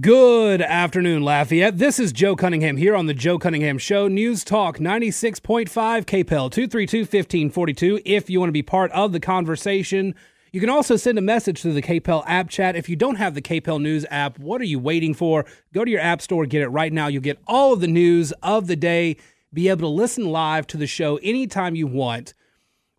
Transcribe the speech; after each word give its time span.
Good 0.00 0.60
afternoon, 0.60 1.22
Lafayette. 1.22 1.78
This 1.78 2.00
is 2.00 2.12
Joe 2.12 2.34
Cunningham 2.34 2.76
here 2.76 2.96
on 2.96 3.06
the 3.06 3.14
Joe 3.14 3.38
Cunningham 3.38 3.78
Show. 3.78 4.08
News 4.08 4.42
Talk 4.42 4.78
96.5 4.78 5.68
KPEL 5.68 6.50
232 6.50 6.98
1542. 7.02 8.00
If 8.04 8.28
you 8.28 8.40
want 8.40 8.48
to 8.48 8.52
be 8.52 8.60
part 8.60 8.90
of 8.90 9.12
the 9.12 9.20
conversation, 9.20 10.16
you 10.50 10.58
can 10.58 10.68
also 10.68 10.96
send 10.96 11.16
a 11.16 11.22
message 11.22 11.62
through 11.62 11.74
the 11.74 11.82
KPEL 11.82 12.24
app 12.26 12.50
chat. 12.50 12.74
If 12.74 12.88
you 12.88 12.96
don't 12.96 13.14
have 13.14 13.36
the 13.36 13.42
KPEL 13.42 13.80
News 13.80 14.04
app, 14.10 14.36
what 14.40 14.60
are 14.60 14.64
you 14.64 14.80
waiting 14.80 15.14
for? 15.14 15.46
Go 15.72 15.84
to 15.84 15.90
your 15.92 16.00
app 16.00 16.20
store, 16.20 16.44
get 16.44 16.62
it 16.62 16.68
right 16.70 16.92
now. 16.92 17.06
You'll 17.06 17.22
get 17.22 17.38
all 17.46 17.72
of 17.72 17.80
the 17.80 17.86
news 17.86 18.32
of 18.42 18.66
the 18.66 18.74
day, 18.74 19.16
be 19.52 19.68
able 19.68 19.82
to 19.82 19.94
listen 19.94 20.26
live 20.26 20.66
to 20.68 20.76
the 20.76 20.88
show 20.88 21.18
anytime 21.18 21.76
you 21.76 21.86
want 21.86 22.34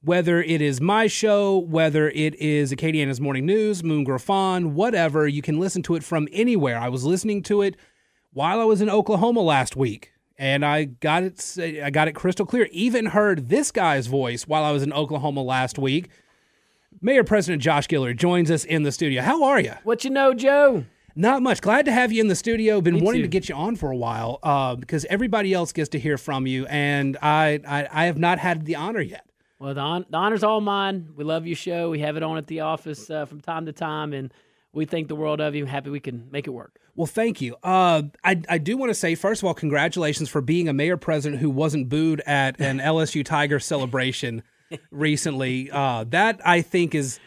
whether 0.06 0.40
it 0.42 0.62
is 0.62 0.80
my 0.80 1.08
show, 1.08 1.58
whether 1.58 2.10
it 2.10 2.36
is 2.36 2.72
Acadiana's 2.72 3.20
Morning 3.20 3.46
News, 3.46 3.84
Moon 3.84 4.04
Griffon, 4.04 4.76
whatever, 4.76 5.28
you 5.28 5.42
can 5.42 5.60
listen 5.60 5.82
to 5.84 5.96
it 5.96 6.04
from 6.04 6.28
anywhere. 6.32 6.78
I 6.78 6.90
was 6.90 7.04
listening 7.04 7.42
to 7.44 7.64
it 7.64 7.76
while 8.32 8.62
I 8.62 8.66
was 8.66 8.82
in 8.82 8.90
Oklahoma 8.90 9.42
last 9.42 9.76
week, 9.76 10.12
and 10.38 10.64
I 10.64 10.84
got 10.86 11.24
it. 11.24 11.58
I 11.84 11.90
got 11.90 12.08
it 12.08 12.14
crystal 12.14 12.46
clear. 12.46 12.68
Even 12.72 13.08
heard 13.08 13.50
this 13.50 13.72
guy's 13.72 14.06
voice 14.06 14.48
while 14.48 14.64
I 14.64 14.72
was 14.72 14.84
in 14.84 14.94
Oklahoma 14.94 15.42
last 15.42 15.80
week. 15.80 16.10
Mayor 17.02 17.24
President 17.24 17.62
Josh 17.62 17.88
Guillory 17.88 18.16
joins 18.16 18.52
us 18.52 18.64
in 18.64 18.84
the 18.84 18.92
studio. 18.92 19.22
How 19.24 19.44
are 19.44 19.60
you? 19.60 19.74
What 19.84 20.04
you 20.04 20.12
know, 20.12 20.34
Joe? 20.34 20.86
Not 21.16 21.42
much. 21.42 21.62
Glad 21.62 21.86
to 21.86 21.92
have 21.92 22.12
you 22.12 22.22
in 22.22 22.28
the 22.28 22.36
studio. 22.36 22.80
Been 22.80 22.96
Me 22.96 23.02
wanting 23.02 23.20
too. 23.20 23.28
to 23.28 23.30
get 23.30 23.50
you 23.50 23.56
on 23.56 23.76
for 23.76 23.90
a 23.90 23.96
while 23.96 24.40
uh, 24.44 24.76
because 24.76 25.06
everybody 25.06 25.54
else 25.54 25.72
gets 25.72 25.90
to 25.90 26.00
hear 26.00 26.18
from 26.18 26.46
you, 26.46 26.68
and 26.68 27.18
I, 27.22 27.60
I 27.68 27.88
I 27.92 28.06
have 28.06 28.18
not 28.20 28.38
had 28.38 28.66
the 28.66 28.76
honor 28.76 29.02
yet. 29.02 29.26
Well, 29.60 29.74
the, 29.74 29.82
hon- 29.82 30.06
the 30.10 30.18
honor's 30.18 30.44
all 30.44 30.62
mine. 30.62 31.10
We 31.16 31.24
love 31.24 31.46
your 31.48 31.56
show. 31.56 31.90
We 31.90 32.00
have 32.00 32.18
it 32.18 32.24
on 32.24 32.38
at 32.38 32.48
the 32.48 32.62
office 32.62 33.10
uh, 33.10 33.26
from 33.26 33.42
time 33.42 33.66
to 33.68 33.72
time, 33.72 34.14
and 34.14 34.34
we 34.74 34.86
think 34.86 35.08
the 35.08 35.16
world 35.16 35.40
of 35.40 35.56
you. 35.56 35.66
Happy 35.66 35.90
we 35.90 36.00
can 36.02 36.28
make 36.32 36.46
it 36.48 36.52
work. 36.52 36.78
Well, 36.96 37.06
thank 37.08 37.42
you. 37.42 37.56
Uh, 37.64 38.04
I, 38.24 38.42
I 38.50 38.58
do 38.58 38.78
want 38.78 38.90
to 38.90 38.94
say, 38.94 39.16
first 39.16 39.42
of 39.42 39.48
all, 39.48 39.54
congratulations 39.54 40.30
for 40.30 40.42
being 40.42 40.68
a 40.70 40.74
mayor 40.74 40.98
president 40.98 41.42
who 41.42 41.50
wasn't 41.50 41.90
booed 41.90 42.22
at 42.26 42.60
an 42.60 42.80
LSU 42.80 43.24
Tiger 43.26 43.60
celebration 43.60 44.44
recently. 44.92 45.70
Uh, 45.72 46.06
that 46.10 46.40
I 46.46 46.62
think 46.62 46.96
is, 46.96 47.20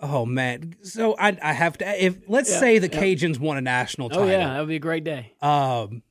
oh 0.00 0.26
man. 0.26 0.74
So 0.82 1.14
I, 1.18 1.36
I 1.42 1.52
have 1.52 1.78
to. 1.78 2.04
If 2.04 2.18
let's 2.28 2.50
Yeah, 2.50 2.58
say 2.60 2.78
the 2.78 2.88
yeah. 2.88 3.00
Cajuns 3.02 3.38
won 3.38 3.56
a 3.56 3.60
national 3.60 4.06
Oh 4.08 4.10
title, 4.10 4.28
yeah, 4.30 4.52
that 4.54 4.60
would 4.60 4.68
be 4.68 4.76
a 4.76 4.80
great 4.80 5.04
day. 5.04 5.32
um, 5.40 6.02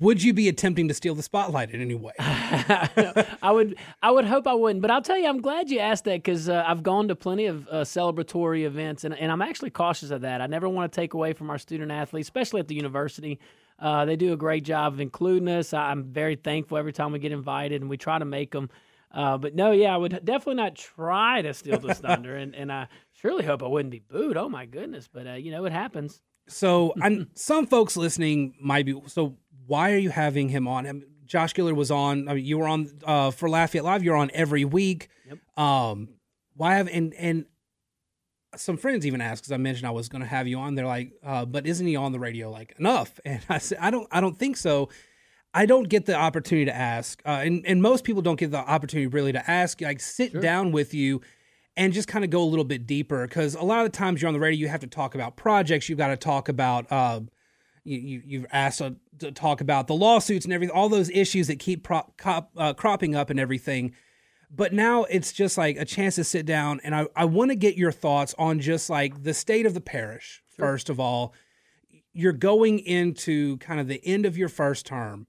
would 0.00 0.22
you 0.22 0.34
be 0.34 0.48
attempting 0.48 0.88
to 0.88 0.94
steal 0.94 1.14
the 1.14 1.22
spotlight 1.22 1.70
in 1.70 1.80
any 1.80 1.94
way? 1.94 2.12
I 2.18 3.50
would, 3.50 3.76
I 4.02 4.10
would 4.10 4.26
hope 4.26 4.46
I 4.46 4.54
wouldn't, 4.54 4.82
but 4.82 4.90
I'll 4.90 5.02
tell 5.02 5.18
you, 5.18 5.26
I'm 5.26 5.40
glad 5.40 5.70
you 5.70 5.78
asked 5.78 6.04
that 6.04 6.22
because 6.22 6.48
uh, 6.48 6.62
I've 6.66 6.82
gone 6.82 7.08
to 7.08 7.16
plenty 7.16 7.46
of 7.46 7.66
uh, 7.68 7.84
celebratory 7.84 8.64
events, 8.64 9.04
and, 9.04 9.14
and 9.14 9.32
I'm 9.32 9.42
actually 9.42 9.70
cautious 9.70 10.10
of 10.10 10.20
that. 10.22 10.40
I 10.40 10.46
never 10.46 10.68
want 10.68 10.92
to 10.92 10.96
take 11.00 11.14
away 11.14 11.32
from 11.32 11.50
our 11.50 11.58
student 11.58 11.90
athletes, 11.90 12.26
especially 12.26 12.60
at 12.60 12.68
the 12.68 12.74
university. 12.74 13.38
Uh, 13.78 14.04
they 14.04 14.16
do 14.16 14.32
a 14.32 14.36
great 14.36 14.64
job 14.64 14.92
of 14.92 15.00
including 15.00 15.48
us. 15.48 15.72
I'm 15.72 16.04
very 16.04 16.36
thankful 16.36 16.76
every 16.76 16.92
time 16.92 17.12
we 17.12 17.18
get 17.18 17.32
invited, 17.32 17.80
and 17.80 17.88
we 17.88 17.96
try 17.96 18.18
to 18.18 18.24
make 18.24 18.50
them. 18.50 18.70
Uh, 19.10 19.38
but 19.38 19.54
no, 19.54 19.70
yeah, 19.70 19.94
I 19.94 19.96
would 19.96 20.12
definitely 20.24 20.56
not 20.56 20.74
try 20.74 21.40
to 21.42 21.54
steal 21.54 21.78
this 21.78 21.98
thunder, 21.98 22.36
and, 22.36 22.54
and 22.54 22.70
I 22.70 22.88
surely 23.12 23.44
hope 23.44 23.62
I 23.62 23.66
wouldn't 23.66 23.90
be 23.90 24.00
booed. 24.00 24.36
Oh 24.36 24.48
my 24.48 24.66
goodness, 24.66 25.08
but 25.10 25.26
uh, 25.26 25.32
you 25.34 25.50
know 25.50 25.64
it 25.64 25.72
happens. 25.72 26.20
So, 26.48 26.94
some 27.34 27.66
folks 27.66 27.96
listening 27.96 28.54
might 28.60 28.86
be. 28.86 29.00
So, 29.06 29.36
why 29.68 29.92
are 29.92 29.98
you 29.98 30.10
having 30.10 30.48
him 30.48 30.66
on? 30.66 30.86
I 30.86 30.92
mean, 30.92 31.04
Josh 31.26 31.54
Guillory 31.54 31.76
was 31.76 31.90
on. 31.90 32.28
I 32.28 32.34
mean, 32.34 32.44
you 32.44 32.58
were 32.58 32.66
on 32.66 32.90
uh, 33.04 33.30
for 33.30 33.48
Lafayette 33.48 33.84
Live. 33.84 34.02
You're 34.02 34.16
on 34.16 34.30
every 34.34 34.64
week. 34.64 35.08
Yep. 35.28 35.38
Um, 35.56 36.08
why 36.56 36.74
have 36.76 36.88
and 36.88 37.14
and 37.14 37.44
some 38.56 38.76
friends 38.78 39.06
even 39.06 39.20
asked 39.20 39.42
because 39.42 39.52
I 39.52 39.58
mentioned 39.58 39.86
I 39.86 39.90
was 39.90 40.08
going 40.08 40.22
to 40.22 40.26
have 40.28 40.48
you 40.48 40.58
on. 40.58 40.74
They're 40.74 40.86
like, 40.86 41.12
uh, 41.22 41.44
but 41.44 41.66
isn't 41.66 41.86
he 41.86 41.96
on 41.96 42.12
the 42.12 42.18
radio 42.18 42.50
like 42.50 42.74
enough? 42.78 43.20
And 43.24 43.40
I 43.48 43.58
said, 43.58 43.78
I 43.80 43.90
don't. 43.90 44.08
I 44.10 44.20
don't 44.20 44.36
think 44.36 44.56
so. 44.56 44.88
I 45.54 45.66
don't 45.66 45.88
get 45.88 46.06
the 46.06 46.14
opportunity 46.14 46.66
to 46.66 46.74
ask, 46.74 47.22
uh, 47.26 47.40
and 47.44 47.64
and 47.66 47.80
most 47.82 48.04
people 48.04 48.22
don't 48.22 48.38
get 48.38 48.50
the 48.50 48.58
opportunity 48.58 49.06
really 49.06 49.32
to 49.32 49.50
ask. 49.50 49.80
Like, 49.80 50.00
sit 50.00 50.32
Sure. 50.32 50.40
down 50.40 50.72
with 50.72 50.94
you 50.94 51.20
and 51.76 51.92
just 51.92 52.08
kind 52.08 52.24
of 52.24 52.30
go 52.30 52.42
a 52.42 52.44
little 52.44 52.64
bit 52.64 52.86
deeper 52.86 53.26
because 53.26 53.54
a 53.54 53.62
lot 53.62 53.84
of 53.84 53.92
the 53.92 53.96
times 53.96 54.20
you're 54.20 54.28
on 54.28 54.34
the 54.34 54.40
radio, 54.40 54.58
you 54.58 54.68
have 54.68 54.80
to 54.80 54.86
talk 54.86 55.14
about 55.14 55.36
projects. 55.36 55.88
You've 55.88 55.98
got 55.98 56.08
to 56.08 56.16
talk 56.16 56.48
about. 56.48 56.90
Uh, 56.90 57.20
you, 57.84 57.98
you 57.98 58.22
you've 58.24 58.46
asked 58.52 58.82
uh, 58.82 58.92
to 59.18 59.32
talk 59.32 59.60
about 59.60 59.86
the 59.86 59.94
lawsuits 59.94 60.44
and 60.44 60.52
everything, 60.52 60.74
all 60.74 60.88
those 60.88 61.10
issues 61.10 61.46
that 61.48 61.58
keep 61.58 61.82
pro- 61.84 62.12
cop, 62.16 62.50
uh, 62.56 62.74
cropping 62.74 63.14
up 63.14 63.30
and 63.30 63.40
everything. 63.40 63.94
But 64.50 64.72
now 64.72 65.04
it's 65.04 65.32
just 65.32 65.58
like 65.58 65.76
a 65.76 65.84
chance 65.84 66.14
to 66.14 66.24
sit 66.24 66.46
down, 66.46 66.80
and 66.82 66.94
I, 66.94 67.06
I 67.14 67.24
want 67.26 67.50
to 67.50 67.56
get 67.56 67.76
your 67.76 67.92
thoughts 67.92 68.34
on 68.38 68.60
just 68.60 68.88
like 68.88 69.22
the 69.22 69.34
state 69.34 69.66
of 69.66 69.74
the 69.74 69.80
parish. 69.80 70.42
First 70.56 70.88
of 70.88 70.98
all, 70.98 71.34
you're 72.12 72.32
going 72.32 72.78
into 72.80 73.58
kind 73.58 73.78
of 73.78 73.88
the 73.88 74.00
end 74.04 74.26
of 74.26 74.36
your 74.36 74.48
first 74.48 74.86
term. 74.86 75.26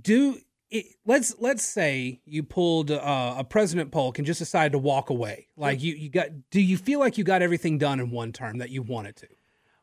Do 0.00 0.38
it, 0.70 0.86
let's 1.04 1.34
let's 1.38 1.64
say 1.64 2.20
you 2.24 2.42
pulled 2.42 2.90
uh, 2.90 3.34
a 3.38 3.44
President 3.44 3.90
Polk 3.90 4.18
and 4.18 4.26
just 4.26 4.38
decided 4.38 4.72
to 4.72 4.78
walk 4.78 5.10
away. 5.10 5.48
Like 5.56 5.82
you 5.82 5.94
you 5.94 6.10
got. 6.10 6.28
Do 6.50 6.60
you 6.60 6.76
feel 6.76 7.00
like 7.00 7.18
you 7.18 7.24
got 7.24 7.42
everything 7.42 7.78
done 7.78 8.00
in 8.00 8.10
one 8.10 8.32
term 8.32 8.58
that 8.58 8.70
you 8.70 8.82
wanted 8.82 9.16
to? 9.16 9.28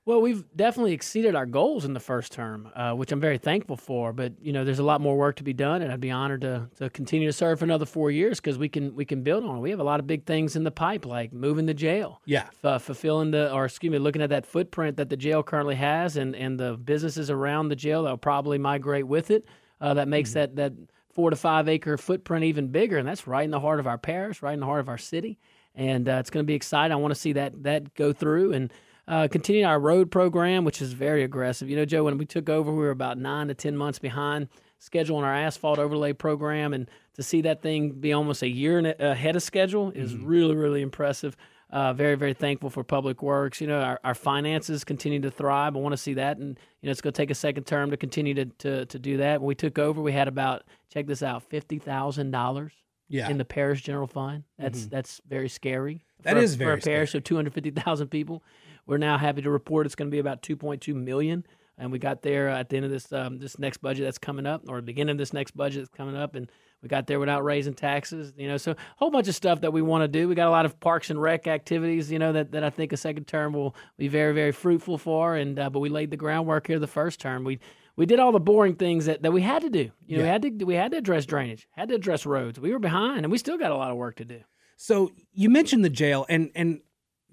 Well, 0.04 0.20
we've 0.20 0.44
definitely 0.56 0.94
exceeded 0.94 1.36
our 1.36 1.46
goals 1.46 1.86
in 1.86 1.94
the 1.94 2.00
first 2.00 2.32
term, 2.32 2.70
uh, 2.76 2.94
which 2.94 3.12
I'm 3.12 3.20
very 3.20 3.38
thankful 3.38 3.78
for. 3.78 4.12
But 4.14 4.34
you 4.42 4.52
know, 4.52 4.66
there's 4.66 4.80
a 4.80 4.84
lot 4.84 5.00
more 5.00 5.16
work 5.16 5.36
to 5.36 5.44
be 5.44 5.54
done, 5.54 5.84
and 5.84 5.92
I'd 5.94 6.02
be 6.02 6.10
honored 6.10 6.42
to 6.42 6.68
to 6.78 6.90
continue 6.90 7.28
to 7.28 7.34
serve 7.34 7.60
for 7.60 7.66
another 7.66 7.86
four 7.86 8.10
years 8.10 8.40
because 8.40 8.58
we 8.58 8.68
can 8.68 8.96
we 8.96 9.06
can 9.06 9.22
build 9.22 9.44
on 9.46 9.58
it. 9.58 9.60
We 9.62 9.70
have 9.70 9.80
a 9.80 9.84
lot 9.84 10.00
of 10.00 10.08
big 10.08 10.26
things 10.26 10.56
in 10.56 10.64
the 10.64 10.72
pipe, 10.72 11.06
like 11.06 11.32
moving 11.32 11.68
the 11.68 11.76
jail, 11.76 12.20
Yeah. 12.26 12.46
f- 12.64 12.82
fulfilling 12.82 13.30
the, 13.30 13.54
or 13.54 13.66
excuse 13.66 13.92
me, 13.92 14.00
looking 14.00 14.24
at 14.24 14.32
that 14.32 14.48
footprint 14.48 14.98
that 14.98 15.10
the 15.10 15.18
jail 15.18 15.44
currently 15.44 15.76
has, 15.76 16.18
and 16.18 16.36
and 16.36 16.60
the 16.60 16.78
businesses 16.78 17.30
around 17.30 17.68
the 17.70 17.76
jail 17.76 18.02
that'll 18.02 18.18
probably 18.18 18.58
migrate 18.58 19.06
with 19.06 19.30
it. 19.30 19.46
Uh, 19.80 19.94
that 19.94 20.08
makes 20.08 20.34
that 20.34 20.56
that 20.56 20.74
four 21.14 21.30
to 21.30 21.36
five 21.36 21.70
acre 21.70 21.96
footprint 21.96 22.44
even 22.44 22.70
bigger, 22.70 22.98
and 22.98 23.08
that's 23.08 23.28
right 23.28 23.44
in 23.46 23.52
the 23.52 23.60
heart 23.60 23.80
of 23.80 23.86
our 23.86 24.00
parish, 24.00 24.42
right 24.42 24.54
in 24.56 24.62
the 24.62 24.66
heart 24.66 24.80
of 24.80 24.90
our 24.90 24.98
city, 24.98 25.38
and 25.76 26.10
uh, 26.10 26.14
it's 26.14 26.32
going 26.32 26.44
to 26.44 26.48
be 26.48 26.56
exciting. 26.56 26.92
I 26.92 26.96
want 26.96 27.14
to 27.14 27.20
see 27.20 27.34
that 27.34 27.62
that 27.62 27.94
go 27.94 28.12
through 28.14 28.54
and. 28.54 28.74
Uh, 29.08 29.28
continue 29.28 29.66
our 29.66 29.80
road 29.80 30.12
program, 30.12 30.64
which 30.64 30.82
is 30.82 30.94
very 30.94 31.24
aggressive. 31.24 31.70
You 31.70 31.76
know, 31.76 31.86
Joe, 31.86 32.04
when 32.04 32.18
we 32.18 32.26
took 32.26 32.50
over, 32.50 32.72
we 32.72 32.78
were 32.78 32.92
about 32.92 33.18
nine 33.18 33.48
to 33.48 33.54
10 33.54 33.76
months 33.76 34.00
behind 34.00 34.48
schedule 34.80 35.18
on 35.18 35.24
our 35.24 35.34
asphalt 35.36 35.80
overlay 35.80 36.14
program. 36.14 36.74
And 36.74 36.90
to 37.16 37.24
see 37.24 37.42
that 37.42 37.62
thing 37.62 37.92
be 37.92 38.14
almost 38.14 38.42
a 38.42 38.48
year 38.48 38.96
ahead 39.00 39.36
of 39.36 39.44
schedule 39.44 39.92
is 39.92 40.16
really, 40.16 40.56
really 40.56 40.82
impressive. 40.82 41.36
Uh, 41.72 41.94
very, 41.94 42.16
very 42.16 42.34
thankful 42.34 42.70
for 42.70 42.84
Public 42.84 43.22
Works. 43.24 43.62
You 43.62 43.68
know, 43.68 43.80
our, 43.80 44.00
our 44.04 44.14
finances 44.16 44.84
continue 44.84 45.22
to 45.22 45.32
thrive. 45.32 45.76
I 45.76 45.80
want 45.80 45.94
to 45.94 45.98
see 45.98 46.16
that. 46.16 46.38
And, 46.38 46.60
you 46.82 46.88
know, 46.88 46.92
it's 46.92 47.00
going 47.00 47.14
to 47.14 47.18
take 47.18 47.32
a 47.32 47.36
second 47.36 47.64
term 47.64 47.92
to 47.92 47.98
continue 47.98 48.34
to, 48.34 48.46
to, 48.46 48.86
to 48.88 49.00
do 49.00 49.18
that. 49.18 49.40
When 49.40 49.48
we 49.48 49.56
took 49.56 49.80
over, 49.80 50.02
we 50.02 50.12
had 50.12 50.28
about, 50.28 50.64
check 50.92 51.08
this 51.08 51.24
out, 51.24 51.50
$50,000 51.50 52.72
Yeah. 53.08 53.30
in 53.30 53.38
the 53.38 53.46
parish 53.46 53.84
general 53.84 54.08
fund. 54.08 54.44
That's 54.60 54.86
that's 54.88 55.22
very 55.28 55.48
scary. 55.50 56.04
That 56.24 56.34
for, 56.34 56.40
is 56.40 56.56
for 56.56 56.60
very 56.66 56.80
a 56.80 56.82
parish 56.82 57.16
of 57.16 57.24
250,000 57.24 58.08
people. 58.10 58.44
We're 58.86 58.98
now 58.98 59.18
happy 59.18 59.42
to 59.42 59.50
report 59.50 59.86
it's 59.86 59.96
going 59.96 60.10
to 60.10 60.12
be 60.12 60.20
about 60.20 60.42
2.2 60.42 60.94
million, 60.94 61.46
and 61.78 61.92
we 61.92 62.00
got 62.00 62.22
there 62.22 62.50
at 62.50 62.70
the 62.70 62.78
end 62.78 62.86
of 62.86 62.92
this 62.92 63.12
um, 63.12 63.40
this 63.40 63.58
next 63.60 63.78
budget 63.78 64.06
that's 64.06 64.18
coming 64.18 64.46
up, 64.46 64.64
or 64.68 64.82
beginning 64.82 65.12
of 65.12 65.18
this 65.18 65.34
next 65.34 65.56
budget 65.56 65.82
that's 65.82 65.98
coming 65.98 66.16
up, 66.16 66.36
and 66.36 66.52
we 66.82 66.90
got 66.90 67.08
there 67.08 67.20
without 67.20 67.44
raising 67.44 67.74
taxes. 67.74 68.34
You 68.38 68.48
know, 68.48 68.58
so 68.58 68.72
a 68.72 68.76
whole 68.98 69.12
bunch 69.12 69.28
of 69.28 69.36
stuff 69.36 69.62
that 69.62 69.72
we 69.72 69.82
want 69.82 70.04
to 70.04 70.08
do. 70.08 70.28
We 70.28 70.36
got 70.36 70.48
a 70.48 70.52
lot 70.52 70.66
of 70.66 70.80
parks 70.80 71.10
and 71.10 71.22
rec 71.22 71.48
activities. 71.48 72.12
You 72.12 72.20
know 72.20 72.34
that, 72.34 72.52
that 72.52 72.64
I 72.64 72.70
think 72.70 72.94
a 72.94 72.98
second 72.98 73.26
term 73.26 73.54
will 73.54 73.76
be 73.98 74.08
very 74.08 74.34
very 74.34 74.52
fruitful 74.52 74.98
for, 74.98 75.36
and 75.36 75.58
uh, 75.60 75.70
but 75.70 75.80
we 75.80 75.90
laid 75.90 76.12
the 76.12 76.18
groundwork 76.18 76.68
here 76.68 76.80
the 76.80 76.88
first 76.88 77.20
term. 77.20 77.44
We 77.44 77.60
we 77.96 78.06
did 78.06 78.20
all 78.20 78.32
the 78.32 78.40
boring 78.40 78.76
things 78.76 79.06
that, 79.06 79.22
that 79.22 79.32
we 79.32 79.42
had 79.42 79.62
to 79.62 79.70
do. 79.70 79.92
You 80.06 80.18
know, 80.18 80.24
we 80.24 80.30
had 80.30 80.42
to 80.42 80.66
we 80.66 80.76
had 80.76 80.92
to 80.92 80.98
address 80.98 81.26
drainage, 81.26 81.68
had 81.72 81.90
to 81.90 81.96
address 81.96 82.26
roads. 82.26 82.60
We 82.60 82.72
were 82.72 82.80
behind, 82.80 83.26
and 83.26 83.32
we 83.32 83.38
still 83.38 83.58
got 83.58 83.72
a 83.72 83.78
lot 83.78 83.92
of 83.92 83.98
work 83.98 84.16
to 84.18 84.26
do. 84.26 84.42
So 84.78 85.12
you 85.34 85.50
mentioned 85.50 85.86
the 85.86 85.90
jail, 85.90 86.26
and 86.30 86.52
and 86.56 86.82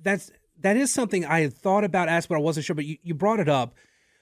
that's 0.03 0.31
that 0.61 0.77
is 0.77 0.93
something 0.93 1.25
I 1.25 1.41
had 1.41 1.55
thought 1.55 1.85
about 1.85 2.09
asking, 2.09 2.35
but 2.35 2.41
I 2.41 2.43
wasn't 2.43 2.67
sure. 2.67 2.77
But 2.77 2.87
you, 2.87 2.99
you 3.03 3.15
brought 3.15 3.41
it 3.41 3.49
up. 3.49 3.75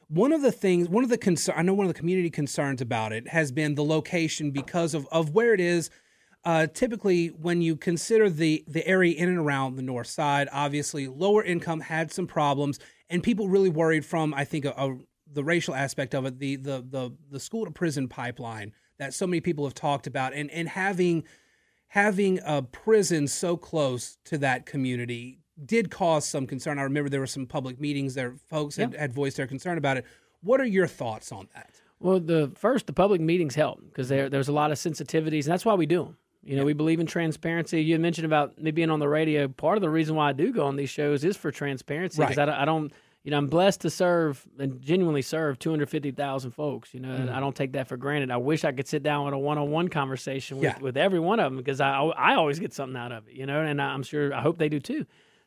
One 0.09 0.33
of 0.33 0.43
the 0.43 0.53
things, 0.53 0.89
one 0.89 1.03
of 1.03 1.11
the 1.11 1.19
concern, 1.19 1.55
I 1.59 1.63
know 1.63 1.75
one 1.75 1.87
of 1.87 1.93
the 1.93 1.99
community 1.99 2.31
concerns 2.31 2.81
about 2.81 3.13
it 3.13 3.29
has 3.29 3.51
been 3.51 3.75
the 3.75 3.85
location 3.85 4.51
because 4.51 4.95
of 4.95 5.07
of 5.11 5.35
where 5.35 5.55
it 5.55 5.61
is. 5.61 5.91
Uh, 6.45 6.69
typically, 6.69 7.29
when 7.29 7.61
you 7.61 7.77
consider 7.77 8.31
the 8.31 8.65
the 8.69 8.87
area 8.87 9.15
in 9.17 9.29
and 9.29 9.39
around 9.39 9.77
the 9.77 9.83
north 9.83 10.07
side, 10.07 10.49
obviously 10.53 11.09
lower 11.09 11.43
income 11.43 11.81
had 11.81 12.13
some 12.13 12.27
problems, 12.27 12.79
and 13.11 13.23
people 13.23 13.49
really 13.49 13.71
worried 13.71 14.05
from 14.05 14.33
I 14.33 14.45
think 14.45 14.65
a, 14.65 14.71
a, 14.77 14.97
the 15.33 15.43
racial 15.43 15.75
aspect 15.75 16.15
of 16.15 16.25
it, 16.25 16.39
the 16.39 16.57
the 16.57 16.85
the 16.89 17.13
the 17.31 17.41
school 17.41 17.65
to 17.65 17.73
prison 17.73 18.07
pipeline 18.07 18.73
that 18.99 19.13
so 19.13 19.27
many 19.27 19.41
people 19.41 19.65
have 19.65 19.75
talked 19.75 20.07
about, 20.07 20.35
and 20.35 20.49
and 20.53 20.69
having 20.69 21.25
having 21.89 22.39
a 22.45 22.63
prison 22.63 23.27
so 23.27 23.57
close 23.57 24.19
to 24.25 24.39
that 24.39 24.67
community 24.67 25.41
did 25.65 25.91
cause 25.91 26.27
some 26.29 26.47
concern. 26.47 26.79
I 26.79 26.83
remember 26.83 27.09
there 27.09 27.21
were 27.21 27.27
some 27.27 27.47
public 27.47 27.81
meetings 27.81 28.15
there, 28.15 28.35
folks 28.49 28.77
had, 28.77 28.95
had 28.95 29.13
voiced 29.13 29.37
their 29.37 29.47
concern 29.47 29.79
about 29.79 29.97
it. 29.97 30.05
What 30.43 30.61
are 30.61 30.67
your 30.67 30.87
thoughts 30.87 31.33
on 31.33 31.49
that? 31.55 31.81
Well, 31.99 32.21
the 32.21 32.53
first, 32.55 32.87
the 32.87 32.93
public 32.93 33.21
meetings 33.21 33.55
help 33.55 33.83
because 33.85 34.09
there 34.09 34.29
there's 34.29 34.49
a 34.49 34.53
lot 34.53 34.71
of 34.71 34.79
sensitivities, 34.79 35.45
and 35.45 35.53
that's 35.53 35.65
why 35.65 35.75
we 35.75 35.87
do 35.87 36.05
them. 36.05 36.17
You 36.45 36.57
know, 36.57 36.65
we 36.65 36.75
believe 36.75 37.01
in 37.01 37.07
transparency. 37.07 37.83
You 37.83 37.99
mentioned 37.99 38.27
about 38.27 38.61
me 38.61 38.71
being 38.71 38.91
on 38.91 39.01
the 39.01 39.09
radio. 39.09 39.49
Part 39.49 39.79
of 39.79 39.83
the 39.83 39.91
reason 39.91 40.15
why 40.15 40.29
I 40.29 40.33
do 40.33 40.53
go 40.53 40.67
on 40.67 40.77
these 40.77 40.91
shows 40.91 41.25
is 41.25 41.37
for 41.37 41.51
transparency 41.51 42.23
because 42.23 42.37
Right. 42.37 42.49
I, 42.49 42.53
don't- 42.53 42.61
I 42.61 42.65
don't, 42.65 42.93
you 43.25 43.33
know, 43.33 43.39
I'm 43.39 43.49
blessed 43.49 43.81
to 43.81 43.91
serve 43.91 44.47
and 44.57 44.81
genuinely 44.81 45.23
serve 45.23 45.59
250,000 45.59 46.53
folks. 46.53 46.95
You 46.95 47.01
know, 47.01 47.09
mm-hmm. 47.09 47.35
I 47.35 47.41
don't 47.41 47.57
take 47.57 47.73
that 47.73 47.89
for 47.89 47.97
granted. 47.97 48.31
I 48.31 48.37
wish 48.37 48.65
I 48.65 48.71
could 48.71 48.87
sit 48.87 49.03
down 49.03 49.25
with 49.25 49.35
a 49.35 49.39
one-on-one 49.39 49.89
conversation 49.89 50.59
with, 50.59 50.65
yeah. 50.65 50.79
with 50.79 50.97
every 50.97 51.19
one 51.19 51.41
of 51.41 51.51
them 51.51 51.57
because 51.57 51.81
I 51.81 51.99
I 51.99 52.35
always 52.35 52.61
get 52.61 52.73
something 52.73 52.97
out 52.97 53.11
of 53.11 53.27
it. 53.27 53.35
You 53.35 53.47
know, 53.47 53.63
and 53.63 53.83
I'm 53.83 54.05
sure 54.05 54.33
I 54.33 54.41
hope 54.41 54.59
they 54.59 54.69
do 54.69 54.79
too. 54.79 55.07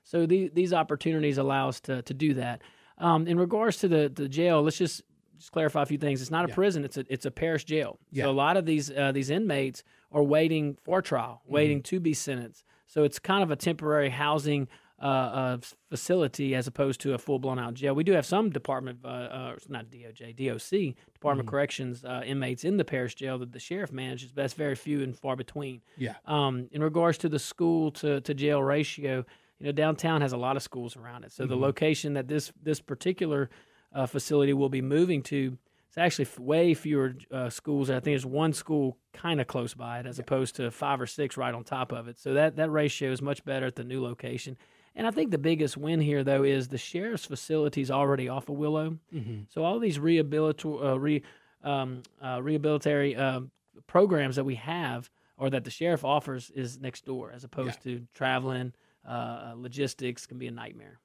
So 0.09 0.25
the, 0.25 0.49
these 0.51 0.73
opportunities 0.73 1.37
allow 1.37 1.69
us 1.69 1.79
to 1.81 2.01
to 2.01 2.13
do 2.15 2.33
that. 2.33 2.63
Um, 2.97 3.27
in 3.27 3.37
regards 3.37 3.77
to 3.77 3.87
the 3.87 4.11
the 4.13 4.27
jail, 4.27 4.63
let's 4.63 4.77
just 4.77 5.03
just 5.37 5.51
clarify 5.51 5.83
a 5.83 5.85
few 5.85 5.99
things. 5.99 6.19
It's 6.19 6.31
not 6.31 6.45
a 6.45 6.49
yeah. 6.49 6.55
prison; 6.55 6.83
it's 6.83 6.97
a 6.97 7.05
it's 7.09 7.25
a 7.25 7.31
parish 7.31 7.65
jail. 7.65 7.99
Yeah. 8.11 8.23
So 8.23 8.31
a 8.31 8.33
lot 8.33 8.57
of 8.57 8.65
these 8.65 8.89
uh, 8.89 9.11
these 9.11 9.29
inmates 9.29 9.83
are 10.11 10.23
waiting 10.23 10.77
for 10.83 11.03
trial, 11.03 11.43
waiting 11.45 11.77
mm-hmm. 11.77 11.95
to 11.95 11.99
be 11.99 12.15
sentenced. 12.15 12.63
So 12.87 13.03
it's 13.03 13.19
kind 13.19 13.43
of 13.43 13.51
a 13.51 13.55
temporary 13.55 14.09
housing 14.09 14.67
uh, 14.99 15.57
facility 15.89 16.55
as 16.55 16.65
opposed 16.65 16.99
to 17.01 17.13
a 17.13 17.19
full 17.19 17.37
blown 17.37 17.59
out 17.59 17.75
jail. 17.75 17.93
We 17.93 18.03
do 18.03 18.13
have 18.13 18.25
some 18.25 18.49
department, 18.49 18.99
uh, 19.05 19.07
uh, 19.07 19.55
not 19.67 19.91
DOJ, 19.91 20.35
DOC, 20.35 20.95
Department 21.13 21.21
mm-hmm. 21.21 21.39
of 21.39 21.45
Corrections 21.45 22.03
uh, 22.03 22.23
inmates 22.25 22.63
in 22.63 22.77
the 22.77 22.83
parish 22.83 23.13
jail 23.13 23.37
that 23.37 23.51
the 23.51 23.59
sheriff 23.59 23.91
manages, 23.91 24.31
but 24.31 24.41
that's 24.41 24.55
very 24.55 24.75
few 24.75 25.03
and 25.03 25.15
far 25.15 25.35
between. 25.35 25.81
Yeah. 25.97 26.15
Um, 26.25 26.67
in 26.71 26.81
regards 26.81 27.19
to 27.19 27.29
the 27.29 27.39
school 27.39 27.91
to, 27.91 28.21
to 28.21 28.33
jail 28.33 28.63
ratio, 28.63 29.23
you 29.59 29.67
know, 29.67 29.71
downtown 29.71 30.21
has 30.21 30.33
a 30.33 30.37
lot 30.37 30.55
of 30.55 30.63
schools 30.63 30.95
around 30.95 31.23
it. 31.23 31.31
So 31.31 31.43
mm-hmm. 31.43 31.51
the 31.51 31.57
location 31.57 32.13
that 32.13 32.27
this 32.27 32.51
this 32.61 32.79
particular 32.79 33.49
uh, 33.93 34.05
facility 34.05 34.53
will 34.53 34.69
be 34.69 34.81
moving 34.81 35.21
to 35.23 35.57
it's 35.89 35.97
actually 35.97 36.27
way 36.37 36.75
fewer 36.75 37.15
uh, 37.31 37.49
schools. 37.49 37.89
I 37.89 37.93
think 37.93 38.03
there's 38.03 38.25
one 38.25 38.53
school 38.53 38.99
kind 39.11 39.41
of 39.41 39.47
close 39.47 39.73
by 39.73 39.99
it, 39.99 40.05
as 40.05 40.19
yeah. 40.19 40.21
opposed 40.21 40.55
to 40.57 40.69
five 40.69 41.01
or 41.01 41.07
six 41.07 41.35
right 41.35 41.53
on 41.53 41.63
top 41.63 41.91
of 41.91 42.07
it. 42.07 42.19
So 42.19 42.35
that 42.35 42.57
that 42.57 42.69
ratio 42.69 43.11
is 43.11 43.23
much 43.23 43.43
better 43.43 43.65
at 43.65 43.75
the 43.75 43.83
new 43.83 44.01
location. 44.01 44.55
And 44.95 45.07
I 45.07 45.11
think 45.11 45.31
the 45.31 45.37
biggest 45.37 45.77
win 45.77 45.99
here, 45.99 46.23
though, 46.23 46.43
is 46.43 46.67
the 46.67 46.77
sheriff's 46.77 47.25
facility 47.25 47.81
is 47.81 47.89
already 47.89 48.27
off 48.29 48.49
of 48.49 48.55
Willow. 48.55 48.97
Mm-hmm. 49.13 49.43
So 49.49 49.63
all 49.63 49.79
these 49.79 49.97
rehabilit- 49.97 50.65
uh, 50.65 50.99
re, 50.99 51.23
um, 51.63 52.03
uh, 52.21 52.41
rehabilitatory 52.41 53.15
uh, 53.15 53.41
programs 53.87 54.35
that 54.35 54.43
we 54.43 54.55
have 54.55 55.09
or 55.37 55.49
that 55.49 55.63
the 55.63 55.71
sheriff 55.71 56.03
offers 56.03 56.51
is 56.51 56.79
next 56.79 57.05
door 57.05 57.31
as 57.31 57.43
opposed 57.43 57.79
yeah. 57.85 57.93
to 57.93 58.07
traveling. 58.13 58.73
Uh, 59.07 59.53
logistics 59.55 60.25
can 60.25 60.37
be 60.37 60.47
a 60.47 60.51
nightmare. 60.51 60.99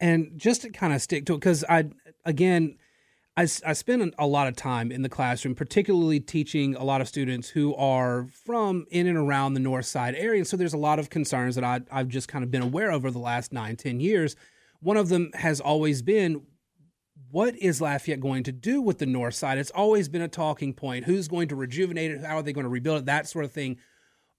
And 0.00 0.32
just 0.36 0.62
to 0.62 0.70
kind 0.70 0.92
of 0.92 1.02
stick 1.02 1.26
to 1.26 1.34
it, 1.34 1.36
because 1.38 1.64
I, 1.68 1.86
again, 2.24 2.76
I, 3.36 3.42
I 3.42 3.72
spend 3.72 4.14
a 4.18 4.26
lot 4.26 4.48
of 4.48 4.56
time 4.56 4.90
in 4.90 5.02
the 5.02 5.08
classroom, 5.08 5.54
particularly 5.54 6.20
teaching 6.20 6.74
a 6.74 6.84
lot 6.84 7.00
of 7.00 7.08
students 7.08 7.48
who 7.48 7.74
are 7.76 8.26
from 8.44 8.86
in 8.90 9.06
and 9.06 9.16
around 9.16 9.54
the 9.54 9.60
north 9.60 9.86
side 9.86 10.14
area. 10.16 10.44
So 10.44 10.56
there's 10.56 10.74
a 10.74 10.78
lot 10.78 10.98
of 10.98 11.08
concerns 11.08 11.54
that 11.54 11.64
I, 11.64 11.80
I've 11.90 12.08
just 12.08 12.28
kind 12.28 12.42
of 12.42 12.50
been 12.50 12.62
aware 12.62 12.90
of 12.90 12.96
over 13.04 13.10
the 13.10 13.18
last 13.18 13.52
nine, 13.52 13.76
ten 13.76 14.00
years. 14.00 14.34
One 14.80 14.96
of 14.96 15.08
them 15.08 15.30
has 15.34 15.60
always 15.60 16.02
been 16.02 16.42
what 17.30 17.54
is 17.56 17.80
Lafayette 17.80 18.20
going 18.20 18.42
to 18.44 18.52
do 18.52 18.80
with 18.80 18.98
the 18.98 19.06
north 19.06 19.34
side? 19.34 19.58
It's 19.58 19.70
always 19.70 20.08
been 20.08 20.22
a 20.22 20.28
talking 20.28 20.72
point. 20.72 21.04
Who's 21.04 21.28
going 21.28 21.48
to 21.48 21.56
rejuvenate 21.56 22.10
it? 22.10 22.24
How 22.24 22.38
are 22.38 22.42
they 22.42 22.52
going 22.52 22.64
to 22.64 22.70
rebuild 22.70 23.00
it? 23.00 23.06
That 23.06 23.28
sort 23.28 23.44
of 23.44 23.52
thing. 23.52 23.78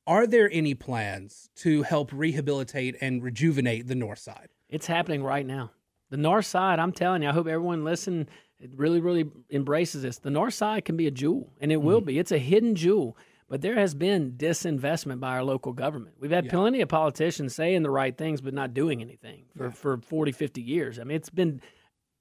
Are 0.10 0.28
there 0.28 0.50
any 0.52 0.74
plans 0.74 1.50
to 1.58 1.84
help 1.84 2.12
rehabilitate 2.12 2.98
and 3.00 3.24
rejuvenate 3.24 3.88
the 3.88 3.96
north 3.96 4.20
side? 4.20 4.50
It's 4.68 4.88
happening 4.88 5.24
right 5.24 5.46
now. 5.46 5.72
The 6.10 6.18
north 6.18 6.48
side, 6.48 6.80
I'm 6.80 6.92
telling 6.92 7.22
you, 7.22 7.30
I 7.30 7.32
hope 7.32 7.48
everyone 7.48 7.86
listen 7.86 8.28
it 8.60 8.72
really, 8.76 9.00
really 9.00 9.30
embraces 9.50 10.02
this. 10.02 10.18
The 10.18 10.30
North 10.30 10.54
Side 10.54 10.84
can 10.84 10.98
be 10.98 11.08
a 11.08 11.12
jewel, 11.12 11.54
and 11.62 11.72
it 11.72 11.78
mm-hmm. 11.78 11.88
will 11.88 12.02
be. 12.02 12.20
It's 12.20 12.32
a 12.32 12.38
hidden 12.38 12.76
jewel. 12.76 13.18
But 13.48 13.62
there 13.62 13.76
has 13.76 13.96
been 13.96 14.34
disinvestment 14.34 15.20
by 15.20 15.30
our 15.30 15.44
local 15.44 15.74
government. 15.74 16.18
We've 16.20 16.30
had 16.30 16.46
yeah. 16.46 16.52
plenty 16.52 16.82
of 16.82 16.90
politicians 16.90 17.56
saying 17.56 17.82
the 17.82 17.90
right 17.90 18.16
things, 18.16 18.42
but 18.42 18.54
not 18.54 18.76
doing 18.76 19.02
anything 19.02 19.46
for, 19.58 19.66
yeah. 19.66 19.72
for 19.72 19.98
40, 19.98 20.32
50 20.34 20.62
years. 20.62 21.00
I 21.00 21.04
mean, 21.04 21.16
it's 21.16 21.32
been 21.32 21.62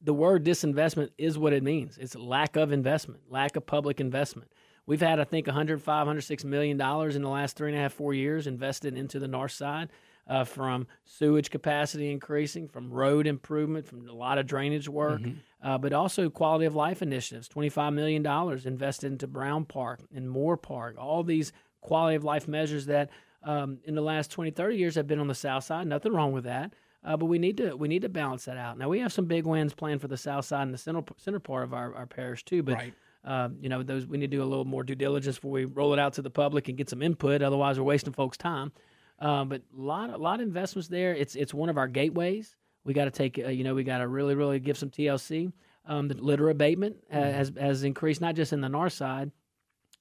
the 0.01 0.15
word 0.15 0.45
disinvestment 0.45 1.11
is 1.19 1.37
what 1.37 1.53
it 1.53 1.63
means. 1.63 1.99
It's 1.99 2.15
lack 2.15 2.57
of 2.57 2.73
investment, 2.73 3.21
lack 3.29 3.57
of 3.57 3.67
public 3.67 4.01
investment. 4.01 4.51
We've 4.89 5.03
had, 5.03 5.21
I 5.21 5.25
think, 5.25 5.47
105, 5.47 5.87
106 5.87 6.45
million 6.45 6.79
dollars 6.79 7.15
in 7.15 7.21
the 7.21 7.29
last 7.29 7.57
three 7.57 7.69
and 7.69 7.79
a 7.79 7.83
half, 7.83 7.93
four 7.93 8.15
years 8.15 8.47
invested 8.47 8.97
into 8.97 9.19
the 9.19 9.29
north 9.29 9.53
side 9.53 9.91
uh, 10.27 10.45
from 10.45 10.87
sewage 11.05 11.51
capacity 11.51 12.11
increasing, 12.11 12.69
from 12.69 12.91
road 12.91 13.27
improvement, 13.27 13.87
from 13.87 14.09
a 14.09 14.13
lot 14.15 14.39
of 14.39 14.47
drainage 14.47 14.89
work, 14.89 15.21
mm-hmm. 15.21 15.39
uh, 15.63 15.77
but 15.77 15.93
also 15.93 16.31
quality 16.31 16.65
of 16.65 16.75
life 16.75 17.03
initiatives. 17.03 17.51
$25 17.51 17.93
million 17.93 18.27
invested 18.67 19.13
into 19.13 19.27
Brown 19.27 19.67
Park 19.67 20.01
and 20.15 20.31
Moore 20.31 20.57
Park. 20.57 20.97
All 20.99 21.23
these 21.23 21.53
quality 21.83 22.17
of 22.17 22.25
life 22.25 22.49
measures 22.49 22.87
that 22.87 23.11
um, 23.43 23.81
in 23.85 23.95
the 23.95 24.01
last 24.01 24.31
20, 24.31 24.53
30 24.53 24.75
years 24.75 24.95
have 24.95 25.07
been 25.07 25.21
on 25.21 25.29
the 25.29 25.35
south 25.35 25.65
side. 25.65 25.87
Nothing 25.87 26.15
wrong 26.15 26.33
with 26.33 26.45
that. 26.45 26.73
Uh, 27.05 27.15
but 27.15 27.27
we 27.27 27.39
need 27.39 27.59
to 27.59 27.75
we 27.77 27.89
need 27.89 28.03
to 28.03 28.09
balance 28.09 28.47
that 28.47 28.57
out. 28.57 28.77
Now 28.77 28.89
we 28.89 28.99
have 29.01 29.13
some 29.13 29.27
big 29.27 29.47
wins 29.47 29.73
planned 29.73 30.01
for 30.01 30.09
the 30.09 30.17
south 30.17 30.47
side 30.47 30.63
and 30.63 30.75
the 30.75 30.79
center 30.79 31.03
center 31.17 31.39
part 31.39 31.63
of 31.63 31.73
our, 31.73 31.95
our 31.95 32.07
parish 32.07 32.45
too. 32.45 32.63
But 32.63 32.75
right. 32.75 32.95
Uh, 33.25 33.49
you 33.61 33.69
know 33.69 33.83
those 33.83 34.07
we 34.07 34.19
need 34.19 34.31
to 34.31 34.37
do 34.37 34.43
a 34.43 34.47
little 34.47 34.65
more 34.65 34.83
due 34.83 34.95
diligence 34.95 35.37
before 35.37 35.51
we 35.51 35.65
roll 35.65 35.93
it 35.93 35.99
out 35.99 36.15
to 36.15 36.23
the 36.23 36.31
public 36.31 36.69
and 36.69 36.79
get 36.79 36.89
some 36.89 37.03
input. 37.03 37.43
Otherwise, 37.43 37.79
we're 37.79 37.85
wasting 37.85 38.13
folks' 38.13 38.37
time. 38.37 38.73
Um, 39.21 39.49
but 39.49 39.63
a 39.77 39.81
lot, 39.81 40.11
a 40.11 40.17
lot 40.17 40.41
of 40.41 40.47
investments 40.47 40.89
there. 40.89 41.15
It's 41.15 41.35
it's 41.35 41.53
one 41.53 41.69
of 41.69 41.79
our 41.79 41.89
gateways. 41.89 42.57
We 42.85 42.95
got 42.95 43.05
to 43.05 43.11
take, 43.11 43.39
uh, 43.39 43.49
you 43.49 43.65
know, 43.65 43.75
we 43.75 43.85
got 43.85 43.99
to 43.99 44.09
really, 44.09 44.35
really 44.35 44.61
give 44.61 44.79
some 44.79 44.91
TLC. 44.91 45.53
Um, 45.85 46.09
the 46.09 46.15
litter 46.15 46.49
abatement 46.49 46.97
mm-hmm. 47.13 47.19
has 47.19 47.53
has 47.59 47.83
increased 47.83 48.21
not 48.21 48.35
just 48.35 48.53
in 48.53 48.61
the 48.61 48.69
north 48.69 48.93
side, 48.93 49.33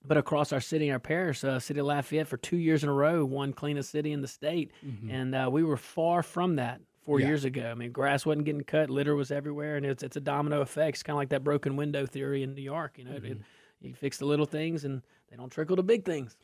but 0.05 0.17
across 0.17 0.53
our 0.53 0.61
city, 0.61 0.91
our 0.91 0.99
parish, 0.99 1.43
uh, 1.43 1.59
City 1.59 1.79
of 1.79 1.87
Lafayette, 1.87 2.27
for 2.27 2.37
two 2.37 2.57
years 2.57 2.83
in 2.83 2.89
a 2.89 2.93
row, 2.93 3.25
won 3.25 3.53
cleanest 3.53 3.89
city 3.89 4.11
in 4.11 4.21
the 4.21 4.27
state, 4.27 4.71
mm-hmm. 4.85 5.09
and 5.09 5.35
uh, 5.35 5.49
we 5.51 5.63
were 5.63 5.77
far 5.77 6.21
from 6.21 6.57
that 6.57 6.81
four 7.07 7.21
yeah. 7.21 7.27
years 7.27 7.45
ago. 7.45 7.71
I 7.71 7.73
mean, 7.73 7.93
grass 7.93 8.25
wasn't 8.25 8.45
getting 8.45 8.65
cut, 8.65 8.89
litter 8.89 9.15
was 9.15 9.31
everywhere, 9.31 9.77
and 9.77 9.85
it's 9.85 10.03
it's 10.03 10.17
a 10.17 10.19
domino 10.21 10.59
effect. 10.61 10.97
It's 10.97 11.03
kind 11.03 11.15
of 11.15 11.19
like 11.19 11.29
that 11.29 11.43
broken 11.43 11.77
window 11.77 12.05
theory 12.05 12.43
in 12.43 12.53
New 12.53 12.61
York. 12.61 12.97
You 12.97 13.05
know, 13.05 13.11
mm-hmm. 13.11 13.25
it, 13.25 13.37
you 13.79 13.95
fix 13.95 14.17
the 14.17 14.25
little 14.25 14.45
things, 14.45 14.83
and 14.83 15.01
they 15.31 15.37
don't 15.37 15.49
trickle 15.49 15.77
to 15.77 15.83
big 15.83 16.03
things 16.03 16.35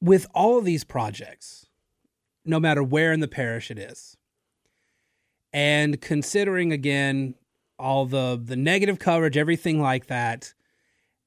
with 0.00 0.26
all 0.34 0.58
of 0.58 0.64
these 0.64 0.82
projects, 0.82 1.66
no 2.44 2.58
matter 2.58 2.82
where 2.82 3.12
in 3.12 3.20
the 3.20 3.28
parish 3.28 3.70
it 3.70 3.78
is, 3.78 4.16
and 5.52 6.00
considering 6.00 6.72
again 6.72 7.36
all 7.78 8.04
the 8.04 8.40
the 8.42 8.56
negative 8.56 8.98
coverage, 8.98 9.36
everything 9.36 9.80
like 9.80 10.06
that, 10.06 10.54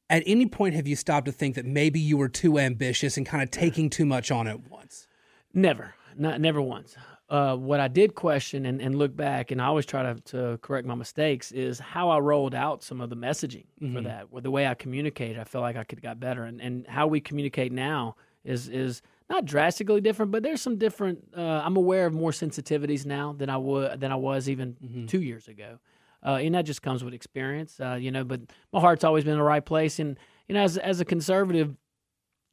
at 0.09 0.23
any 0.25 0.45
point 0.45 0.75
have 0.75 0.87
you 0.89 0.97
stopped 0.97 1.27
to 1.27 1.31
think 1.31 1.55
that 1.55 1.65
maybe 1.65 2.01
you 2.01 2.17
were 2.17 2.27
too 2.27 2.59
ambitious 2.59 3.15
and 3.15 3.25
kind 3.25 3.41
of 3.41 3.49
taking 3.49 3.89
too 3.89 4.05
much 4.05 4.29
on 4.29 4.45
at 4.45 4.69
once? 4.69 5.07
Never, 5.53 5.95
not 6.17 6.41
never 6.41 6.61
once. 6.61 6.97
Uh, 7.33 7.55
what 7.55 7.79
I 7.79 7.87
did 7.87 8.13
question 8.13 8.67
and, 8.67 8.79
and 8.79 8.93
look 8.93 9.15
back, 9.15 9.49
and 9.49 9.59
I 9.59 9.65
always 9.65 9.87
try 9.87 10.03
to, 10.03 10.19
to 10.25 10.59
correct 10.61 10.85
my 10.85 10.93
mistakes, 10.93 11.51
is 11.51 11.79
how 11.79 12.11
I 12.11 12.19
rolled 12.19 12.53
out 12.53 12.83
some 12.83 13.01
of 13.01 13.09
the 13.09 13.15
messaging 13.15 13.65
mm-hmm. 13.81 13.95
for 13.95 14.01
that, 14.01 14.27
or 14.29 14.39
the 14.39 14.51
way 14.51 14.67
I 14.67 14.75
communicated. 14.75 15.39
I 15.39 15.43
feel 15.43 15.61
like 15.61 15.75
I 15.75 15.83
could 15.83 15.97
have 15.97 16.03
got 16.03 16.19
better, 16.19 16.43
and, 16.43 16.61
and 16.61 16.85
how 16.85 17.07
we 17.07 17.19
communicate 17.19 17.71
now 17.71 18.17
is 18.43 18.69
is 18.69 19.01
not 19.31 19.45
drastically 19.45 19.99
different, 19.99 20.31
but 20.31 20.43
there's 20.43 20.61
some 20.61 20.77
different. 20.77 21.27
Uh, 21.35 21.41
I'm 21.41 21.75
aware 21.75 22.05
of 22.05 22.13
more 22.13 22.29
sensitivities 22.29 23.03
now 23.03 23.33
than 23.33 23.49
I 23.49 23.57
would 23.57 23.99
than 23.99 24.11
I 24.11 24.15
was 24.15 24.47
even 24.47 24.73
mm-hmm. 24.73 25.07
two 25.07 25.23
years 25.23 25.47
ago, 25.47 25.79
uh, 26.23 26.35
and 26.35 26.53
that 26.53 26.65
just 26.65 26.83
comes 26.83 27.03
with 27.03 27.15
experience, 27.15 27.79
uh, 27.79 27.97
you 27.99 28.11
know. 28.11 28.23
But 28.23 28.41
my 28.71 28.79
heart's 28.79 29.03
always 29.03 29.23
been 29.23 29.33
in 29.33 29.39
the 29.39 29.43
right 29.43 29.65
place, 29.65 29.97
and 29.97 30.19
you 30.47 30.53
know, 30.53 30.61
as 30.61 30.77
as 30.77 30.99
a 30.99 31.05
conservative, 31.05 31.75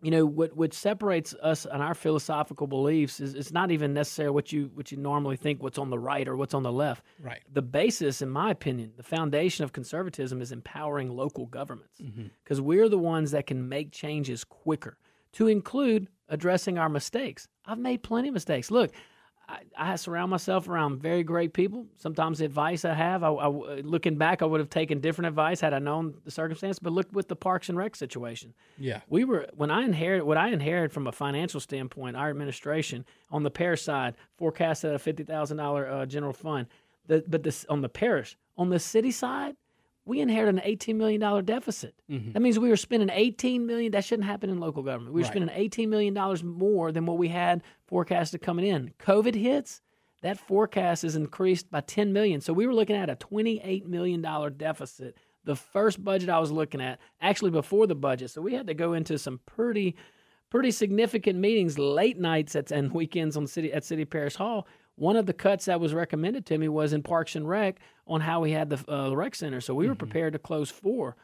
you 0.02 0.10
know, 0.10 0.24
what 0.24 0.56
what 0.56 0.72
separates 0.72 1.34
us 1.42 1.66
and 1.66 1.82
our 1.82 1.94
philosophical 1.94 2.66
beliefs 2.66 3.20
is 3.20 3.34
it's 3.34 3.52
not 3.52 3.70
even 3.70 3.92
necessarily 3.92 4.34
what 4.34 4.52
you 4.52 4.70
what 4.74 4.90
you 4.90 4.98
normally 4.98 5.36
think 5.36 5.62
what's 5.62 5.78
on 5.78 5.90
the 5.90 5.98
right 5.98 6.26
or 6.26 6.36
what's 6.36 6.54
on 6.54 6.62
the 6.62 6.72
left. 6.72 7.04
Right. 7.20 7.40
The 7.52 7.62
basis, 7.62 8.22
in 8.22 8.30
my 8.30 8.50
opinion, 8.50 8.92
the 8.96 9.02
foundation 9.02 9.64
of 9.64 9.72
conservatism 9.72 10.40
is 10.40 10.52
empowering 10.52 11.10
local 11.10 11.46
governments 11.46 11.98
because 11.98 12.58
mm-hmm. 12.58 12.66
we're 12.66 12.88
the 12.88 12.98
ones 12.98 13.30
that 13.32 13.46
can 13.46 13.68
make 13.68 13.92
changes 13.92 14.44
quicker 14.44 14.96
to 15.32 15.48
include 15.48 16.08
addressing 16.28 16.78
our 16.78 16.88
mistakes. 16.88 17.46
I've 17.66 17.78
made 17.78 18.02
plenty 18.02 18.28
of 18.28 18.34
mistakes. 18.34 18.70
Look, 18.70 18.92
I, 19.50 19.92
I 19.92 19.96
surround 19.96 20.30
myself 20.30 20.68
around 20.68 21.02
very 21.02 21.24
great 21.24 21.52
people. 21.52 21.86
Sometimes 21.96 22.38
the 22.38 22.44
advice 22.44 22.84
I 22.84 22.94
have, 22.94 23.24
I, 23.24 23.30
I, 23.30 23.48
looking 23.80 24.16
back, 24.16 24.42
I 24.42 24.44
would 24.44 24.60
have 24.60 24.70
taken 24.70 25.00
different 25.00 25.26
advice 25.26 25.60
had 25.60 25.74
I 25.74 25.80
known 25.80 26.14
the 26.24 26.30
circumstance. 26.30 26.78
But 26.78 26.92
look 26.92 27.08
with 27.12 27.28
the 27.28 27.36
Parks 27.36 27.68
and 27.68 27.76
Rec 27.76 27.96
situation. 27.96 28.54
Yeah, 28.78 29.00
we 29.08 29.24
were 29.24 29.48
when 29.56 29.70
I 29.70 29.82
inherited 29.82 30.24
what 30.24 30.36
I 30.36 30.48
inherited 30.48 30.92
from 30.92 31.06
a 31.06 31.12
financial 31.12 31.60
standpoint. 31.60 32.16
Our 32.16 32.30
administration 32.30 33.04
on 33.30 33.42
the 33.42 33.50
parish 33.50 33.82
side 33.82 34.14
forecasted 34.38 34.94
a 34.94 34.98
fifty 34.98 35.24
thousand 35.24 35.58
uh, 35.60 36.06
general 36.06 36.32
fund. 36.32 36.66
The, 37.06 37.24
but 37.26 37.42
this 37.42 37.66
on 37.68 37.80
the 37.80 37.88
parish 37.88 38.36
on 38.56 38.70
the 38.70 38.78
city 38.78 39.10
side, 39.10 39.56
we 40.04 40.20
inherited 40.20 40.62
an 40.62 40.70
$18 40.70 40.96
million 40.96 41.44
deficit. 41.44 41.94
Mm-hmm. 42.10 42.32
That 42.32 42.40
means 42.40 42.58
we 42.58 42.68
were 42.68 42.76
spending 42.76 43.10
18 43.10 43.66
million. 43.66 43.92
That 43.92 44.04
shouldn't 44.04 44.26
happen 44.26 44.50
in 44.50 44.58
local 44.58 44.82
government. 44.82 45.14
We 45.14 45.20
were 45.20 45.28
right. 45.28 45.32
spending 45.32 45.70
$18 45.70 45.88
million 45.88 46.14
more 46.44 46.90
than 46.90 47.06
what 47.06 47.18
we 47.18 47.28
had 47.28 47.62
forecasted 47.86 48.42
coming 48.42 48.66
in. 48.66 48.92
COVID 48.98 49.34
hits, 49.34 49.82
that 50.22 50.38
forecast 50.38 51.04
is 51.04 51.16
increased 51.16 51.70
by 51.70 51.80
10 51.80 52.12
million. 52.12 52.40
So 52.40 52.52
we 52.52 52.66
were 52.66 52.74
looking 52.74 52.96
at 52.96 53.10
a 53.10 53.16
$28 53.16 53.86
million 53.86 54.22
deficit. 54.56 55.16
The 55.44 55.56
first 55.56 56.02
budget 56.02 56.28
I 56.28 56.38
was 56.38 56.50
looking 56.50 56.80
at, 56.80 56.98
actually 57.20 57.50
before 57.50 57.86
the 57.86 57.94
budget. 57.94 58.30
So 58.30 58.42
we 58.42 58.54
had 58.54 58.66
to 58.66 58.74
go 58.74 58.92
into 58.92 59.18
some 59.18 59.40
pretty, 59.46 59.96
pretty 60.50 60.70
significant 60.70 61.38
meetings, 61.38 61.78
late 61.78 62.18
nights 62.18 62.56
at, 62.56 62.70
and 62.70 62.92
weekends 62.92 63.36
on 63.36 63.46
city 63.46 63.72
at 63.72 63.84
City 63.84 64.04
Parish 64.04 64.36
Hall 64.36 64.66
one 65.00 65.16
of 65.16 65.24
the 65.24 65.32
cuts 65.32 65.64
that 65.64 65.80
was 65.80 65.94
recommended 65.94 66.44
to 66.44 66.58
me 66.58 66.68
was 66.68 66.92
in 66.92 67.02
Parks 67.02 67.34
and 67.34 67.48
Rec 67.48 67.80
on 68.06 68.20
how 68.20 68.40
we 68.40 68.50
had 68.52 68.68
the 68.68 68.84
uh, 68.86 69.10
rec 69.16 69.34
center. 69.34 69.58
So 69.62 69.74
we 69.74 69.88
were 69.88 69.94
prepared 69.94 70.34
to 70.34 70.38
close 70.38 70.70
four. 70.70 71.16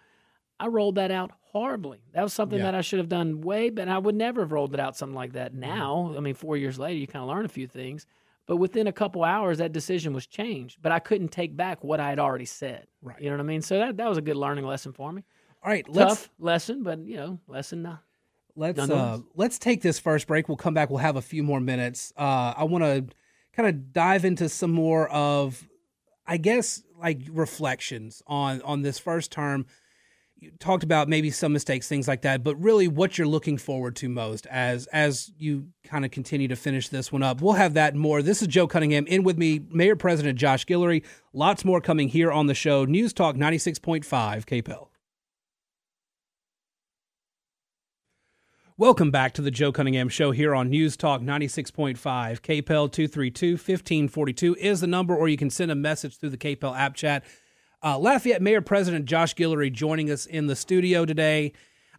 I 0.58 0.68
rolled 0.68 0.94
that 0.94 1.10
out 1.10 1.32
horribly. 1.52 2.00
That 2.14 2.22
was 2.22 2.32
something 2.32 2.58
Yeah. 2.58 2.64
that 2.64 2.74
I 2.74 2.80
should 2.80 3.00
have 3.00 3.10
done 3.10 3.42
way, 3.42 3.68
but 3.68 3.86
I 3.86 3.98
would 3.98 4.14
never 4.14 4.40
have 4.40 4.50
rolled 4.52 4.72
it 4.72 4.80
out 4.80 4.96
something 4.96 5.14
like 5.14 5.34
that. 5.34 5.52
Now, 5.52 6.14
I 6.16 6.20
mean, 6.20 6.34
four 6.34 6.56
years 6.56 6.78
later, 6.78 6.98
you 6.98 7.06
kind 7.06 7.22
of 7.22 7.28
learn 7.28 7.44
a 7.44 7.48
few 7.48 7.66
things. 7.66 8.06
But 8.46 8.56
within 8.56 8.86
a 8.86 8.92
couple 8.92 9.24
hours, 9.24 9.58
that 9.58 9.72
decision 9.72 10.14
was 10.14 10.26
changed. 10.26 10.78
But 10.80 10.92
I 10.92 10.98
couldn't 10.98 11.28
take 11.28 11.54
back 11.54 11.84
what 11.84 12.00
I 12.00 12.08
had 12.08 12.18
already 12.18 12.46
said. 12.46 12.86
Right. 13.02 13.20
You 13.20 13.28
know 13.28 13.36
what 13.36 13.42
I 13.42 13.46
mean? 13.46 13.60
So 13.60 13.76
that, 13.78 13.98
that 13.98 14.08
was 14.08 14.16
a 14.16 14.22
good 14.22 14.36
learning 14.36 14.64
lesson 14.64 14.94
for 14.94 15.12
me. 15.12 15.22
All 15.62 15.70
right, 15.70 15.84
Tough 15.92 16.30
lesson, 16.38 16.82
but 16.82 17.00
you 17.00 17.16
know, 17.18 17.40
lesson. 17.46 17.84
Uh, 17.84 17.98
let's 18.54 18.78
uh, 18.78 19.18
let's 19.34 19.58
take 19.58 19.82
this 19.82 19.98
first 19.98 20.26
break. 20.28 20.48
We'll 20.48 20.56
come 20.56 20.72
back. 20.72 20.88
We'll 20.88 20.98
have 21.00 21.16
a 21.16 21.22
few 21.22 21.42
more 21.42 21.60
minutes. 21.60 22.12
Uh, 22.16 22.54
I 22.56 22.64
want 22.64 22.84
to 22.84 23.04
kind 23.56 23.68
of 23.68 23.92
dive 23.92 24.24
into 24.24 24.48
some 24.48 24.70
more 24.70 25.08
of, 25.08 25.66
I 26.26 26.36
guess, 26.36 26.82
like 26.98 27.22
reflections 27.30 28.22
on 28.26 28.60
on 28.62 28.82
this 28.82 28.98
first 28.98 29.32
term. 29.32 29.66
You 30.38 30.50
talked 30.58 30.84
about 30.84 31.08
maybe 31.08 31.30
some 31.30 31.54
mistakes, 31.54 31.88
things 31.88 32.06
like 32.06 32.20
that, 32.22 32.44
but 32.44 32.56
really 32.56 32.88
what 32.88 33.16
you're 33.16 33.26
looking 33.26 33.56
forward 33.56 33.96
to 33.96 34.08
most 34.10 34.46
as 34.48 34.86
as 34.88 35.32
you 35.38 35.68
kind 35.82 36.04
of 36.04 36.10
continue 36.10 36.48
to 36.48 36.56
finish 36.56 36.90
this 36.90 37.10
one 37.10 37.22
up. 37.22 37.40
We'll 37.40 37.54
have 37.54 37.74
that 37.74 37.94
more. 37.94 38.20
This 38.20 38.42
is 38.42 38.48
Joe 38.48 38.66
Cunningham. 38.66 39.06
In 39.06 39.22
with 39.22 39.38
me, 39.38 39.62
Mayor 39.70 39.96
President 39.96 40.38
Josh 40.38 40.66
Guillory. 40.66 41.02
Lots 41.32 41.64
more 41.64 41.80
coming 41.80 42.08
here 42.08 42.30
on 42.30 42.46
the 42.46 42.54
show. 42.54 42.84
News 42.84 43.14
Talk 43.14 43.36
96.5 43.36 44.04
KPEL. 44.04 44.88
Welcome 48.78 49.10
back 49.10 49.32
to 49.34 49.42
the 49.42 49.50
Joe 49.50 49.72
Cunningham 49.72 50.10
Show 50.10 50.32
here 50.32 50.54
on 50.54 50.68
News 50.68 50.98
Talk 50.98 51.22
96.5. 51.22 51.96
KPEL 51.96 52.92
232 52.92 53.52
1542 53.52 54.54
is 54.56 54.80
the 54.82 54.86
number, 54.86 55.16
or 55.16 55.28
you 55.28 55.38
can 55.38 55.48
send 55.48 55.70
a 55.70 55.74
message 55.74 56.18
through 56.18 56.28
the 56.30 56.36
KPEL 56.36 56.76
app 56.76 56.94
chat. 56.94 57.24
Uh, 57.82 57.98
Lafayette 57.98 58.42
Mayor 58.42 58.60
President 58.60 59.06
Josh 59.06 59.34
Guillory 59.34 59.72
joining 59.72 60.10
us 60.10 60.26
in 60.26 60.46
the 60.46 60.56
studio 60.56 61.06
today. 61.06 61.52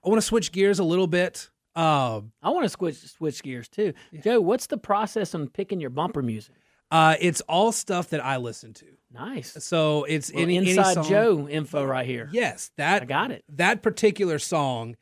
I 0.05 0.10
want 0.10 0.22
to 0.22 0.25
switch 0.27 0.51
gears 0.51 0.77
a 0.77 0.84
little 0.84 1.07
bit. 1.07 1.50
Uh, 1.75 2.22
I 2.43 2.50
want 2.51 2.63
to 2.65 2.69
switch 2.69 2.98
switch 2.98 3.41
gears 3.41 3.67
too. 3.67 3.93
Joe, 4.24 4.39
what's 4.39 4.67
the 4.67 4.77
process 4.77 5.34
on 5.34 5.48
picking 5.48 5.79
your 5.79 5.89
bumper 5.89 6.22
music? 6.22 6.53
uh, 6.91 7.15
it's 7.19 7.41
all 7.41 7.72
stuff 7.72 8.10
that 8.12 8.24
I 8.24 8.38
listen 8.38 8.74
to. 8.75 8.86
Nice. 9.12 9.63
So 9.63 10.03
it's 10.03 10.31
Well, 10.31 10.43
any, 10.43 10.57
any 10.57 10.69
inside 10.72 10.93
song- 10.93 11.10
Joe 11.10 11.48
info 11.50 11.84
right 11.86 12.05
here. 12.05 12.29
Yes, 12.31 12.69
that 12.77 13.01
I 13.01 13.05
got 13.05 13.31
it. 13.31 13.43
that 13.50 13.81
particular 13.81 14.38
song 14.39 14.96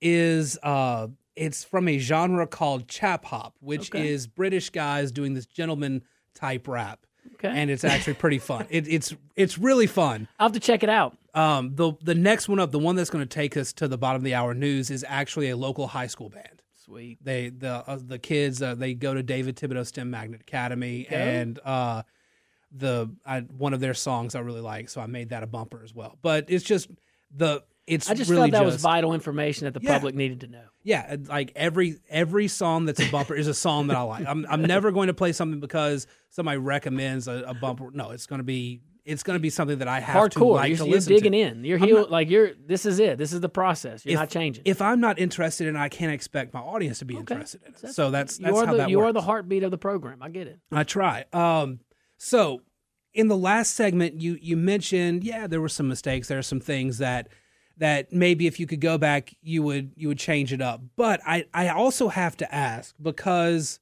is 0.00 0.58
uh 0.62 1.08
it's 1.36 1.64
from 1.64 1.88
a 1.88 1.98
genre 1.98 2.46
called 2.46 2.86
chap 2.88 3.24
hop, 3.24 3.54
which 3.60 3.90
Okay. 3.94 4.08
is 4.08 4.26
British 4.26 4.70
guys 4.70 5.10
doing 5.12 5.34
this 5.34 5.46
gentleman 5.46 6.02
type 6.34 6.68
rap. 6.68 7.06
Okay. 7.34 7.48
And 7.48 7.70
it's 7.70 7.84
actually 7.84 8.14
pretty 8.14 8.38
fun. 8.50 8.66
It, 8.70 8.88
it's 8.88 9.14
it's 9.36 9.56
really 9.58 9.86
fun. 9.86 10.28
I'll 10.38 10.46
have 10.48 10.52
to 10.54 10.60
check 10.60 10.82
it 10.82 10.88
out. 10.88 11.16
Um, 11.34 11.74
the 11.76 11.92
the 12.02 12.14
next 12.14 12.48
one 12.48 12.58
up, 12.58 12.70
the 12.72 12.78
one 12.78 12.96
that's 12.96 13.10
going 13.10 13.22
to 13.26 13.34
take 13.34 13.56
us 13.56 13.72
to 13.74 13.88
the 13.88 13.96
bottom 13.98 14.20
of 14.20 14.24
the 14.24 14.34
hour 14.34 14.52
news, 14.54 14.90
is 14.90 15.04
actually 15.08 15.50
a 15.50 15.56
local 15.56 15.86
high 15.86 16.08
school 16.08 16.28
band. 16.28 16.62
Sweet. 16.84 17.18
They 17.22 17.50
the 17.50 17.84
uh, 17.86 17.98
the 18.04 18.18
kids 18.18 18.60
uh, 18.60 18.74
they 18.74 18.94
go 18.94 19.14
to 19.14 19.22
David 19.22 19.56
Thibodaux 19.56 19.86
STEM 19.86 20.10
Magnet 20.10 20.40
Academy, 20.40 21.06
and 21.08 21.58
uh, 21.64 22.02
the 22.72 23.10
I, 23.24 23.40
one 23.40 23.74
of 23.74 23.80
their 23.80 23.94
songs 23.94 24.34
I 24.34 24.40
really 24.40 24.60
like, 24.60 24.88
so 24.88 25.00
I 25.00 25.06
made 25.06 25.28
that 25.30 25.42
a 25.42 25.46
bumper 25.46 25.82
as 25.84 25.94
well. 25.94 26.18
But 26.20 26.46
it's 26.48 26.64
just 26.64 26.88
the 27.34 27.62
it's 27.86 28.08
I 28.10 28.14
just 28.14 28.30
really 28.30 28.50
felt 28.50 28.62
that 28.62 28.64
was 28.72 28.76
vital 28.80 29.14
information 29.14 29.64
that 29.64 29.74
the 29.74 29.80
Yeah. 29.82 29.94
public 29.94 30.14
needed 30.14 30.40
to 30.42 30.46
know. 30.46 30.64
yeah, 30.84 31.16
like 31.28 31.52
every 31.56 31.98
every 32.08 32.46
song 32.48 32.84
that's 32.86 33.00
a 33.00 33.10
bumper 33.10 33.34
is 33.34 33.46
a 33.48 33.54
song 33.54 33.88
that 33.88 33.96
I 33.96 34.02
like. 34.02 34.26
I'm 34.26 34.46
I'm 34.48 34.62
never 34.62 34.92
going 34.92 35.08
to 35.08 35.14
play 35.14 35.32
something 35.32 35.60
because 35.60 36.06
somebody 36.28 36.58
recommends 36.58 37.26
a, 37.28 37.44
a 37.48 37.54
bumper. 37.54 37.90
No, 37.92 38.10
it's 38.10 38.26
going 38.26 38.38
to 38.38 38.44
be 38.44 38.82
it's 39.04 39.22
going 39.22 39.34
to 39.34 39.40
be 39.40 39.50
something 39.50 39.78
that 39.78 39.88
I 39.88 39.98
have 39.98 40.30
to 40.30 40.38
Hardcore. 40.38 40.54
like 40.56 40.68
you're 40.68 40.78
to 40.78 40.84
you're 40.84 40.92
listen 40.94 41.12
digging 41.14 41.32
to. 41.32 41.38
in. 41.38 41.64
You're 41.64 41.78
heel, 41.78 41.96
not- 42.00 42.10
like 42.10 42.28
you're. 42.30 42.50
This 42.66 42.84
is 42.86 42.98
it. 43.00 43.16
This 43.18 43.32
is 43.32 43.40
the 43.40 43.48
process. 43.48 44.04
You're 44.04 44.12
If- 44.14 44.20
not 44.20 44.30
changing. 44.30 44.62
If 44.66 44.80
I'm 44.82 45.00
not 45.00 45.18
interested 45.18 45.66
in, 45.66 45.74
it, 45.74 45.78
I 45.80 45.88
can't 45.88 46.12
expect 46.12 46.52
my 46.54 46.60
audience 46.60 46.98
to 47.00 47.06
be 47.06 47.14
Okay. 47.16 47.34
interested 47.34 47.62
in 47.66 47.72
it. 47.72 47.94
So 47.94 48.10
that's 48.10 48.36
that's 48.38 48.56
how 48.60 48.66
the 48.72 48.76
that 48.76 48.90
you 48.90 48.98
works. 48.98 49.08
are 49.10 49.12
the 49.14 49.22
heartbeat 49.22 49.62
of 49.64 49.70
the 49.70 49.78
program. 49.78 50.22
I 50.22 50.28
get 50.28 50.46
it. 50.46 50.60
I 50.70 50.84
try. 50.84 51.24
Um, 51.32 51.80
so 52.18 52.60
in 53.14 53.26
the 53.28 53.36
last 53.36 53.74
segment, 53.74 54.20
you 54.20 54.38
you 54.40 54.56
mentioned, 54.56 55.24
yeah, 55.24 55.46
there 55.46 55.60
were 55.62 55.68
some 55.70 55.88
mistakes. 55.88 56.28
There 56.28 56.38
are 56.38 56.42
some 56.42 56.60
things 56.60 56.98
that 56.98 57.28
that 57.80 58.12
maybe 58.12 58.46
if 58.46 58.60
you 58.60 58.66
could 58.66 58.80
go 58.80 58.96
back, 58.98 59.34
you 59.42 59.62
would 59.62 59.92
you 59.96 60.06
would 60.08 60.18
change 60.18 60.52
it 60.52 60.60
up. 60.62 60.80
But 60.96 61.20
I 61.26 61.46
I 61.52 61.68
also 61.68 62.08
have 62.08 62.36
to 62.38 62.54
ask 62.54 62.94
because 63.00 63.80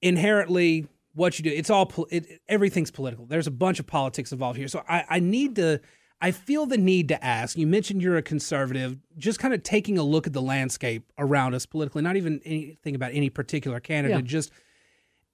inherently 0.00 0.86
what 1.14 1.38
you 1.38 1.44
do, 1.44 1.50
it's 1.50 1.70
all 1.70 1.92
it, 2.10 2.40
everything's 2.48 2.90
political. 2.90 3.26
There's 3.26 3.46
a 3.46 3.50
bunch 3.52 3.78
of 3.78 3.86
politics 3.86 4.32
involved 4.32 4.58
here. 4.58 4.68
So 4.68 4.82
I 4.88 5.04
I 5.08 5.20
need 5.20 5.56
to. 5.56 5.80
I 6.24 6.30
feel 6.30 6.66
the 6.66 6.78
need 6.78 7.08
to 7.08 7.24
ask. 7.24 7.58
You 7.58 7.66
mentioned 7.66 8.00
you're 8.00 8.16
a 8.16 8.22
conservative, 8.22 8.96
just 9.18 9.40
kind 9.40 9.52
of 9.52 9.64
taking 9.64 9.98
a 9.98 10.04
look 10.04 10.28
at 10.28 10.32
the 10.32 10.40
landscape 10.40 11.02
around 11.18 11.52
us 11.52 11.66
politically, 11.66 12.00
not 12.00 12.14
even 12.16 12.40
anything 12.44 12.94
about 12.94 13.10
any 13.12 13.28
particular 13.28 13.80
candidate, 13.80 14.18
Yeah. 14.18 14.22
just 14.22 14.52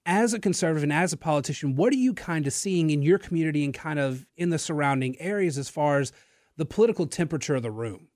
as 0.07 0.33
a 0.33 0.39
conservative 0.39 0.81
and 0.81 0.91
as 0.91 1.13
a 1.13 1.17
politician, 1.17 1.75
what 1.75 1.93
are 1.93 1.97
you 1.97 2.15
kind 2.15 2.47
of 2.47 2.53
seeing 2.53 2.89
in 2.89 3.03
your 3.03 3.19
community 3.19 3.63
and 3.63 3.71
kind 3.71 3.99
of 3.99 4.25
in 4.35 4.49
the 4.49 4.57
surrounding 4.57 5.15
areas 5.21 5.59
as 5.59 5.69
far 5.69 5.99
as 5.99 6.11
the 6.59 6.65
political 6.65 7.07
temperature 7.07 7.55
of 7.55 7.63
the 7.63 7.71
room? 7.71 8.07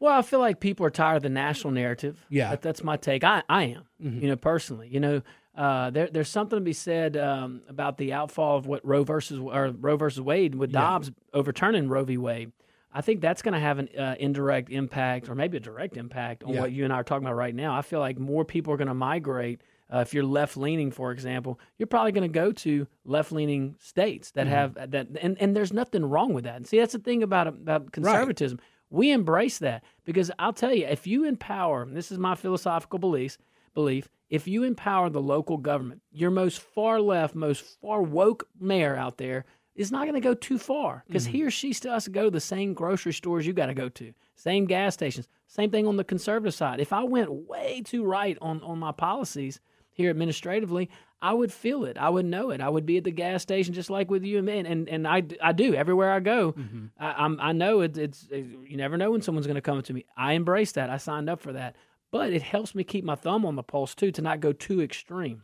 Well, 0.00 0.16
I 0.16 0.22
feel 0.22 0.38
like 0.38 0.60
people 0.60 0.86
are 0.86 0.90
tired 0.90 1.16
of 1.16 1.22
the 1.24 1.28
national 1.28 1.72
narrative. 1.72 2.24
Yeah. 2.28 2.44
Mm-hmm. 2.44 2.50
That, 2.52 2.62
that's 2.62 2.84
my 2.84 2.96
take. 2.96 3.24
I, 3.24 3.42
I 3.48 3.64
am, 3.64 3.82
you 3.98 4.28
know, 4.28 4.36
personally. 4.36 4.88
You 4.88 5.00
know, 5.00 5.22
uh, 5.56 5.90
there, 5.90 6.06
there's 6.06 6.28
something 6.28 6.56
to 6.58 6.64
be 6.64 6.72
said 6.72 7.16
um, 7.16 7.62
about 7.68 7.98
the 7.98 8.12
outfall 8.12 8.56
of 8.58 8.66
what 8.66 8.86
Roe 8.86 9.02
versus 9.02 9.40
or 9.40 9.70
Roe 9.70 9.96
versus 9.96 10.20
Wade 10.20 10.54
with 10.54 10.70
Dobbs 10.70 11.10
overturning 11.34 11.88
Roe 11.88 12.04
v. 12.04 12.16
Wade. 12.16 12.52
I 12.94 13.00
think 13.00 13.20
that's 13.20 13.42
going 13.42 13.54
to 13.54 13.60
have 13.60 13.78
an 13.80 13.88
uh, 13.98 14.14
indirect 14.20 14.70
impact, 14.70 15.28
or 15.28 15.34
maybe 15.34 15.56
a 15.56 15.60
direct 15.60 15.96
impact, 15.96 16.42
on 16.44 16.54
Yeah. 16.54 16.60
what 16.60 16.72
you 16.72 16.84
and 16.84 16.92
I 16.92 16.96
are 16.96 17.04
talking 17.04 17.26
about 17.26 17.36
right 17.36 17.54
now. 17.54 17.74
I 17.76 17.82
feel 17.82 18.00
like 18.00 18.18
more 18.18 18.44
people 18.44 18.72
are 18.72 18.76
going 18.76 18.88
to 18.88 18.94
migrate. 18.94 19.60
Uh, 19.92 19.98
if 19.98 20.12
you're 20.12 20.24
left 20.24 20.56
leaning, 20.56 20.90
for 20.90 21.12
example, 21.12 21.58
you're 21.78 21.86
probably 21.86 22.12
going 22.12 22.30
to 22.30 22.34
go 22.34 22.52
to 22.52 22.86
left 23.04 23.32
leaning 23.32 23.74
states 23.78 24.32
that 24.32 24.42
mm-hmm. 24.46 24.54
have 24.54 24.76
uh, 24.76 24.86
that, 24.86 25.08
and, 25.20 25.40
and 25.40 25.56
there's 25.56 25.72
nothing 25.72 26.04
wrong 26.04 26.34
with 26.34 26.44
that. 26.44 26.56
And 26.56 26.66
see, 26.66 26.78
that's 26.78 26.92
the 26.92 26.98
thing 26.98 27.22
about 27.22 27.46
about 27.46 27.92
conservatism. 27.92 28.58
We 28.90 29.10
embrace 29.12 29.58
that 29.58 29.84
because 30.04 30.30
I'll 30.38 30.52
tell 30.52 30.72
you, 30.72 30.86
if 30.86 31.06
you 31.06 31.24
empower, 31.24 31.82
and 31.82 31.96
this 31.96 32.10
is 32.10 32.18
my 32.18 32.34
philosophical 32.34 32.98
beliefs, 32.98 33.38
belief, 33.74 34.08
if 34.30 34.46
you 34.46 34.62
empower 34.62 35.08
the 35.08 35.22
local 35.22 35.56
government, 35.56 36.02
your 36.10 36.30
most 36.30 36.60
far 36.60 37.00
left, 37.00 37.34
most 37.34 37.64
far 37.80 38.02
woke 38.02 38.46
mayor 38.60 38.96
out 38.96 39.16
there 39.16 39.44
is 39.74 39.92
not 39.92 40.02
going 40.02 40.14
to 40.14 40.20
go 40.20 40.34
too 40.34 40.58
far 40.58 41.04
because 41.06 41.24
mm-hmm. 41.24 41.32
he 41.32 41.42
or 41.44 41.50
she 41.50 41.72
still 41.72 41.92
has 41.92 42.04
to 42.04 42.10
go 42.10 42.24
to 42.24 42.30
the 42.30 42.40
same 42.40 42.74
grocery 42.74 43.12
stores 43.12 43.46
you 43.46 43.52
got 43.52 43.66
to 43.66 43.74
go 43.74 43.88
to, 43.88 44.12
same 44.34 44.66
gas 44.66 44.94
stations, 44.94 45.28
same 45.46 45.70
thing 45.70 45.86
on 45.86 45.96
the 45.96 46.04
conservative 46.04 46.52
side. 46.52 46.80
If 46.80 46.92
I 46.92 47.04
went 47.04 47.30
way 47.30 47.82
too 47.84 48.04
right 48.04 48.36
on 48.42 48.62
on 48.62 48.78
my 48.78 48.92
policies 48.92 49.60
here 49.98 50.10
administratively, 50.10 50.88
I 51.20 51.34
would 51.34 51.52
feel 51.52 51.84
it. 51.84 51.98
I 51.98 52.08
would 52.08 52.24
know 52.24 52.50
it. 52.50 52.60
I 52.60 52.68
would 52.68 52.86
be 52.86 52.96
at 52.96 53.04
the 53.04 53.10
gas 53.10 53.42
station 53.42 53.74
just 53.74 53.90
like 53.90 54.10
with 54.10 54.24
you 54.24 54.38
and 54.38 54.46
me, 54.46 54.60
and 54.60 54.88
and 54.88 55.06
I, 55.06 55.24
I 55.42 55.52
do 55.52 55.74
everywhere 55.74 56.12
I 56.12 56.20
go. 56.20 56.52
Mm-hmm. 56.52 56.86
I, 56.98 57.24
I'm 57.24 57.40
I 57.40 57.52
know 57.52 57.80
it, 57.80 57.98
it's 57.98 58.28
you 58.30 58.76
never 58.76 58.96
know 58.96 59.10
when 59.10 59.20
someone's 59.20 59.48
going 59.48 59.56
to 59.56 59.60
come 59.60 59.82
to 59.82 59.92
me. 59.92 60.06
I 60.16 60.34
embrace 60.34 60.72
that. 60.72 60.88
I 60.88 60.96
signed 60.96 61.28
up 61.28 61.40
for 61.40 61.52
that, 61.52 61.74
but 62.12 62.32
it 62.32 62.42
helps 62.42 62.74
me 62.74 62.84
keep 62.84 63.04
my 63.04 63.16
thumb 63.16 63.44
on 63.44 63.56
the 63.56 63.64
pulse 63.64 63.96
too 63.96 64.12
to 64.12 64.22
not 64.22 64.40
go 64.40 64.52
too 64.52 64.80
extreme. 64.80 65.42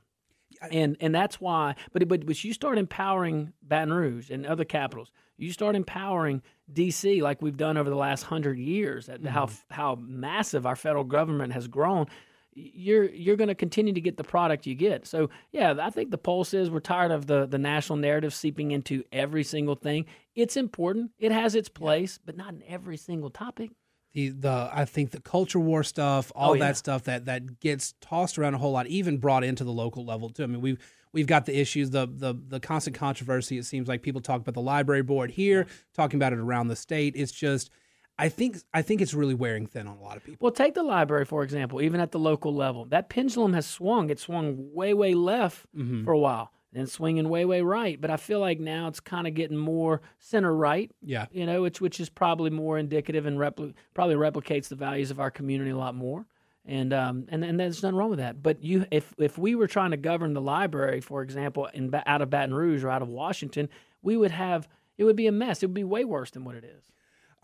And 0.70 0.96
and 1.00 1.12
that's 1.12 1.40
why. 1.40 1.74
But 1.92 2.06
but 2.08 2.24
but 2.24 2.44
you 2.44 2.52
start 2.52 2.78
empowering 2.78 3.52
Baton 3.60 3.92
Rouge 3.92 4.30
and 4.30 4.46
other 4.46 4.64
capitals. 4.64 5.10
You 5.36 5.50
start 5.50 5.74
empowering 5.74 6.42
D.C. 6.72 7.20
like 7.20 7.42
we've 7.42 7.56
done 7.56 7.76
over 7.76 7.90
the 7.90 7.96
last 7.96 8.22
hundred 8.22 8.58
years. 8.58 9.08
At 9.08 9.26
how 9.26 9.46
mm-hmm. 9.46 9.74
how 9.74 9.96
massive 10.00 10.64
our 10.64 10.76
federal 10.76 11.02
government 11.02 11.52
has 11.52 11.66
grown. 11.66 12.06
You're 12.54 13.04
you're 13.10 13.36
going 13.36 13.48
to 13.48 13.54
continue 13.54 13.92
to 13.92 14.00
get 14.00 14.16
the 14.16 14.24
product 14.24 14.66
you 14.66 14.74
get. 14.74 15.06
So 15.06 15.30
yeah, 15.52 15.74
I 15.80 15.90
think 15.90 16.10
the 16.10 16.18
poll 16.18 16.44
says 16.44 16.70
we're 16.70 16.80
tired 16.80 17.10
of 17.10 17.26
the 17.26 17.46
the 17.46 17.58
national 17.58 17.96
narrative 17.98 18.32
seeping 18.34 18.70
into 18.70 19.02
every 19.12 19.42
single 19.44 19.74
thing. 19.74 20.06
It's 20.34 20.56
important. 20.56 21.10
It 21.18 21.32
has 21.32 21.54
its 21.54 21.68
place, 21.68 22.18
but 22.24 22.36
not 22.36 22.54
in 22.54 22.62
every 22.68 22.96
single 22.96 23.30
topic. 23.30 23.70
The 24.12 24.28
the 24.28 24.70
I 24.72 24.84
think 24.84 25.10
the 25.10 25.20
culture 25.20 25.58
war 25.58 25.82
stuff, 25.82 26.30
all 26.36 26.50
Oh, 26.50 26.54
yeah. 26.54 26.66
that 26.66 26.76
stuff 26.76 27.02
that 27.04 27.24
that 27.24 27.58
gets 27.60 27.94
tossed 28.00 28.38
around 28.38 28.54
a 28.54 28.58
whole 28.58 28.72
lot, 28.72 28.86
even 28.86 29.18
brought 29.18 29.42
into 29.42 29.64
the 29.64 29.72
local 29.72 30.04
level 30.04 30.28
too. 30.30 30.44
I 30.44 30.46
mean, 30.46 30.60
we've 30.60 30.78
we've 31.12 31.26
got 31.26 31.46
the 31.46 31.58
issues, 31.58 31.90
the 31.90 32.06
the 32.06 32.34
the 32.48 32.60
constant 32.60 32.96
controversy. 32.96 33.58
It 33.58 33.64
seems 33.64 33.88
like 33.88 34.02
people 34.02 34.20
talk 34.20 34.40
about 34.40 34.54
the 34.54 34.60
library 34.60 35.02
board 35.02 35.32
here, 35.32 35.66
talking 35.94 36.16
about 36.18 36.32
it 36.32 36.38
around 36.38 36.68
the 36.68 36.76
state. 36.76 37.14
It's 37.16 37.32
just, 37.32 37.70
I 38.18 38.28
think 38.28 38.58
I 38.72 38.82
think 38.82 39.00
it's 39.00 39.12
really 39.14 39.34
wearing 39.34 39.66
thin 39.66 39.86
on 39.88 39.96
a 39.96 40.02
lot 40.02 40.16
of 40.16 40.24
people. 40.24 40.38
Well, 40.44 40.52
take 40.52 40.74
the 40.74 40.82
library 40.84 41.24
for 41.24 41.42
example. 41.42 41.82
Even 41.82 42.00
at 42.00 42.12
the 42.12 42.18
local 42.18 42.54
level, 42.54 42.84
that 42.86 43.08
pendulum 43.08 43.52
has 43.54 43.66
swung. 43.66 44.10
It 44.10 44.18
swung 44.20 44.72
way, 44.72 44.94
way 44.94 45.14
left 45.14 45.66
Mm-hmm. 45.76 46.04
for 46.04 46.12
a 46.12 46.18
while, 46.18 46.52
then 46.72 46.86
swinging 46.86 47.28
way, 47.28 47.44
way 47.44 47.60
right. 47.62 48.00
But 48.00 48.10
I 48.10 48.16
feel 48.16 48.38
like 48.38 48.60
now 48.60 48.86
it's 48.86 49.00
kind 49.00 49.26
of 49.26 49.34
getting 49.34 49.56
more 49.56 50.00
center 50.20 50.54
right. 50.54 50.90
Yeah. 51.02 51.26
You 51.32 51.44
know, 51.46 51.62
which 51.62 51.80
which 51.80 51.98
is 51.98 52.08
probably 52.08 52.50
more 52.50 52.78
indicative 52.78 53.26
and 53.26 53.36
repli- 53.38 53.74
probably 53.94 54.14
replicates 54.14 54.68
the 54.68 54.76
values 54.76 55.10
of 55.10 55.18
our 55.18 55.30
community 55.32 55.70
a 55.70 55.76
lot 55.76 55.94
more. 55.96 56.24
and 56.66 56.92
um, 56.92 57.26
and 57.30 57.44
and 57.44 57.58
there's 57.58 57.82
nothing 57.82 57.96
wrong 57.96 58.10
with 58.10 58.20
that. 58.20 58.40
But 58.42 58.62
you, 58.62 58.86
if 58.92 59.12
if 59.18 59.36
we 59.36 59.56
were 59.56 59.66
trying 59.66 59.90
to 59.90 59.96
govern 59.96 60.34
the 60.34 60.40
library, 60.40 61.00
for 61.00 61.20
example, 61.22 61.66
in 61.74 61.92
out 62.06 62.22
of 62.22 62.30
Baton 62.30 62.54
Rouge 62.54 62.84
or 62.84 62.90
out 62.90 63.02
of 63.02 63.08
Washington, 63.08 63.68
we 64.02 64.16
would 64.16 64.30
have 64.30 64.68
it 64.96 65.02
would 65.04 65.16
be 65.16 65.26
a 65.26 65.32
mess. 65.32 65.64
It 65.64 65.66
would 65.66 65.74
be 65.74 65.82
way 65.84 66.04
worse 66.04 66.30
than 66.30 66.44
what 66.44 66.54
it 66.54 66.62
is. 66.64 66.84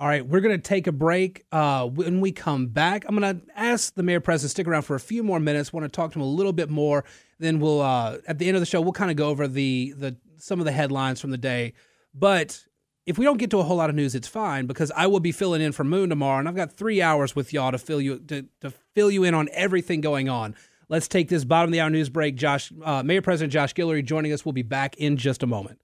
All 0.00 0.09
right, 0.09 0.26
we're 0.26 0.40
going 0.40 0.57
to 0.57 0.62
take 0.62 0.87
a 0.87 0.92
break. 0.92 1.45
Uh, 1.52 1.87
when 1.87 2.23
we 2.23 2.33
come 2.33 2.69
back, 2.69 3.04
I'm 3.07 3.14
going 3.14 3.38
to 3.38 3.42
ask 3.54 3.95
the 3.95 4.02
mayor 4.02 4.21
president 4.21 4.49
to 4.49 4.52
stick 4.52 4.66
around 4.66 4.83
for 4.83 4.95
a 4.97 5.00
few 5.00 5.23
more 5.23 5.38
minutes. 5.38 5.75
Want 5.75 5.85
to 5.85 5.90
talk 5.90 6.12
to 6.12 6.19
him 6.19 6.23
a 6.23 6.28
little 6.28 6.54
bit 6.54 6.71
more. 6.71 7.04
Then 7.38 7.61
we'll 7.61 7.83
uh, 7.83 8.16
at 8.26 8.38
the 8.38 8.49
end 8.49 8.57
of 8.57 8.62
the 8.62 8.66
show 8.66 8.80
we'll 8.80 8.92
kind 8.92 9.11
of 9.11 9.19
go 9.19 9.28
over 9.28 9.47
the 9.47 9.92
the 9.95 10.16
some 10.38 10.59
of 10.59 10.64
the 10.64 10.73
headlines 10.73 11.21
from 11.21 11.33
the 11.33 11.37
day. 11.37 11.75
But 12.14 12.64
if 13.04 13.19
we 13.19 13.26
don't 13.26 13.37
get 13.37 13.50
to 13.50 13.59
a 13.59 13.62
whole 13.62 13.76
lot 13.76 13.90
of 13.90 13.97
news, 13.97 14.14
it's 14.14 14.26
fine 14.26 14.64
because 14.64 14.90
I 14.97 15.07
will 15.07 15.21
be 15.21 15.33
filling 15.33 15.61
in 15.61 15.73
for 15.73 15.85
Moon 15.85 16.09
tomorrow, 16.09 16.38
and 16.38 16.49
I've 16.49 16.57
got 16.57 16.73
three 16.73 17.02
hours 17.02 17.37
with 17.37 17.52
y'all 17.52 17.71
to 17.71 17.78
fill 17.78 18.00
you 18.00 18.21
to, 18.21 18.47
to 18.62 18.71
fill 18.95 19.11
you 19.11 19.25
in 19.25 19.35
on 19.35 19.50
everything 19.52 20.00
going 20.00 20.30
on. 20.30 20.54
Let's 20.88 21.09
take 21.09 21.28
this 21.28 21.45
bottom 21.45 21.69
of 21.69 21.73
the 21.73 21.80
hour 21.80 21.90
news 21.90 22.09
break. 22.09 22.37
Josh, 22.37 22.73
uh, 22.83 23.02
Mayor 23.02 23.21
President 23.21 23.52
Josh 23.52 23.75
Guillory 23.75 24.02
joining 24.02 24.33
us. 24.33 24.47
We'll 24.47 24.54
be 24.54 24.62
back 24.62 24.97
in 24.97 25.19
just 25.19 25.42
a 25.42 25.47
moment. 25.47 25.78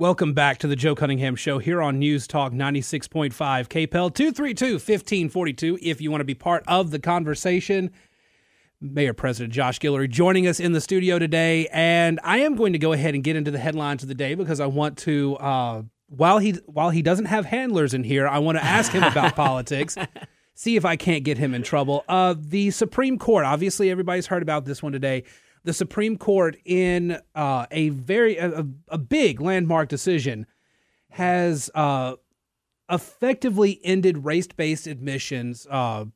Welcome 0.00 0.32
back 0.32 0.58
to 0.58 0.68
the 0.68 0.76
Joe 0.76 0.94
Cunningham 0.94 1.34
Show 1.34 1.58
here 1.58 1.82
on 1.82 1.98
News 1.98 2.28
Talk 2.28 2.52
96.5 2.52 3.32
KPEL 3.32 4.14
232 4.14 4.74
1542. 4.74 5.76
If 5.82 6.00
you 6.00 6.12
want 6.12 6.20
to 6.20 6.24
be 6.24 6.36
part 6.36 6.62
of 6.68 6.92
the 6.92 7.00
conversation, 7.00 7.90
Mayor 8.80 9.12
President 9.12 9.52
Josh 9.52 9.80
Guillory 9.80 10.08
joining 10.08 10.46
us 10.46 10.60
in 10.60 10.70
the 10.70 10.80
studio 10.80 11.18
today. 11.18 11.66
And 11.72 12.20
I 12.22 12.38
am 12.38 12.54
going 12.54 12.74
to 12.74 12.78
go 12.78 12.92
ahead 12.92 13.16
and 13.16 13.24
get 13.24 13.34
into 13.34 13.50
the 13.50 13.58
headlines 13.58 14.04
of 14.04 14.08
the 14.08 14.14
day 14.14 14.36
because 14.36 14.60
I 14.60 14.66
want 14.66 14.98
to, 14.98 15.36
uh, 15.38 15.82
while 16.06 16.38
he 16.38 16.52
while 16.66 16.90
he 16.90 17.02
doesn't 17.02 17.26
have 17.26 17.46
handlers 17.46 17.92
in 17.92 18.04
here, 18.04 18.28
I 18.28 18.38
want 18.38 18.56
to 18.56 18.64
ask 18.64 18.92
him 18.92 19.02
about 19.02 19.34
politics. 19.34 19.96
See 20.54 20.76
if 20.76 20.84
I 20.84 20.94
can't 20.94 21.24
get 21.24 21.38
him 21.38 21.54
in 21.54 21.64
trouble. 21.64 22.04
Uh, 22.08 22.36
the 22.38 22.70
Supreme 22.70 23.18
Court, 23.18 23.44
obviously, 23.44 23.90
everybody's 23.90 24.28
heard 24.28 24.44
about 24.44 24.64
this 24.64 24.80
one 24.80 24.92
today 24.92 25.24
the 25.68 25.74
Supreme 25.74 26.16
Court, 26.16 26.56
in 26.64 27.20
uh, 27.34 27.66
a 27.70 27.90
very 27.90 28.38
a, 28.38 28.66
a, 28.88 28.96
big 28.96 29.38
landmark 29.38 29.90
decision, 29.90 30.46
has 31.10 31.70
uh, 31.74 32.14
effectively 32.90 33.78
ended 33.84 34.24
race-based 34.24 34.86
admissions, 34.86 35.66
uh, 35.70 36.06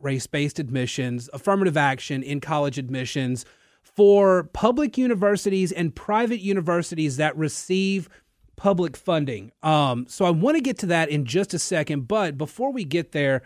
race-based 0.00 0.58
admissions, 0.58 1.30
affirmative 1.32 1.76
action 1.76 2.24
in 2.24 2.40
college 2.40 2.76
admissions 2.76 3.44
for 3.82 4.50
public 4.52 4.98
universities 4.98 5.70
and 5.70 5.94
private 5.94 6.40
universities 6.40 7.18
that 7.18 7.36
receive 7.36 8.08
public 8.56 8.96
funding. 8.96 9.52
Um, 9.62 10.06
so 10.08 10.24
I 10.24 10.30
want 10.30 10.56
to 10.56 10.60
get 10.60 10.78
to 10.78 10.86
that 10.86 11.08
in 11.08 11.24
just 11.24 11.54
a 11.54 11.58
second, 11.60 12.08
but 12.08 12.36
before 12.36 12.72
we 12.72 12.82
get 12.82 13.12
there, 13.12 13.42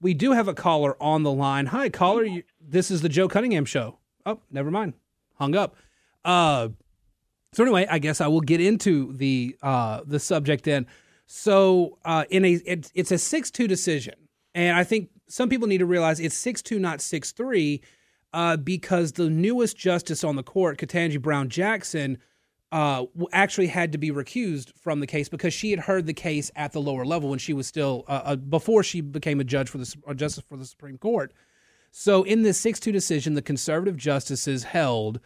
we 0.00 0.14
do 0.14 0.30
have 0.30 0.46
a 0.46 0.54
caller 0.54 0.96
on 1.02 1.24
the 1.24 1.32
line. 1.32 1.66
Hi, 1.66 1.88
caller. 1.88 2.24
This 2.60 2.88
is 2.88 3.02
the 3.02 3.08
Joe 3.08 3.26
Cunningham 3.26 3.64
Show. 3.64 3.98
Oh, 4.26 4.40
never 4.50 4.70
mind. 4.70 4.94
Hung 5.34 5.54
up. 5.56 5.76
Uh, 6.24 6.68
so 7.52 7.64
anyway, 7.64 7.86
I 7.90 7.98
guess 7.98 8.20
I 8.20 8.28
will 8.28 8.40
get 8.40 8.60
into 8.60 9.12
the 9.12 9.56
uh, 9.62 10.00
the 10.06 10.18
subject 10.18 10.64
then. 10.64 10.86
So 11.26 11.98
uh, 12.04 12.24
in 12.30 12.44
a 12.44 12.52
it, 12.64 12.90
it's 12.94 13.12
a 13.12 13.18
six 13.18 13.50
two 13.50 13.68
decision, 13.68 14.14
and 14.54 14.76
I 14.76 14.84
think 14.84 15.10
some 15.28 15.48
people 15.48 15.68
need 15.68 15.78
to 15.78 15.86
realize 15.86 16.20
it's 16.20 16.36
six 16.36 16.62
two, 16.62 16.78
not 16.78 17.00
six 17.00 17.32
three, 17.32 17.82
uh, 18.32 18.56
because 18.56 19.12
the 19.12 19.28
newest 19.28 19.76
justice 19.76 20.24
on 20.24 20.36
the 20.36 20.42
court, 20.42 20.78
Ketanji 20.78 21.20
Brown 21.20 21.48
Jackson, 21.48 22.18
uh, 22.70 23.04
actually 23.32 23.66
had 23.66 23.92
to 23.92 23.98
be 23.98 24.10
recused 24.10 24.72
from 24.78 25.00
the 25.00 25.06
case 25.06 25.28
because 25.28 25.52
she 25.52 25.70
had 25.70 25.80
heard 25.80 26.06
the 26.06 26.14
case 26.14 26.50
at 26.56 26.72
the 26.72 26.80
lower 26.80 27.04
level 27.04 27.28
when 27.28 27.38
she 27.38 27.52
was 27.52 27.66
still 27.66 28.04
uh, 28.08 28.22
uh 28.24 28.36
before 28.36 28.82
she 28.82 29.02
became 29.02 29.40
a 29.40 29.44
judge 29.44 29.68
for 29.68 29.78
the 29.78 30.14
justice 30.14 30.44
for 30.48 30.56
the 30.56 30.64
Supreme 30.64 30.96
Court. 30.96 31.32
So 31.92 32.22
in 32.22 32.42
this 32.42 32.58
6 32.58 32.80
2 32.80 32.90
decision, 32.90 33.34
the 33.34 33.42
conservative 33.42 33.96
justices 33.96 34.64
held 34.64 35.20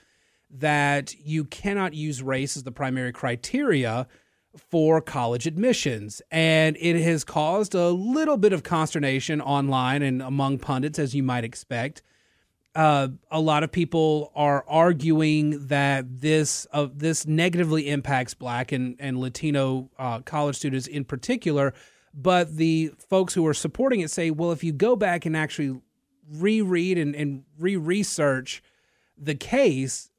that 0.51 1.15
you 1.15 1.45
cannot 1.45 1.95
use 1.95 2.23
race 2.23 2.57
as 2.57 2.65
the 2.65 2.73
primary 2.73 3.13
criteria 3.13 4.07
for 4.57 5.01
college 5.01 5.47
admissions. 5.47 6.21
And 6.31 6.77
it 6.81 7.01
has 7.03 7.23
caused 7.23 7.75
a 7.75 7.91
little 7.91 8.37
bit 8.37 8.53
of 8.53 8.65
consternation 8.65 9.41
online 9.41 10.03
and 10.03 10.21
among 10.21 10.59
pundits, 10.59 10.99
as 10.99 11.15
you 11.15 11.23
might 11.23 11.45
expect. 11.45 12.03
Uh, 12.75 13.09
a 13.31 13.41
lot 13.41 13.63
of 13.63 13.71
people 13.71 14.33
are 14.35 14.65
arguing 14.69 15.69
that 15.69 16.21
this 16.21 16.67
uh, 16.73 16.89
this 16.93 17.27
negatively 17.27 17.89
impacts 17.89 18.35
Black 18.35 18.73
and 18.73 18.97
and 18.99 19.19
Latino 19.19 19.89
uh, 19.99 20.21
college 20.21 20.57
students 20.57 20.87
in 20.87 21.05
particular. 21.05 21.73
But 22.13 22.57
the 22.57 22.93
folks 23.09 23.35
who 23.35 23.47
are 23.47 23.55
supporting 23.55 24.01
it 24.01 24.11
say, 24.11 24.31
well, 24.31 24.51
if 24.51 24.65
you 24.65 24.73
go 24.73 24.97
back 24.97 25.27
and 25.27 25.37
actually 25.37 25.81
reread 26.31 26.99
and, 26.99 27.15
and 27.15 27.45
re 27.59 27.77
research 27.77 28.63
the 29.19 29.35
case, 29.35 30.11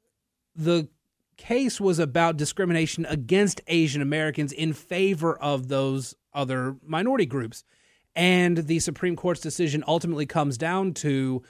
the 0.54 0.88
case 1.36 1.80
was 1.80 1.98
about 1.98 2.36
discrimination 2.36 3.06
against 3.06 3.60
Asian 3.68 4.02
Americans 4.02 4.52
in 4.52 4.72
favor 4.72 5.38
of 5.38 5.68
those 5.68 6.14
other 6.34 6.76
minority 6.84 7.26
groups. 7.26 7.64
And 8.16 8.58
the 8.58 8.80
Supreme 8.80 9.14
Court's 9.14 9.40
decision 9.40 9.84
ultimately 9.86 10.26
comes 10.26 10.58
down 10.58 10.94
to 10.94 11.42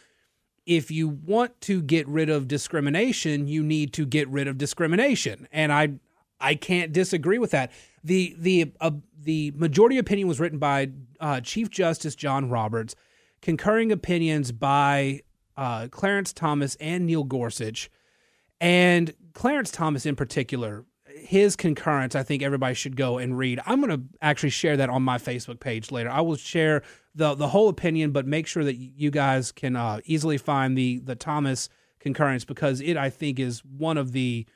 if 0.66 0.90
you 0.90 1.09
want 1.09 1.59
to 1.62 1.81
get 1.81 2.07
rid 2.07 2.29
of 2.29 2.47
discrimination, 2.47 3.49
you 3.49 3.62
need 3.62 3.94
to 3.94 4.05
get 4.05 4.29
rid 4.29 4.47
of 4.47 4.59
discrimination. 4.59 5.49
And 5.51 5.73
I 5.73 5.94
I 6.40 6.55
can't 6.55 6.92
disagree 6.92 7.38
with 7.38 7.53
that. 7.53 7.73
The 8.05 8.37
the 8.38 8.73
uh, 8.81 8.90
the 9.18 9.53
majority 9.57 9.97
opinion 9.97 10.29
was 10.29 10.38
written 10.38 10.59
by 10.59 10.90
uh, 11.21 11.40
Chief 11.40 11.71
Justice 11.71 12.14
John 12.14 12.51
Roberts 12.51 12.94
concurring 13.40 13.92
opinions 13.92 14.53
by 14.53 15.22
uh, 15.57 15.88
Clarence 15.90 16.33
Thomas 16.33 16.77
and 16.77 17.07
Neil 17.07 17.24
Gorsuch. 17.24 17.90
And 18.61 19.14
Clarence 19.35 19.70
Thomas, 19.70 20.07
in 20.07 20.16
particular, 20.16 20.85
his 21.07 21.57
concurrence, 21.57 22.14
I 22.14 22.22
think 22.22 22.42
everybody 22.42 22.74
should 22.74 22.96
go 22.96 23.18
and 23.18 23.37
read. 23.37 23.61
I'm 23.66 23.81
going 23.81 23.96
to 23.96 24.07
actually 24.22 24.51
share 24.51 24.77
that 24.77 24.88
on 24.88 25.03
my 25.03 25.18
Facebook 25.18 25.61
page 25.61 25.90
later. 25.90 26.11
I 26.11 26.20
will 26.20 26.37
share 26.37 26.83
the 27.14 27.35
the 27.35 27.48
whole 27.48 27.68
opinion, 27.68 28.12
but 28.12 28.27
make 28.27 28.46
sure 28.46 28.64
that 28.64 28.77
you 28.77 29.11
guys 29.11 29.53
can 29.53 29.77
uh, 29.77 30.01
easily 30.05 30.38
find 30.38 30.77
the 30.79 30.98
the 31.01 31.16
Thomas 31.16 31.68
concurrence 32.01 32.44
because 32.44 32.81
it, 32.81 32.96
I 32.96 33.11
think, 33.11 33.38
is 33.38 33.64
one 33.64 33.98
of 33.98 34.12
the 34.12 34.46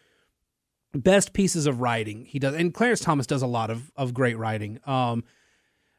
best 0.94 1.32
pieces 1.32 1.66
of 1.66 1.80
writing 1.80 2.24
he 2.26 2.38
does. 2.38 2.54
And 2.54 2.72
Clarence 2.72 3.00
Thomas 3.00 3.26
does 3.26 3.42
a 3.42 3.46
lot 3.46 3.70
of 3.70 3.90
of 3.96 4.14
great 4.14 4.38
writing. 4.38 4.78
Um, 4.86 5.24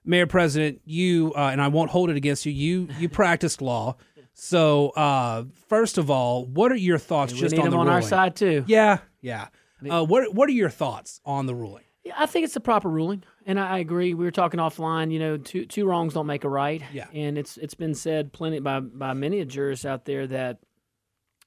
Mayor 0.06 0.28
President, 0.28 0.82
you 0.86 1.34
uh, 1.36 1.50
and 1.50 1.62
I 1.62 1.68
won't 1.70 1.92
hold 1.92 2.10
it 2.10 2.18
against 2.18 2.46
you. 2.46 2.52
You 2.52 2.90
you 3.00 3.10
practiced 3.24 3.62
law. 3.62 3.96
So 4.34 4.90
uh, 4.90 5.46
first 5.68 5.98
of 5.98 6.10
all, 6.10 6.46
what 6.46 6.72
are 6.72 6.76
your 6.76 6.98
thoughts 6.98 7.34
we 7.34 7.40
just 7.40 7.56
on 7.56 7.70
the 7.70 7.78
on 7.78 7.86
ruling? 7.86 7.90
our 7.90 8.02
side 8.02 8.36
too? 8.36 8.66
Yeah, 8.68 9.00
yeah. 9.22 9.48
Uh, 9.90 10.04
what 10.04 10.34
what 10.34 10.50
are 10.50 10.54
your 10.54 10.70
thoughts 10.70 11.22
on 11.26 11.46
the 11.46 11.56
ruling? 11.56 11.84
Yeah, 12.04 12.14
I 12.18 12.26
think 12.26 12.44
it's 12.44 12.54
the 12.54 12.60
proper 12.60 12.90
ruling, 12.90 13.24
and 13.46 13.60
I 13.60 13.80
agree. 13.80 14.14
We 14.14 14.26
were 14.26 14.32
talking 14.32 14.60
offline. 14.60 15.12
You 15.12 15.20
know, 15.20 15.38
two 15.38 15.66
two 15.66 15.86
wrongs 15.86 16.14
don't 16.14 16.28
make 16.28 16.44
a 16.44 16.50
right. 16.50 16.82
Yeah. 16.92 17.08
And 17.14 17.38
it's 17.38 17.58
it's 17.58 17.76
been 17.76 17.96
said 17.96 18.34
plenty 18.34 18.60
by 18.60 18.80
by 18.80 19.14
many 19.14 19.44
jurors 19.46 19.86
out 19.86 20.06
there 20.06 20.28
that 20.28 20.60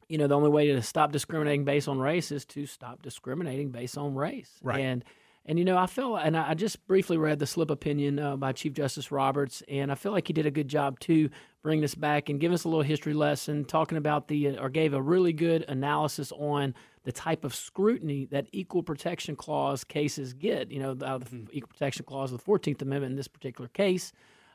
you 0.09 0.17
know 0.19 0.27
the 0.27 0.37
only 0.37 0.51
way 0.51 0.69
to 0.69 0.83
stop 0.83 1.13
discriminating 1.13 1.65
based 1.65 1.89
on 1.89 1.99
race 1.99 2.31
is 2.31 2.45
to 2.47 2.67
stop 2.67 3.03
discriminating 3.03 3.71
based 3.71 3.99
on 3.99 4.15
race. 4.15 4.51
Right. 4.63 4.81
And 4.81 5.05
and 5.49 5.61
you 5.61 5.65
know, 5.65 5.79
I 5.79 5.87
feel, 5.87 6.17
and 6.17 6.37
I 6.37 6.55
just 6.55 6.85
briefly 6.89 7.17
read 7.17 7.39
the 7.39 7.47
slip 7.47 7.71
opinion 7.71 8.19
uh, 8.19 8.37
by 8.37 8.51
Chief 8.51 8.73
Justice 8.73 9.13
Roberts, 9.13 9.63
and 9.69 9.93
I 9.93 9.95
feel 9.95 10.11
like 10.11 10.27
he 10.27 10.33
did 10.33 10.45
a 10.45 10.51
good 10.51 10.67
job 10.67 10.99
to 11.01 11.31
bring 11.63 11.81
this 11.81 11.95
back 11.95 12.29
and 12.29 12.41
give 12.41 12.53
us 12.53 12.65
a 12.65 12.69
little 12.69 12.83
history 12.83 13.15
lesson, 13.15 13.65
talking 13.65 13.97
about 13.97 14.27
the, 14.27 14.59
or 14.59 14.69
gave 14.69 14.93
a 14.93 15.01
really 15.01 15.33
good 15.33 15.65
analysis 15.69 16.33
on 16.33 16.75
the 17.05 17.13
type 17.13 17.45
of 17.45 17.55
scrutiny 17.55 18.27
that 18.33 18.49
equal 18.51 18.83
protection 18.83 19.37
clause 19.37 19.85
cases 19.85 20.33
get. 20.33 20.73
You 20.73 20.81
know, 20.81 20.91
out 20.91 21.23
of 21.23 21.31
the 21.31 21.37
mm-hmm. 21.37 21.51
equal 21.53 21.69
protection 21.69 22.05
clause 22.05 22.33
of 22.33 22.39
the 22.39 22.45
Fourteenth 22.45 22.83
Amendment 22.83 23.13
in 23.13 23.17
this 23.17 23.29
particular 23.29 23.69
case, 23.69 24.13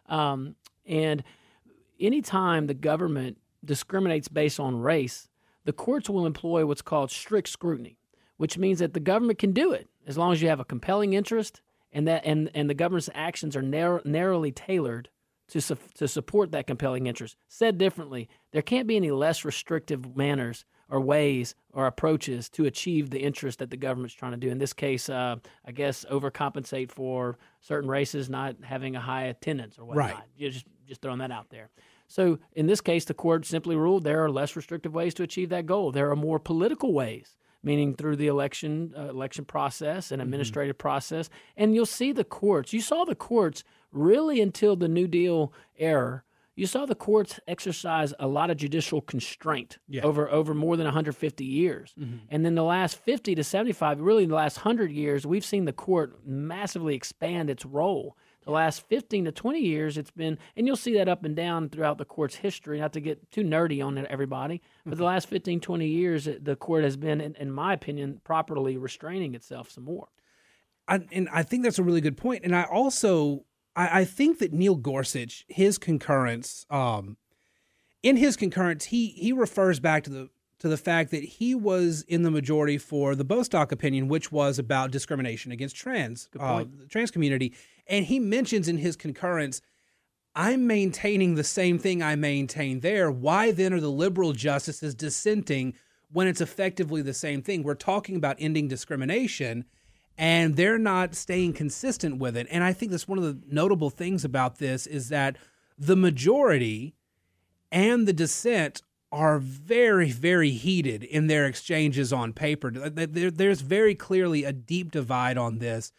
um, 0.09 0.55
and 0.85 1.23
anytime 2.01 2.67
the 2.67 2.73
government 2.73 3.37
discriminates 3.63 4.27
based 4.27 4.59
on 4.59 4.75
race, 4.75 5.29
the 5.63 5.71
courts 5.71 6.09
will 6.09 6.25
employ 6.25 6.65
what's 6.65 6.81
called 6.81 7.11
strict 7.11 7.47
scrutiny, 7.47 7.97
which 8.35 8.57
means 8.57 8.79
that 8.79 8.93
the 8.93 8.99
government 8.99 9.39
can 9.39 9.53
do 9.53 9.71
it 9.71 9.87
as 10.07 10.17
long 10.17 10.33
as 10.33 10.41
you 10.41 10.49
have 10.49 10.59
a 10.59 10.65
compelling 10.65 11.13
interest 11.13 11.61
and 11.91 12.07
that 12.07 12.23
and, 12.25 12.49
and 12.53 12.69
the 12.69 12.73
government's 12.73 13.09
actions 13.13 13.55
are 13.55 13.61
narrow, 13.61 14.01
narrowly 14.05 14.51
tailored 14.51 15.09
to, 15.49 15.61
su- 15.61 15.77
to 15.95 16.07
support 16.07 16.51
that 16.51 16.67
compelling 16.67 17.07
interest. 17.07 17.35
Said 17.47 17.77
differently, 17.77 18.29
there 18.51 18.61
can't 18.61 18.87
be 18.87 18.95
any 18.95 19.11
less 19.11 19.43
restrictive 19.43 20.15
manners 20.15 20.65
or 20.89 20.99
ways 20.99 21.55
or 21.73 21.87
approaches 21.87 22.49
to 22.49 22.65
achieve 22.65 23.09
the 23.09 23.19
interest 23.19 23.59
that 23.59 23.69
the 23.69 23.77
government's 23.77 24.13
trying 24.13 24.31
to 24.31 24.37
do. 24.37 24.49
In 24.49 24.57
this 24.57 24.73
case, 24.73 25.09
uh, 25.09 25.37
I 25.65 25.71
guess 25.71 26.05
overcompensate 26.11 26.91
for 26.91 27.37
certain 27.61 27.89
races 27.89 28.29
not 28.29 28.57
having 28.63 28.95
a 28.95 28.99
high 28.99 29.23
attendance 29.23 29.79
or 29.79 29.85
whatnot. 29.85 30.11
Right. 30.11 30.23
You're 30.37 30.51
just 30.51 30.65
just 30.87 31.01
throwing 31.01 31.19
that 31.19 31.31
out 31.31 31.49
there. 31.49 31.69
So 32.07 32.39
in 32.53 32.67
this 32.67 32.81
case, 32.81 33.05
the 33.05 33.13
court 33.13 33.45
simply 33.45 33.77
ruled 33.77 34.03
there 34.03 34.25
are 34.25 34.29
less 34.29 34.57
restrictive 34.57 34.93
ways 34.93 35.13
to 35.13 35.23
achieve 35.23 35.47
that 35.49 35.65
goal. 35.65 35.93
There 35.93 36.11
are 36.11 36.15
more 36.17 36.39
political 36.39 36.91
ways 36.91 37.37
meaning 37.63 37.95
through 37.95 38.15
the 38.15 38.27
election 38.27 38.93
uh, 38.97 39.09
election 39.09 39.45
process 39.45 40.11
and 40.11 40.19
mm-hmm. 40.19 40.27
administrative 40.27 40.75
mm-hmm. 40.75 40.81
process. 40.81 41.29
And 41.57 41.75
you'll 41.75 41.85
see 41.85 42.11
the 42.11 42.23
courts. 42.23 42.73
You 42.73 42.81
saw 42.81 43.05
the 43.05 43.15
courts 43.15 43.63
really 43.91 44.41
until 44.41 44.75
the 44.75 44.87
New 44.87 45.07
Deal 45.07 45.53
era. 45.77 46.23
you 46.55 46.67
saw 46.67 46.85
the 46.85 46.95
courts 46.95 47.39
exercise 47.47 48.13
a 48.19 48.27
lot 48.27 48.49
of 48.51 48.57
judicial 48.57 49.01
constraint 49.01 49.79
Yeah. 49.87 50.03
over 50.03 50.29
over 50.29 50.53
more 50.53 50.77
than 50.77 50.85
150 50.85 51.43
years. 51.45 51.93
And 52.29 52.45
then 52.45 52.55
the 52.55 52.63
last 52.63 52.97
50 52.97 53.35
to 53.35 53.43
75, 53.43 54.01
really 54.01 54.25
the 54.25 54.35
last 54.35 54.57
100 54.57 54.91
years, 54.91 55.25
we've 55.25 55.45
seen 55.45 55.65
the 55.65 55.73
court 55.73 56.19
massively 56.25 56.93
expand 56.95 57.49
its 57.49 57.65
role. 57.65 58.17
The 58.43 58.51
last 58.51 58.87
15 58.87 59.25
to 59.25 59.31
20 59.31 59.59
years, 59.59 59.97
it's 59.97 60.11
been, 60.11 60.39
and 60.55 60.65
you'll 60.65 60.75
see 60.75 60.95
that 60.95 61.07
up 61.07 61.23
and 61.23 61.35
down 61.35 61.69
throughout 61.69 61.97
the 61.97 62.05
court's 62.05 62.35
history, 62.35 62.79
not 62.79 62.93
to 62.93 62.99
get 62.99 63.31
too 63.31 63.43
nerdy 63.43 63.85
on 63.85 63.97
it, 63.97 64.07
everybody, 64.09 64.61
but 64.85 64.97
the 64.97 65.03
last 65.03 65.29
15, 65.29 65.59
20 65.59 65.87
years, 65.87 66.27
the 66.41 66.55
court 66.55 66.83
has 66.83 66.97
been, 66.97 67.21
in, 67.21 67.35
in 67.35 67.51
my 67.51 67.73
opinion, 67.73 68.19
properly 68.23 68.77
restraining 68.77 69.35
itself 69.35 69.69
some 69.69 69.83
more. 69.83 70.07
I, 70.87 71.01
and 71.11 71.29
I 71.31 71.43
think 71.43 71.63
that's 71.63 71.79
a 71.79 71.83
really 71.83 72.01
good 72.01 72.17
point. 72.17 72.43
And 72.43 72.55
I 72.55 72.63
also 72.63 73.45
I, 73.75 74.01
I 74.01 74.05
think 74.05 74.39
that 74.39 74.53
Neil 74.53 74.75
Gorsuch, 74.75 75.45
his 75.47 75.77
concurrence, 75.77 76.65
um, 76.69 77.17
in 78.03 78.17
his 78.17 78.35
concurrence, 78.35 78.85
he 78.85 79.09
he 79.09 79.31
refers 79.31 79.79
back 79.79 80.03
to 80.05 80.09
the 80.09 80.29
to 80.61 80.69
the 80.69 80.77
fact 80.77 81.09
that 81.09 81.23
he 81.23 81.55
was 81.55 82.03
in 82.03 82.21
the 82.21 82.29
majority 82.29 82.77
for 82.77 83.15
the 83.15 83.23
Bostock 83.23 83.71
opinion, 83.71 84.07
which 84.07 84.31
was 84.31 84.59
about 84.59 84.91
discrimination 84.91 85.51
against 85.51 85.75
trans 85.75 86.29
uh, 86.39 86.65
the 86.77 86.85
trans 86.85 87.09
community, 87.09 87.51
and 87.87 88.05
he 88.05 88.19
mentions 88.19 88.67
in 88.67 88.77
his 88.77 88.95
concurrence. 88.95 89.59
I'm 90.35 90.67
maintaining 90.67 91.33
the 91.33 91.43
same 91.43 91.79
thing 91.79 92.03
I 92.03 92.15
maintain 92.15 92.81
there. 92.81 93.11
Why 93.11 93.51
then 93.51 93.73
are 93.73 93.79
the 93.79 93.89
liberal 93.89 94.33
justices 94.33 94.93
dissenting 94.93 95.73
when 96.11 96.27
it's 96.27 96.41
effectively 96.41 97.01
the 97.01 97.15
same 97.15 97.41
thing? 97.41 97.63
We're 97.63 97.73
talking 97.73 98.15
about 98.15 98.35
ending 98.37 98.67
discrimination, 98.67 99.65
and 100.15 100.57
they're 100.57 100.77
not 100.77 101.15
staying 101.15 101.53
consistent 101.53 102.19
with 102.19 102.37
it. 102.37 102.45
And 102.51 102.63
I 102.63 102.71
think 102.71 102.91
that's 102.91 103.07
one 103.07 103.17
of 103.17 103.23
the 103.23 103.39
notable 103.51 103.89
things 103.89 104.23
about 104.23 104.59
this 104.59 104.85
is 104.85 105.09
that 105.09 105.37
the 105.75 105.95
majority 105.95 106.93
and 107.71 108.07
the 108.07 108.13
dissent 108.13 108.83
are 109.11 109.39
very, 109.39 110.11
very 110.11 110.51
heated 110.51 111.03
in 111.03 111.27
their 111.27 111.45
exchanges 111.45 112.13
on 112.13 112.33
paper. 112.33 112.71
There's 112.71 113.61
very 113.61 113.95
clearly 113.95 114.43
a 114.43 114.53
deep 114.53 114.91
divide 114.91 115.37
on 115.37 115.59
this. 115.59 115.91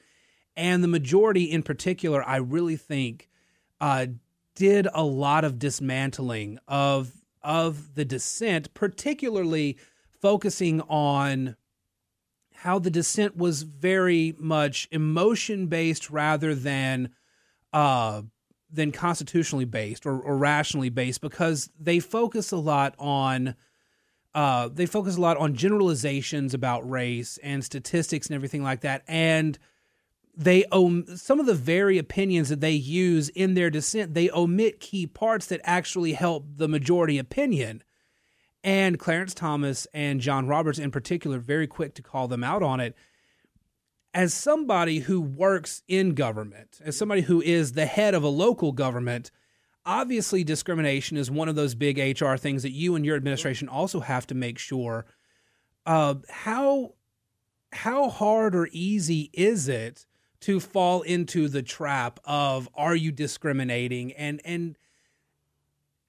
And 0.57 0.83
the 0.83 0.89
majority, 0.89 1.45
in 1.45 1.63
particular, 1.63 2.27
I 2.27 2.37
really 2.37 2.77
think, 2.77 3.29
uh, 3.81 4.07
did 4.55 4.87
a 4.95 5.03
lot 5.03 5.45
of 5.45 5.59
dismantling 5.59 6.59
of 6.69 7.13
of 7.43 7.95
the 7.97 8.05
dissent, 8.05 8.73
particularly 8.73 9.77
focusing 10.21 10.81
on 10.83 11.57
how 12.55 12.79
the 12.79 12.91
dissent 12.91 13.37
was 13.37 13.63
very 13.63 14.37
much 14.39 14.87
emotion 14.93 15.67
based 15.67 16.11
rather 16.11 16.55
than 16.55 17.11
uh, 17.73 18.23
than 18.73 18.91
constitutionally 18.91 19.65
based 19.65 20.07
or, 20.07 20.19
or 20.19 20.37
rationally 20.37 20.89
based 20.89 21.21
because 21.21 21.71
they 21.79 22.01
focus 22.01 22.51
a 22.53 22.57
lot 22.57 22.95
on 22.99 23.55
uh, 24.35 24.69
they 24.73 24.87
focus 24.87 25.17
a 25.17 25.21
lot 25.21 25.37
on 25.37 25.55
generalizations 25.55 26.55
about 26.55 26.89
race 26.89 27.39
and 27.43 27.63
statistics 27.63 28.29
and 28.29 28.35
everything 28.35 28.63
like 28.63 28.81
that. 28.81 29.03
And 29.07 29.59
they 30.35 30.65
om- 30.73 31.05
some 31.17 31.39
of 31.39 31.45
the 31.45 31.55
very 31.55 31.99
opinions 31.99 32.49
that 32.49 32.61
they 32.61 32.73
use 32.73 33.29
in 33.31 33.53
their 33.53 33.69
dissent 33.69 34.15
they 34.15 34.31
omit 34.31 34.81
key 34.81 35.07
parts 35.07 35.47
that 35.47 35.61
actually 35.65 36.15
help 36.15 36.47
the 36.57 36.69
majority 36.69 37.19
opinion. 37.19 37.83
And 38.65 38.99
Clarence 38.99 39.35
Thomas 39.35 39.87
and 39.93 40.21
John 40.21 40.47
Roberts 40.47 40.79
in 40.79 40.91
particular 40.91 41.39
very 41.39 41.67
quick 41.67 41.95
to 41.97 42.03
call 42.03 42.29
them 42.29 42.45
out 42.45 42.63
on 42.63 42.81
it 42.81 42.97
as 44.15 44.35
somebody 44.35 45.01
who 45.01 45.21
works 45.21 45.83
in 45.89 46.15
government 46.15 46.81
as 46.85 46.97
somebody 46.97 47.23
who 47.23 47.41
is 47.41 47.73
the 47.73 47.87
head 47.87 48.15
of 48.15 48.23
a 48.23 48.29
local 48.29 48.73
government 48.73 49.31
obviously 49.85 50.45
discrimination 50.45 51.17
is 51.17 51.31
one 51.31 51.49
of 51.49 51.55
those 51.55 51.75
big 51.75 51.99
HR 51.99 52.37
things 52.37 52.63
that 52.63 52.73
you 52.73 52.95
and 52.95 53.05
your 53.05 53.17
administration 53.17 53.69
also 53.69 54.01
have 54.01 54.27
to 54.29 54.35
make 54.35 54.59
sure. 54.59 55.07
Uh, 55.85 56.15
how 56.29 56.95
how 57.73 58.09
hard 58.09 58.55
or 58.55 58.69
easy 58.71 59.31
is 59.33 59.69
it 59.69 60.07
to 60.41 60.61
fall 60.61 61.03
into 61.03 61.49
the 61.49 61.63
trap 61.63 62.21
of 62.25 62.69
are 62.75 62.95
you 62.95 63.11
discriminating? 63.11 64.13
And 64.13 64.41
and 64.45 64.79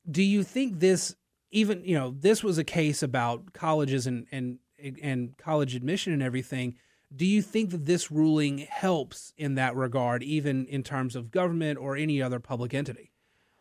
do 0.10 0.22
you 0.22 0.44
think 0.44 0.80
this 0.80 1.16
even 1.52 1.84
you 1.84 1.98
know 1.98 2.16
this 2.20 2.44
was 2.44 2.58
a 2.58 2.64
case 2.64 3.02
about 3.02 3.54
colleges 3.54 4.06
and 4.06 4.28
and 4.32 4.60
and 5.02 5.38
college 5.38 5.76
admission 5.76 6.14
and 6.14 6.22
everything 6.22 6.76
do 7.16 7.26
you 7.26 7.42
think 7.42 7.72
that 7.72 7.86
this 7.86 8.12
ruling 8.12 8.60
helps 8.60 9.34
in 9.38 9.56
that 9.56 9.76
regard 9.76 10.24
even 10.24 10.66
in 10.66 10.84
terms 10.84 11.16
of 11.16 11.32
government 11.32 11.78
or 11.80 11.96
any 11.96 12.22
other 12.22 12.40
public 12.40 12.74
entity 12.74 13.12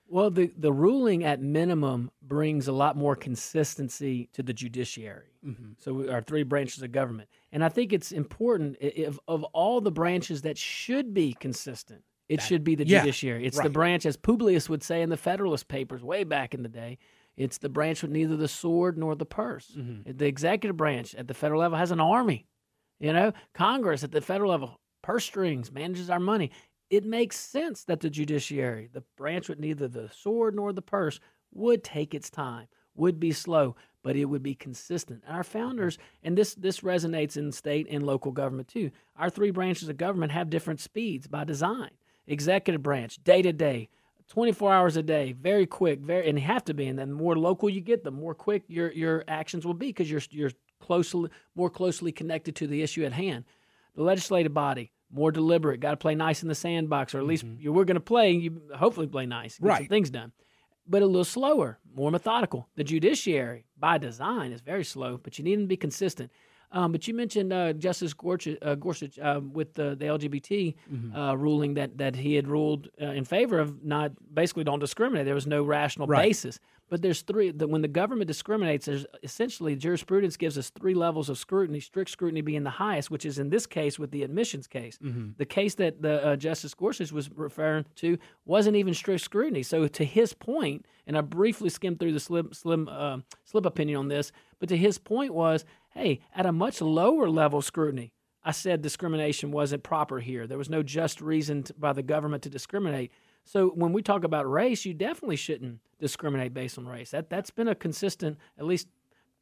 Well, 0.08 0.30
the, 0.30 0.52
the 0.58 0.72
ruling 0.72 1.24
at 1.24 1.40
minimum 1.40 2.10
brings 2.20 2.68
a 2.68 2.72
lot 2.72 2.96
more 2.96 3.16
consistency 3.16 4.28
to 4.34 4.42
the 4.42 4.52
judiciary. 4.52 5.32
Mm-hmm. 5.42 5.72
So 5.78 5.94
we, 5.94 6.08
our 6.10 6.20
three 6.20 6.42
branches 6.42 6.82
of 6.82 6.92
government, 6.92 7.30
and 7.50 7.64
I 7.64 7.70
think 7.70 7.92
it's 7.94 8.12
important 8.12 8.76
if 8.80 9.18
of 9.26 9.42
all 9.54 9.80
the 9.80 9.90
branches 9.90 10.42
that 10.42 10.58
should 10.58 11.14
be 11.14 11.32
consistent, 11.32 12.02
it 12.28 12.42
should 12.42 12.62
be 12.64 12.74
the 12.74 12.86
yeah, 12.86 13.00
judiciary. 13.00 13.46
It's 13.46 13.60
the 13.60 13.70
branch, 13.70 14.06
as 14.06 14.16
Publius 14.16 14.68
would 14.68 14.82
say 14.82 15.02
in 15.02 15.10
the 15.10 15.16
Federalist 15.16 15.68
Papers 15.68 16.02
way 16.02 16.24
back 16.24 16.54
in 16.54 16.62
the 16.62 16.68
day. 16.68 16.98
It's 17.36 17.58
the 17.58 17.68
branch 17.68 18.02
with 18.02 18.10
neither 18.10 18.36
the 18.36 18.48
sword 18.48 18.98
nor 18.98 19.14
the 19.14 19.24
purse. 19.24 19.72
Mm-hmm. 19.76 20.12
The 20.16 20.26
executive 20.26 20.76
branch 20.76 21.14
at 21.14 21.28
the 21.28 21.34
federal 21.34 21.60
level 21.60 21.78
has 21.78 21.90
an 21.90 22.00
army. 22.00 22.46
You 23.02 23.12
know, 23.12 23.32
Congress 23.52 24.04
at 24.04 24.12
the 24.12 24.20
federal 24.20 24.52
level, 24.52 24.78
purse 25.02 25.24
strings, 25.24 25.72
manages 25.72 26.08
our 26.08 26.20
money. 26.20 26.52
It 26.88 27.04
makes 27.04 27.36
sense 27.36 27.82
that 27.84 27.98
the 27.98 28.08
judiciary, 28.08 28.90
the 28.92 29.02
branch 29.16 29.48
with 29.48 29.58
neither 29.58 29.88
the 29.88 30.08
sword 30.14 30.54
nor 30.54 30.72
the 30.72 30.82
purse, 30.82 31.18
would 31.52 31.82
take 31.82 32.14
its 32.14 32.30
time, 32.30 32.68
would 32.94 33.18
be 33.18 33.32
slow, 33.32 33.74
but 34.04 34.14
it 34.14 34.26
would 34.26 34.42
be 34.44 34.54
consistent. 34.54 35.24
Our 35.28 35.42
founders, 35.42 35.98
and 36.22 36.38
this 36.38 36.54
this 36.54 36.82
resonates 36.82 37.36
in 37.36 37.50
state 37.50 37.88
and 37.90 38.06
local 38.06 38.30
government 38.30 38.68
too. 38.68 38.92
Our 39.16 39.30
three 39.30 39.50
branches 39.50 39.88
of 39.88 39.96
government 39.96 40.30
have 40.30 40.48
different 40.48 40.78
speeds 40.78 41.26
by 41.26 41.42
design. 41.42 41.90
Executive 42.28 42.84
branch, 42.84 43.18
day 43.24 43.42
to 43.42 43.52
day, 43.52 43.88
24 44.28 44.72
hours 44.72 44.96
a 44.96 45.02
day, 45.02 45.32
very 45.32 45.66
quick, 45.66 45.98
very 45.98 46.28
and 46.28 46.38
have 46.38 46.64
to 46.66 46.74
be. 46.74 46.86
And 46.86 46.96
then 47.00 47.08
the 47.08 47.16
more 47.16 47.36
local 47.36 47.68
you 47.68 47.80
get, 47.80 48.04
the 48.04 48.12
more 48.12 48.34
quick 48.34 48.62
your 48.68 48.92
your 48.92 49.24
actions 49.26 49.66
will 49.66 49.74
be 49.74 49.88
because 49.88 50.08
you're 50.08 50.22
you're 50.30 50.52
closely 50.92 51.30
more 51.54 51.70
closely 51.70 52.12
connected 52.12 52.54
to 52.56 52.66
the 52.66 52.82
issue 52.82 53.04
at 53.04 53.12
hand. 53.12 53.44
The 53.94 54.02
legislative 54.02 54.52
body, 54.54 54.92
more 55.10 55.32
deliberate, 55.32 55.80
got 55.80 55.90
to 55.92 55.96
play 55.96 56.14
nice 56.14 56.42
in 56.42 56.48
the 56.48 56.54
sandbox, 56.54 57.14
or 57.14 57.18
at 57.18 57.26
least 57.26 57.44
you 57.58 57.72
we're 57.72 57.84
going 57.84 57.94
to 57.96 58.00
play. 58.00 58.30
You 58.32 58.60
hopefully 58.76 59.06
play 59.06 59.26
nice, 59.26 59.54
get 59.58 59.60
some 59.60 59.68
Right. 59.68 59.88
things 59.88 60.10
done, 60.10 60.32
but 60.86 61.02
a 61.02 61.06
little 61.06 61.24
slower, 61.24 61.78
more 61.94 62.10
methodical. 62.10 62.68
The 62.76 62.84
judiciary, 62.84 63.64
by 63.78 63.98
design, 63.98 64.52
is 64.52 64.60
very 64.60 64.84
slow, 64.84 65.18
but 65.22 65.38
you 65.38 65.44
need 65.44 65.56
them 65.56 65.64
to 65.64 65.68
be 65.68 65.76
consistent. 65.76 66.30
Um, 66.74 66.90
but 66.92 67.06
you 67.06 67.12
mentioned 67.12 67.52
uh, 67.52 67.74
Justice 67.74 68.14
Gorsuch, 68.14 68.56
uh, 68.62 68.74
Gorsuch 68.76 69.18
uh, 69.18 69.40
with 69.58 69.74
the, 69.74 69.94
the 69.94 70.06
LGBT 70.06 70.74
uh, 71.14 71.36
ruling 71.36 71.74
that, 71.74 71.98
that 71.98 72.16
he 72.16 72.34
had 72.34 72.48
ruled 72.48 72.88
uh, 72.98 73.06
in 73.08 73.24
favor 73.26 73.58
of 73.58 73.84
not 73.84 74.12
basically 74.32 74.64
don't 74.64 74.78
discriminate. 74.78 75.26
There 75.26 75.34
was 75.34 75.46
no 75.46 75.62
rational 75.64 76.06
Right. 76.06 76.28
basis. 76.30 76.58
But 76.92 77.00
there's 77.00 77.22
three. 77.22 77.50
The, 77.52 77.66
when 77.66 77.80
the 77.80 77.88
government 77.88 78.28
discriminates, 78.28 78.84
there's 78.84 79.06
essentially 79.22 79.74
jurisprudence 79.76 80.36
gives 80.36 80.58
us 80.58 80.68
three 80.68 80.92
levels 80.92 81.30
of 81.30 81.38
scrutiny. 81.38 81.80
Strict 81.80 82.10
scrutiny 82.10 82.42
being 82.42 82.64
the 82.64 82.68
highest, 82.84 83.10
which 83.10 83.24
is 83.24 83.38
in 83.38 83.48
this 83.48 83.64
case 83.64 83.98
with 83.98 84.10
the 84.10 84.22
admissions 84.22 84.66
case. 84.66 84.98
The 85.38 85.46
case 85.46 85.74
that 85.76 86.02
the 86.02 86.22
uh, 86.22 86.36
Justice 86.36 86.74
Gorsuch 86.74 87.10
was 87.10 87.30
referring 87.30 87.86
to 87.96 88.18
wasn't 88.44 88.76
even 88.76 88.92
strict 88.92 89.22
scrutiny. 89.22 89.62
So 89.62 89.88
to 89.88 90.04
his 90.04 90.34
point, 90.34 90.84
and 91.06 91.16
I 91.16 91.22
briefly 91.22 91.70
skimmed 91.70 91.98
through 91.98 92.12
the 92.12 92.20
slim 92.20 92.52
slim 92.52 92.90
uh, 92.90 93.20
slip 93.46 93.64
opinion 93.64 93.98
on 93.98 94.08
this, 94.08 94.30
but 94.58 94.68
to 94.68 94.76
his 94.76 94.98
point 94.98 95.32
was, 95.32 95.64
hey, 95.94 96.20
at 96.36 96.44
a 96.44 96.52
much 96.52 96.82
lower 96.82 97.30
level 97.30 97.60
of 97.60 97.64
scrutiny, 97.64 98.12
I 98.44 98.50
said 98.50 98.82
discrimination 98.82 99.50
wasn't 99.50 99.82
proper 99.82 100.20
here. 100.20 100.46
There 100.46 100.58
was 100.58 100.68
no 100.68 100.82
just 100.82 101.22
reason 101.22 101.62
to, 101.62 101.72
by 101.72 101.94
the 101.94 102.02
government 102.02 102.42
to 102.42 102.50
discriminate. 102.50 103.12
So 103.44 103.68
when 103.68 103.92
we 103.92 104.02
talk 104.02 104.24
about 104.24 104.50
race, 104.50 104.84
you 104.84 104.94
definitely 104.94 105.36
shouldn't 105.36 105.80
discriminate 105.98 106.54
based 106.54 106.78
on 106.78 106.86
race. 106.86 107.10
That 107.10 107.28
that's 107.30 107.50
been 107.50 107.68
a 107.68 107.74
consistent, 107.74 108.38
at 108.58 108.64
least, 108.64 108.88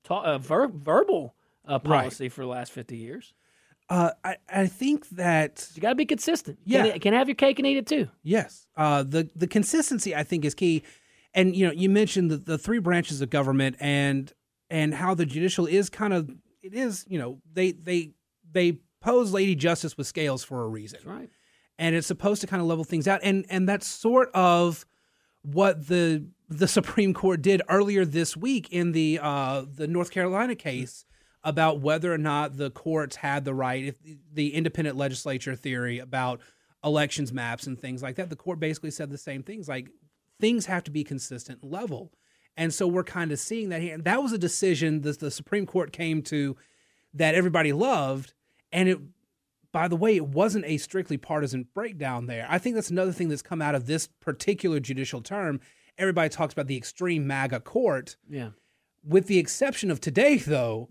ta- 0.05 0.23
uh, 0.23 0.39
ver- 0.39 0.69
verbal 0.69 1.35
uh, 1.67 1.79
policy 1.79 2.29
for 2.29 2.43
the 2.43 2.49
last 2.49 2.73
fifty 2.73 2.97
years. 2.97 3.35
uh, 3.89 4.11
I, 4.25 4.37
I 4.49 4.67
think 4.67 5.09
that 5.11 5.69
You 5.75 5.83
got 5.83 5.91
to 5.91 5.95
be 5.95 6.07
consistent. 6.07 6.59
Yeah. 6.65 6.91
can, 6.93 7.01
can 7.01 7.13
have 7.15 7.29
your 7.29 7.35
cake 7.35 7.59
and 7.59 7.67
eat 7.67 7.77
it 7.77 7.87
too. 7.87 8.09
Yes, 8.23 8.67
uh, 8.77 9.03
the 9.03 9.29
the 9.37 9.47
consistency 9.47 10.15
I 10.15 10.23
think 10.23 10.45
is 10.45 10.55
key, 10.55 10.83
and 11.35 11.55
you 11.55 11.67
know 11.67 11.73
you 11.73 11.89
mentioned 11.91 12.31
the, 12.31 12.37
the 12.39 12.59
three 12.59 12.79
branches 12.79 13.21
of 13.21 13.31
government 13.31 13.77
and 13.81 14.33
and 14.71 14.95
how 14.95 15.15
the 15.15 15.27
judicial 15.27 15.67
is 15.67 15.91
kind 15.91 16.13
of 16.13 16.31
it 16.63 16.73
is 16.75 17.05
you 17.09 17.19
know 17.19 17.39
they 17.53 17.73
they 17.73 18.13
they 18.51 18.79
pose 19.01 19.33
Lady 19.33 19.55
Justice 19.55 19.97
with 19.97 20.07
scales 20.07 20.45
for 20.45 20.63
a 20.63 20.69
reason, 20.69 20.99
That's 21.03 21.07
right. 21.07 21.31
And 21.81 21.97
it's 21.97 22.07
supposed 22.07 22.43
to 22.43 22.47
kind 22.47 22.61
of 22.61 22.69
level 22.69 22.85
things 22.85 23.09
out, 23.09 23.21
and 23.25 23.45
and 23.49 23.69
that's 23.69 23.87
sort 23.87 24.31
of 24.35 24.87
what 25.43 25.89
the 25.89 26.27
the 26.49 26.69
Supreme 26.69 27.15
Court 27.15 27.43
did 27.43 27.63
earlier 27.69 28.05
this 28.05 28.37
week 28.37 28.69
in 28.71 28.93
the 28.93 29.19
uh, 29.21 29.65
the 29.67 29.89
North 29.89 30.11
Carolina 30.11 30.55
case 30.55 31.07
about 31.43 31.81
whether 31.81 32.13
or 32.13 32.19
not 32.19 32.59
the 32.59 32.71
courts 32.71 33.17
had 33.17 33.47
the 33.47 33.55
right, 33.55 33.85
if 33.87 33.95
the 34.31 34.55
independent 34.55 34.97
legislature 34.97 35.57
theory 35.57 35.99
about 35.99 36.41
elections 36.85 37.33
maps 37.33 37.67
and 37.67 37.81
things 37.81 38.03
like 38.03 38.17
that. 38.17 38.29
The 38.29 38.37
court 38.37 38.61
basically 38.61 38.91
said 38.91 39.11
the 39.11 39.17
same 39.17 39.43
things, 39.43 39.67
like 39.67 39.89
things 40.39 40.67
have 40.67 40.85
to 40.85 40.91
be 40.91 41.03
consistent 41.03 41.65
level. 41.65 42.13
And 42.59 42.75
so 42.75 42.87
we're 42.87 43.05
kind 43.05 43.33
of 43.33 43.39
seeing 43.39 43.71
that 43.71 43.81
here. 43.81 43.95
And 43.95 44.05
that 44.05 44.23
was 44.23 44.33
a 44.33 44.39
decision 44.39 45.01
that 45.03 45.19
the 45.19 45.31
Supreme 45.31 45.65
Court 45.65 45.93
came 45.93 46.21
to 46.25 46.57
that 47.15 47.35
everybody 47.35 47.73
loved. 47.73 48.35
And 48.71 48.89
it, 48.89 48.99
by 49.73 49.89
the 49.89 49.97
way, 49.97 50.17
it 50.17 50.27
wasn't 50.27 50.65
a 50.67 50.79
strictly 50.79 51.17
partisan 51.17 51.67
breakdown 51.75 52.27
there. 52.27 52.47
I 52.49 52.59
think 52.59 52.75
that's 52.75 52.91
another 52.91 53.13
thing 53.13 53.29
that's 53.29 53.43
come 53.43 53.63
out 53.63 53.75
of 53.75 53.87
this 53.87 54.09
particular 54.21 54.81
judicial 54.81 55.21
term. 55.21 55.61
Everybody 55.99 56.29
talks 56.29 56.53
about 56.53 56.67
the 56.67 56.77
extreme 56.77 57.27
MAGA 57.27 57.61
court. 57.61 58.17
Yeah. 58.29 58.51
With 59.05 59.27
the 59.27 59.39
exception 59.39 59.91
of 59.91 60.01
today, 60.01 60.37
though, 60.37 60.89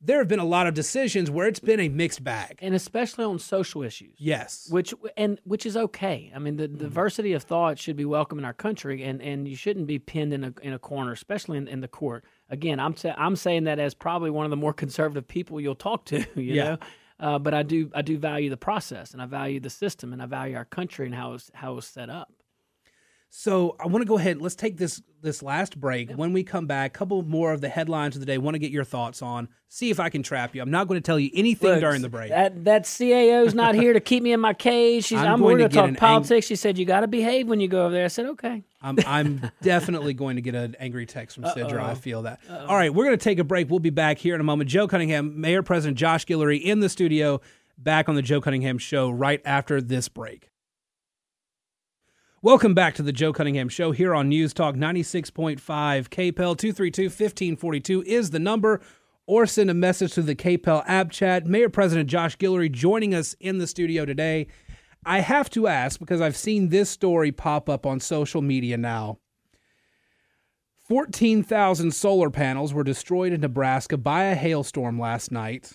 there 0.00 0.18
have 0.18 0.28
been 0.28 0.38
a 0.38 0.44
lot 0.44 0.66
of 0.66 0.74
decisions 0.74 1.30
where 1.30 1.46
it's 1.46 1.60
been 1.60 1.80
a 1.80 1.88
mixed 1.88 2.22
bag. 2.22 2.58
And 2.60 2.74
especially 2.74 3.24
on 3.24 3.38
social 3.38 3.82
issues. 3.82 4.14
Yes. 4.18 4.68
Which 4.70 4.92
and 5.16 5.40
which 5.44 5.64
is 5.64 5.76
okay. 5.76 6.30
I 6.34 6.38
mean, 6.38 6.56
the 6.56 6.68
mm-hmm. 6.68 6.78
diversity 6.78 7.32
of 7.32 7.42
thought 7.42 7.78
should 7.78 7.96
be 7.96 8.04
welcome 8.04 8.38
in 8.38 8.44
our 8.44 8.52
country, 8.52 9.02
and, 9.04 9.22
and 9.22 9.48
you 9.48 9.56
shouldn't 9.56 9.86
be 9.86 9.98
pinned 9.98 10.32
in 10.32 10.44
a 10.44 10.54
in 10.62 10.72
a 10.72 10.78
corner, 10.78 11.12
especially 11.12 11.58
in, 11.58 11.66
in 11.68 11.80
the 11.80 11.88
court. 11.88 12.24
Again, 12.50 12.78
I'm 12.78 12.94
I'm 13.16 13.36
saying 13.36 13.64
that 13.64 13.78
as 13.78 13.94
probably 13.94 14.30
one 14.30 14.44
of 14.44 14.50
the 14.50 14.56
more 14.56 14.72
conservative 14.74 15.26
people 15.26 15.60
you'll 15.60 15.74
talk 15.74 16.04
to. 16.06 16.24
You 16.36 16.54
yeah. 16.54 16.64
know, 16.64 16.78
uh, 17.18 17.38
but 17.38 17.54
I 17.54 17.62
do 17.62 17.90
I 17.94 18.02
do 18.02 18.18
value 18.18 18.50
the 18.50 18.56
process, 18.56 19.12
and 19.12 19.22
I 19.22 19.26
value 19.26 19.60
the 19.60 19.70
system, 19.70 20.12
and 20.12 20.22
I 20.22 20.26
value 20.26 20.56
our 20.56 20.64
country 20.64 21.06
and 21.06 21.14
how 21.14 21.34
it's 21.34 21.50
how 21.54 21.78
it's 21.78 21.86
set 21.86 22.10
up. 22.10 22.32
So 23.30 23.76
I 23.78 23.86
want 23.86 24.02
to 24.02 24.08
go 24.08 24.18
ahead. 24.18 24.40
Let's 24.40 24.54
take 24.54 24.78
this 24.78 25.02
this 25.20 25.42
last 25.42 25.78
break. 25.78 26.12
When 26.12 26.32
we 26.32 26.42
come 26.42 26.66
back, 26.66 26.94
a 26.94 26.98
couple 26.98 27.22
more 27.22 27.52
of 27.52 27.60
the 27.60 27.68
headlines 27.68 28.16
of 28.16 28.20
the 28.20 28.26
day. 28.26 28.38
Want 28.38 28.54
to 28.54 28.58
get 28.58 28.70
your 28.70 28.84
thoughts 28.84 29.20
on. 29.20 29.48
See 29.68 29.90
if 29.90 29.98
I 29.98 30.08
can 30.08 30.22
trap 30.22 30.54
you. 30.54 30.62
I'm 30.62 30.70
not 30.70 30.88
going 30.88 31.00
to 31.00 31.04
tell 31.04 31.18
you 31.18 31.30
anything 31.34 31.68
Look, 31.70 31.80
during 31.80 32.00
the 32.00 32.08
break. 32.08 32.30
That 32.30 32.64
that 32.64 32.84
CAO's 32.84 33.54
not 33.54 33.74
here 33.74 33.92
to 33.92 34.00
keep 34.00 34.22
me 34.22 34.32
in 34.32 34.40
my 34.40 34.54
cage. 34.54 35.04
She's, 35.04 35.18
I'm, 35.18 35.34
I'm 35.34 35.40
going 35.40 35.58
to 35.58 35.68
talk 35.68 35.96
politics. 35.96 36.46
Ang- 36.46 36.48
she 36.48 36.56
said 36.56 36.78
you 36.78 36.86
got 36.86 37.00
to 37.00 37.08
behave 37.08 37.48
when 37.48 37.60
you 37.60 37.68
go 37.68 37.84
over 37.84 37.94
there. 37.94 38.04
I 38.04 38.08
said 38.08 38.26
okay. 38.26 38.64
I'm 38.80 38.98
I'm 39.06 39.50
definitely 39.62 40.14
going 40.14 40.36
to 40.36 40.42
get 40.42 40.54
an 40.54 40.76
angry 40.78 41.06
text 41.06 41.34
from 41.34 41.46
Cydra. 41.46 41.84
I 41.84 41.94
feel 41.94 42.22
that. 42.22 42.40
Uh-oh. 42.48 42.66
All 42.66 42.76
right, 42.76 42.94
we're 42.94 43.04
going 43.04 43.18
to 43.18 43.24
take 43.24 43.38
a 43.38 43.44
break. 43.44 43.68
We'll 43.68 43.80
be 43.80 43.90
back 43.90 44.18
here 44.18 44.34
in 44.34 44.40
a 44.40 44.44
moment. 44.44 44.70
Joe 44.70 44.86
Cunningham, 44.86 45.40
Mayor 45.40 45.62
President 45.62 45.98
Josh 45.98 46.24
Guillory 46.24 46.62
in 46.62 46.80
the 46.80 46.88
studio, 46.88 47.40
back 47.76 48.08
on 48.08 48.14
the 48.14 48.22
Joe 48.22 48.40
Cunningham 48.40 48.78
Show 48.78 49.10
right 49.10 49.42
after 49.44 49.80
this 49.80 50.08
break. 50.08 50.50
Welcome 52.46 52.74
back 52.74 52.94
to 52.94 53.02
the 53.02 53.10
Joe 53.10 53.32
Cunningham 53.32 53.68
Show 53.68 53.90
here 53.90 54.14
on 54.14 54.28
News 54.28 54.54
Talk 54.54 54.76
96.5. 54.76 55.58
KPEL 55.58 56.56
232 56.56 57.02
1542 57.06 58.04
is 58.06 58.30
the 58.30 58.38
number, 58.38 58.80
or 59.26 59.46
send 59.46 59.68
a 59.68 59.74
message 59.74 60.12
to 60.12 60.22
the 60.22 60.36
KPEL 60.36 60.84
app 60.86 61.10
chat. 61.10 61.44
Mayor 61.44 61.68
President 61.68 62.08
Josh 62.08 62.38
Guillory 62.38 62.70
joining 62.70 63.16
us 63.16 63.34
in 63.40 63.58
the 63.58 63.66
studio 63.66 64.04
today. 64.04 64.46
I 65.04 65.22
have 65.22 65.50
to 65.50 65.66
ask 65.66 65.98
because 65.98 66.20
I've 66.20 66.36
seen 66.36 66.68
this 66.68 66.88
story 66.88 67.32
pop 67.32 67.68
up 67.68 67.84
on 67.84 67.98
social 67.98 68.42
media 68.42 68.76
now. 68.76 69.18
14,000 70.86 71.90
solar 71.90 72.30
panels 72.30 72.72
were 72.72 72.84
destroyed 72.84 73.32
in 73.32 73.40
Nebraska 73.40 73.96
by 73.96 74.22
a 74.22 74.36
hailstorm 74.36 75.00
last 75.00 75.32
night. 75.32 75.72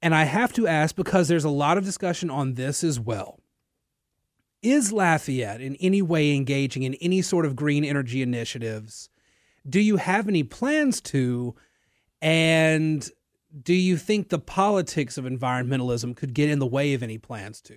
And 0.00 0.14
I 0.14 0.24
have 0.24 0.54
to 0.54 0.66
ask 0.66 0.96
because 0.96 1.28
there's 1.28 1.44
a 1.44 1.50
lot 1.50 1.76
of 1.76 1.84
discussion 1.84 2.30
on 2.30 2.54
this 2.54 2.82
as 2.82 2.98
well. 2.98 3.38
Is 4.62 4.92
Lafayette 4.92 5.60
in 5.60 5.76
any 5.76 6.02
way 6.02 6.34
engaging 6.34 6.82
in 6.82 6.94
any 6.94 7.22
sort 7.22 7.46
of 7.46 7.54
green 7.54 7.84
energy 7.84 8.22
initiatives? 8.22 9.08
Do 9.68 9.80
you 9.80 9.96
have 9.96 10.28
any 10.28 10.42
plans 10.42 11.00
to? 11.02 11.54
And 12.20 13.08
do 13.62 13.74
you 13.74 13.96
think 13.96 14.28
the 14.28 14.38
politics 14.38 15.16
of 15.16 15.24
environmentalism 15.24 16.16
could 16.16 16.34
get 16.34 16.50
in 16.50 16.58
the 16.58 16.66
way 16.66 16.94
of 16.94 17.02
any 17.02 17.18
plans 17.18 17.60
to? 17.62 17.76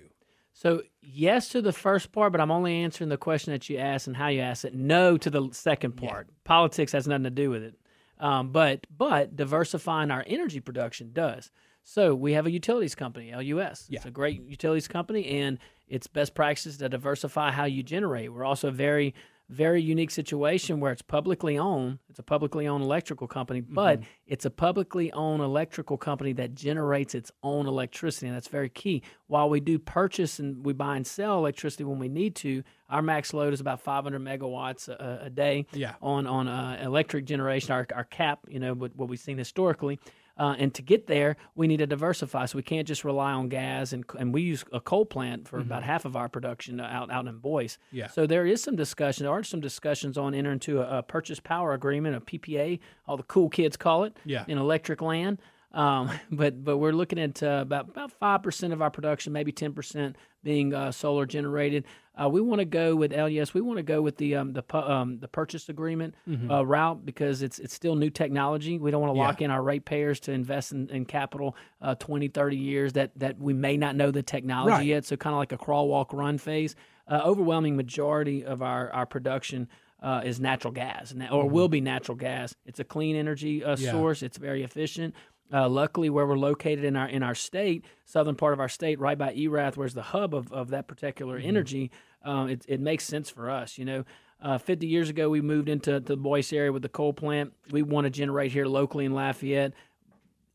So, 0.52 0.82
yes 1.00 1.48
to 1.50 1.62
the 1.62 1.72
first 1.72 2.12
part, 2.12 2.32
but 2.32 2.40
I'm 2.40 2.50
only 2.50 2.82
answering 2.82 3.10
the 3.10 3.16
question 3.16 3.52
that 3.52 3.68
you 3.68 3.78
asked 3.78 4.06
and 4.06 4.16
how 4.16 4.28
you 4.28 4.40
asked 4.40 4.64
it. 4.64 4.74
No 4.74 5.16
to 5.16 5.30
the 5.30 5.48
second 5.52 5.96
part. 5.96 6.26
Yeah. 6.28 6.34
Politics 6.44 6.92
has 6.92 7.08
nothing 7.08 7.24
to 7.24 7.30
do 7.30 7.50
with 7.50 7.62
it. 7.62 7.74
Um, 8.22 8.52
but 8.52 8.86
but 8.96 9.34
diversifying 9.34 10.12
our 10.12 10.24
energy 10.26 10.60
production 10.60 11.10
does. 11.12 11.50
So 11.82 12.14
we 12.14 12.34
have 12.34 12.46
a 12.46 12.50
utilities 12.52 12.94
company, 12.94 13.34
LUS. 13.34 13.86
Yeah. 13.88 13.96
It's 13.98 14.06
a 14.06 14.12
great 14.12 14.40
utilities 14.46 14.86
company, 14.86 15.40
and 15.40 15.58
it's 15.88 16.06
best 16.06 16.32
practices 16.32 16.78
to 16.78 16.88
diversify 16.88 17.50
how 17.50 17.64
you 17.64 17.82
generate. 17.82 18.32
We're 18.32 18.44
also 18.44 18.70
very, 18.70 19.14
very 19.52 19.82
unique 19.82 20.10
situation 20.10 20.80
where 20.80 20.92
it's 20.92 21.02
publicly 21.02 21.58
owned. 21.58 21.98
It's 22.08 22.18
a 22.18 22.22
publicly 22.22 22.66
owned 22.66 22.82
electrical 22.82 23.28
company, 23.28 23.60
but 23.60 24.00
mm-hmm. 24.00 24.08
it's 24.26 24.44
a 24.44 24.50
publicly 24.50 25.12
owned 25.12 25.42
electrical 25.42 25.98
company 25.98 26.32
that 26.34 26.54
generates 26.54 27.14
its 27.14 27.30
own 27.42 27.66
electricity, 27.66 28.26
and 28.26 28.34
that's 28.34 28.48
very 28.48 28.70
key. 28.70 29.02
While 29.26 29.50
we 29.50 29.60
do 29.60 29.78
purchase 29.78 30.38
and 30.38 30.64
we 30.64 30.72
buy 30.72 30.96
and 30.96 31.06
sell 31.06 31.38
electricity 31.38 31.84
when 31.84 31.98
we 31.98 32.08
need 32.08 32.34
to, 32.36 32.62
our 32.88 33.02
max 33.02 33.34
load 33.34 33.52
is 33.52 33.60
about 33.60 33.80
500 33.80 34.20
megawatts 34.20 34.88
a, 34.88 35.24
a 35.24 35.30
day 35.30 35.66
yeah. 35.72 35.94
on 36.00 36.26
on 36.26 36.48
uh, 36.48 36.80
electric 36.82 37.26
generation. 37.26 37.72
Our, 37.72 37.86
our 37.94 38.04
cap, 38.04 38.40
you 38.48 38.58
know, 38.58 38.72
what, 38.72 38.96
what 38.96 39.08
we've 39.08 39.20
seen 39.20 39.38
historically. 39.38 39.98
Uh, 40.38 40.54
and 40.58 40.74
to 40.74 40.82
get 40.82 41.06
there, 41.06 41.36
we 41.54 41.66
need 41.66 41.78
to 41.78 41.86
diversify. 41.86 42.46
So 42.46 42.56
we 42.56 42.62
can't 42.62 42.86
just 42.86 43.04
rely 43.04 43.32
on 43.32 43.48
gas. 43.48 43.92
And, 43.92 44.04
and 44.18 44.32
we 44.32 44.42
use 44.42 44.64
a 44.72 44.80
coal 44.80 45.04
plant 45.04 45.48
for 45.48 45.58
mm-hmm. 45.58 45.68
about 45.68 45.82
half 45.82 46.04
of 46.04 46.16
our 46.16 46.28
production 46.28 46.80
out, 46.80 47.10
out 47.10 47.26
in 47.26 47.38
Boyce. 47.38 47.78
Yeah. 47.90 48.08
So 48.08 48.26
there 48.26 48.46
is 48.46 48.62
some 48.62 48.76
discussion. 48.76 49.24
There 49.24 49.32
are 49.32 49.42
some 49.42 49.60
discussions 49.60 50.16
on 50.16 50.34
entering 50.34 50.54
into 50.54 50.80
a, 50.80 50.98
a 50.98 51.02
purchase 51.02 51.40
power 51.40 51.72
agreement, 51.74 52.16
a 52.16 52.20
PPA, 52.20 52.78
all 53.06 53.16
the 53.16 53.22
cool 53.24 53.48
kids 53.48 53.76
call 53.76 54.04
it, 54.04 54.16
yeah. 54.24 54.44
in 54.48 54.58
electric 54.58 55.02
land. 55.02 55.38
Um, 55.72 56.10
but 56.30 56.64
but 56.64 56.78
we're 56.78 56.92
looking 56.92 57.18
at 57.18 57.42
uh, 57.42 57.60
about 57.62 57.88
about 57.88 58.12
five 58.12 58.42
percent 58.42 58.72
of 58.72 58.82
our 58.82 58.90
production, 58.90 59.32
maybe 59.32 59.52
ten 59.52 59.72
percent 59.72 60.16
being 60.42 60.74
uh, 60.74 60.92
solar 60.92 61.26
generated. 61.26 61.84
Uh, 62.20 62.28
we 62.28 62.42
want 62.42 62.58
to 62.58 62.66
go 62.66 62.94
with 62.94 63.12
LUS. 63.12 63.54
We 63.54 63.62
want 63.62 63.78
to 63.78 63.82
go 63.82 64.02
with 64.02 64.18
the 64.18 64.36
um, 64.36 64.52
the 64.52 64.64
um, 64.74 65.18
the 65.18 65.28
purchase 65.28 65.68
agreement 65.68 66.14
mm-hmm. 66.28 66.50
Uh, 66.50 66.62
route 66.62 67.06
because 67.06 67.42
it's 67.42 67.58
it's 67.58 67.72
still 67.72 67.94
new 67.94 68.10
technology. 68.10 68.78
We 68.78 68.90
don't 68.90 69.00
want 69.00 69.14
to 69.14 69.18
lock 69.18 69.40
yeah. 69.40 69.46
in 69.46 69.50
our 69.50 69.62
ratepayers 69.62 70.20
to 70.20 70.32
invest 70.32 70.72
in, 70.72 70.90
in 70.90 71.06
capital 71.06 71.56
uh, 71.80 71.94
20, 71.94 72.28
30 72.28 72.56
years 72.56 72.92
that 72.94 73.12
that 73.16 73.38
we 73.38 73.54
may 73.54 73.76
not 73.76 73.96
know 73.96 74.10
the 74.10 74.22
technology 74.22 74.72
right. 74.72 74.86
yet. 74.86 75.04
So 75.06 75.16
kind 75.16 75.32
of 75.32 75.38
like 75.38 75.52
a 75.52 75.58
crawl, 75.58 75.88
walk, 75.88 76.12
run 76.12 76.38
phase. 76.38 76.76
Uh, 77.08 77.20
overwhelming 77.24 77.76
majority 77.76 78.44
of 78.44 78.62
our 78.62 78.90
our 78.92 79.06
production 79.06 79.68
uh, 80.02 80.20
is 80.24 80.40
natural 80.40 80.72
gas, 80.72 81.12
or 81.12 81.16
mm-hmm. 81.16 81.52
will 81.52 81.68
be 81.68 81.80
natural 81.80 82.16
gas. 82.16 82.54
It's 82.66 82.80
a 82.80 82.84
clean 82.84 83.16
energy 83.16 83.64
uh, 83.64 83.76
yeah. 83.78 83.92
source. 83.92 84.22
It's 84.22 84.36
very 84.36 84.64
efficient. 84.64 85.14
Uh, 85.52 85.68
luckily, 85.68 86.08
where 86.08 86.26
we're 86.26 86.38
located 86.38 86.84
in 86.84 86.96
our 86.96 87.08
in 87.08 87.22
our 87.22 87.34
state, 87.34 87.84
southern 88.06 88.34
part 88.34 88.54
of 88.54 88.60
our 88.60 88.68
state, 88.68 88.98
right 88.98 89.18
by 89.18 89.34
Erath, 89.34 89.76
where's 89.76 89.94
the 89.94 90.02
hub 90.02 90.34
of, 90.34 90.50
of 90.52 90.70
that 90.70 90.88
particular 90.88 91.38
mm-hmm. 91.38 91.48
energy, 91.48 91.90
um, 92.24 92.48
it, 92.48 92.64
it 92.68 92.80
makes 92.80 93.04
sense 93.04 93.28
for 93.28 93.50
us. 93.50 93.76
You 93.76 93.84
know, 93.84 94.04
uh, 94.40 94.58
50 94.58 94.86
years 94.86 95.08
ago, 95.08 95.28
we 95.28 95.40
moved 95.40 95.68
into 95.68 96.00
the 96.00 96.16
Boyce 96.16 96.52
area 96.52 96.72
with 96.72 96.82
the 96.82 96.88
coal 96.88 97.12
plant. 97.12 97.52
We 97.70 97.82
want 97.82 98.06
to 98.06 98.10
generate 98.10 98.52
here 98.52 98.66
locally 98.66 99.04
in 99.04 99.12
Lafayette. 99.12 99.72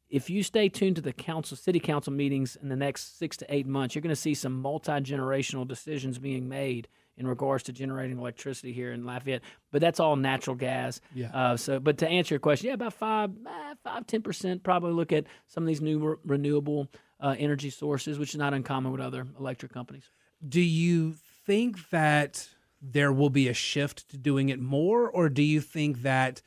If 0.09 0.29
you 0.29 0.41
stay 0.41 0.69
tuned 0.69 0.95
to 0.95 1.01
the 1.01 1.13
council, 1.13 1.57
city 1.57 1.79
council 1.79 2.13
meetings 2.13 2.57
in 2.61 2.69
the 2.69 2.75
next 2.75 3.19
six 3.19 3.37
to 3.37 3.53
eight 3.53 3.67
months, 3.67 3.93
you're 3.93 4.01
going 4.01 4.09
to 4.09 4.15
see 4.15 4.33
some 4.33 4.61
multi 4.61 4.91
generational 4.93 5.67
decisions 5.67 6.17
being 6.17 6.49
made 6.49 6.87
in 7.17 7.27
regards 7.27 7.63
to 7.63 7.73
generating 7.73 8.17
electricity 8.17 8.71
here 8.71 8.91
in 8.91 9.05
Lafayette. 9.05 9.41
But 9.71 9.81
that's 9.81 9.99
all 9.99 10.15
natural 10.15 10.55
gas. 10.55 11.01
Yeah. 11.13 11.31
Uh, 11.33 11.57
so, 11.57 11.79
but 11.79 11.97
to 11.99 12.07
answer 12.07 12.35
your 12.35 12.39
question, 12.39 12.67
yeah, 12.67 12.73
about 12.73 12.93
five, 12.93 13.31
eh, 13.45 13.73
five, 13.83 14.07
ten 14.07 14.21
percent 14.21 14.63
probably 14.63 14.91
look 14.93 15.11
at 15.11 15.25
some 15.47 15.63
of 15.63 15.67
these 15.67 15.81
new 15.81 15.99
re- 15.99 16.15
renewable 16.23 16.87
uh, 17.19 17.35
energy 17.37 17.69
sources, 17.69 18.19
which 18.19 18.29
is 18.29 18.37
not 18.37 18.53
uncommon 18.53 18.91
with 18.91 19.01
other 19.01 19.25
electric 19.39 19.73
companies. 19.73 20.09
Do 20.47 20.61
you 20.61 21.15
think 21.45 21.89
that 21.89 22.47
there 22.81 23.11
will 23.11 23.31
be 23.31 23.47
a 23.47 23.53
shift 23.53 24.09
to 24.11 24.17
doing 24.17 24.49
it 24.49 24.59
more, 24.59 25.09
or 25.09 25.29
do 25.29 25.41
you 25.43 25.61
think 25.61 26.03
that? 26.03 26.41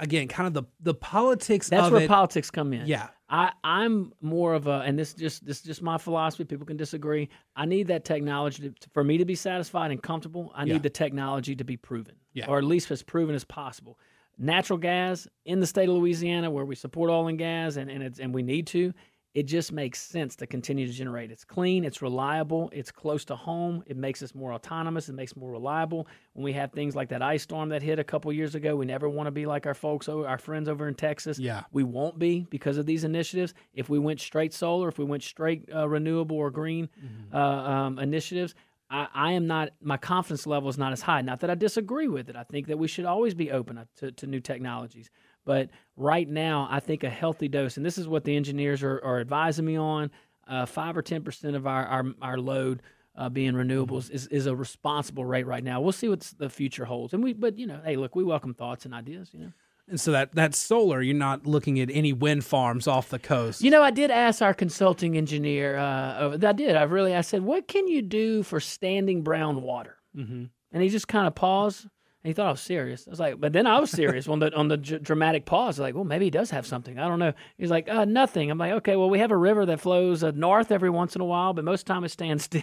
again, 0.00 0.28
kind 0.28 0.46
of 0.46 0.54
the 0.54 0.64
the 0.80 0.94
politics. 0.94 1.68
That's 1.68 1.90
where 1.90 2.02
it, 2.02 2.08
politics 2.08 2.50
come 2.50 2.72
in. 2.72 2.86
Yeah, 2.86 3.08
I 3.30 3.52
I'm 3.62 4.12
more 4.20 4.54
of 4.54 4.66
a, 4.66 4.82
and 4.84 4.98
this 4.98 5.14
just 5.14 5.46
this 5.46 5.58
is 5.58 5.62
just 5.62 5.82
my 5.82 5.98
philosophy. 5.98 6.44
People 6.44 6.66
can 6.66 6.76
disagree. 6.76 7.28
I 7.54 7.64
need 7.64 7.86
that 7.86 8.04
technology 8.04 8.70
to, 8.70 8.90
for 8.92 9.04
me 9.04 9.18
to 9.18 9.24
be 9.24 9.36
satisfied 9.36 9.92
and 9.92 10.02
comfortable. 10.02 10.52
I 10.54 10.64
need 10.64 10.72
yeah. 10.72 10.78
the 10.78 10.90
technology 10.90 11.54
to 11.54 11.64
be 11.64 11.76
proven, 11.76 12.16
yeah. 12.32 12.46
or 12.48 12.58
at 12.58 12.64
least 12.64 12.90
as 12.90 13.02
proven 13.02 13.34
as 13.34 13.44
possible. 13.44 13.98
Natural 14.36 14.78
gas 14.78 15.28
in 15.44 15.60
the 15.60 15.66
state 15.66 15.88
of 15.88 15.94
Louisiana, 15.94 16.50
where 16.50 16.64
we 16.64 16.74
support 16.74 17.08
oil 17.10 17.28
and 17.28 17.38
gas, 17.38 17.76
and 17.76 17.88
and, 17.88 18.02
it's, 18.02 18.18
and 18.18 18.34
we 18.34 18.42
need 18.42 18.66
to 18.68 18.92
it 19.32 19.44
just 19.44 19.72
makes 19.72 20.00
sense 20.00 20.34
to 20.36 20.46
continue 20.46 20.86
to 20.86 20.92
generate. 20.92 21.30
It's 21.30 21.44
clean, 21.44 21.84
it's 21.84 22.02
reliable, 22.02 22.68
it's 22.72 22.90
close 22.90 23.24
to 23.26 23.36
home. 23.36 23.82
It 23.86 23.96
makes 23.96 24.22
us 24.22 24.34
more 24.34 24.52
autonomous, 24.52 25.08
it 25.08 25.14
makes 25.14 25.36
more 25.36 25.50
reliable. 25.50 26.08
When 26.32 26.44
we 26.44 26.52
have 26.54 26.72
things 26.72 26.96
like 26.96 27.08
that 27.10 27.22
ice 27.22 27.44
storm 27.44 27.68
that 27.68 27.82
hit 27.82 27.98
a 27.98 28.04
couple 28.04 28.32
years 28.32 28.56
ago, 28.56 28.74
we 28.74 28.86
never 28.86 29.08
want 29.08 29.28
to 29.28 29.30
be 29.30 29.46
like 29.46 29.66
our 29.66 29.74
folks, 29.74 30.08
our 30.08 30.38
friends 30.38 30.68
over 30.68 30.88
in 30.88 30.94
Texas. 30.94 31.38
Yeah, 31.38 31.62
we 31.70 31.84
won't 31.84 32.18
be 32.18 32.46
because 32.50 32.76
of 32.76 32.86
these 32.86 33.04
initiatives. 33.04 33.54
If 33.72 33.88
we 33.88 34.00
went 34.00 34.20
straight 34.20 34.52
solar, 34.52 34.88
if 34.88 34.98
we 34.98 35.04
went 35.04 35.22
straight 35.22 35.68
uh, 35.72 35.88
renewable 35.88 36.36
or 36.36 36.50
green 36.50 36.88
mm-hmm. 36.98 37.34
uh, 37.34 37.38
um, 37.38 37.98
initiatives, 38.00 38.54
I, 38.90 39.06
I, 39.14 39.32
am 39.32 39.46
not. 39.46 39.70
My 39.80 39.96
confidence 39.96 40.46
level 40.46 40.68
is 40.68 40.76
not 40.76 40.92
as 40.92 41.02
high. 41.02 41.22
Not 41.22 41.40
that 41.40 41.50
I 41.50 41.54
disagree 41.54 42.08
with 42.08 42.28
it. 42.28 42.34
I 42.34 42.42
think 42.42 42.66
that 42.66 42.78
we 42.78 42.88
should 42.88 43.04
always 43.04 43.34
be 43.34 43.52
open 43.52 43.78
to, 43.98 44.10
to 44.10 44.26
new 44.26 44.40
technologies. 44.40 45.10
But 45.50 45.70
right 45.96 46.28
now, 46.28 46.68
I 46.70 46.78
think 46.78 47.02
a 47.02 47.10
healthy 47.10 47.48
dose, 47.48 47.76
and 47.76 47.84
this 47.84 47.98
is 47.98 48.06
what 48.06 48.22
the 48.22 48.36
engineers 48.36 48.84
are, 48.84 49.00
are 49.02 49.18
advising 49.18 49.64
me 49.64 49.76
on, 49.76 50.12
uh, 50.46 50.64
five 50.64 50.96
or 50.96 51.02
ten 51.02 51.24
percent 51.24 51.56
of 51.56 51.66
our, 51.66 51.84
our, 51.86 52.04
our 52.22 52.38
load 52.38 52.82
uh, 53.16 53.28
being 53.28 53.54
renewables 53.54 54.12
is, 54.12 54.28
is 54.28 54.46
a 54.46 54.54
responsible 54.54 55.24
rate 55.24 55.48
right 55.48 55.64
now. 55.64 55.80
We'll 55.80 55.90
see 55.90 56.08
what 56.08 56.20
the 56.38 56.48
future 56.48 56.84
holds. 56.84 57.14
And 57.14 57.24
we, 57.24 57.32
but 57.32 57.58
you 57.58 57.66
know, 57.66 57.80
hey, 57.84 57.96
look, 57.96 58.14
we 58.14 58.22
welcome 58.22 58.54
thoughts 58.54 58.84
and 58.84 58.94
ideas. 58.94 59.30
You 59.32 59.40
know. 59.40 59.52
And 59.88 60.00
so 60.00 60.12
that 60.12 60.36
that 60.36 60.54
solar, 60.54 61.02
you're 61.02 61.16
not 61.16 61.48
looking 61.48 61.80
at 61.80 61.90
any 61.92 62.12
wind 62.12 62.44
farms 62.44 62.86
off 62.86 63.08
the 63.08 63.18
coast. 63.18 63.60
You 63.60 63.72
know, 63.72 63.82
I 63.82 63.90
did 63.90 64.12
ask 64.12 64.42
our 64.42 64.54
consulting 64.54 65.16
engineer. 65.16 65.78
Uh, 65.78 66.38
I 66.40 66.52
did. 66.52 66.76
I 66.76 66.84
really. 66.84 67.12
I 67.16 67.22
said, 67.22 67.42
"What 67.42 67.66
can 67.66 67.88
you 67.88 68.02
do 68.02 68.44
for 68.44 68.60
standing 68.60 69.22
brown 69.22 69.62
water?" 69.62 69.96
Mm-hmm. 70.16 70.44
And 70.70 70.82
he 70.82 70.88
just 70.88 71.08
kind 71.08 71.26
of 71.26 71.34
paused. 71.34 71.88
And 72.22 72.28
he 72.30 72.34
thought 72.34 72.48
I 72.48 72.50
was 72.50 72.60
serious. 72.60 73.06
I 73.06 73.10
was 73.10 73.20
like, 73.20 73.40
but 73.40 73.52
then 73.54 73.66
I 73.66 73.80
was 73.80 73.90
serious 73.90 74.28
on 74.28 74.40
the 74.40 74.54
on 74.54 74.68
the 74.68 74.76
d- 74.76 74.98
dramatic 74.98 75.46
pause. 75.46 75.78
Like, 75.78 75.94
well, 75.94 76.04
maybe 76.04 76.26
he 76.26 76.30
does 76.30 76.50
have 76.50 76.66
something. 76.66 76.98
I 76.98 77.08
don't 77.08 77.18
know. 77.18 77.32
He's 77.56 77.70
like, 77.70 77.88
uh, 77.88 78.04
nothing. 78.04 78.50
I'm 78.50 78.58
like, 78.58 78.72
okay, 78.72 78.96
well, 78.96 79.08
we 79.08 79.18
have 79.20 79.30
a 79.30 79.36
river 79.36 79.64
that 79.66 79.80
flows 79.80 80.22
uh, 80.22 80.32
north 80.34 80.70
every 80.70 80.90
once 80.90 81.14
in 81.14 81.22
a 81.22 81.24
while, 81.24 81.54
but 81.54 81.64
most 81.64 81.80
of 81.82 81.86
the 81.86 81.92
time 81.94 82.04
it 82.04 82.10
stands 82.10 82.44
still. 82.44 82.62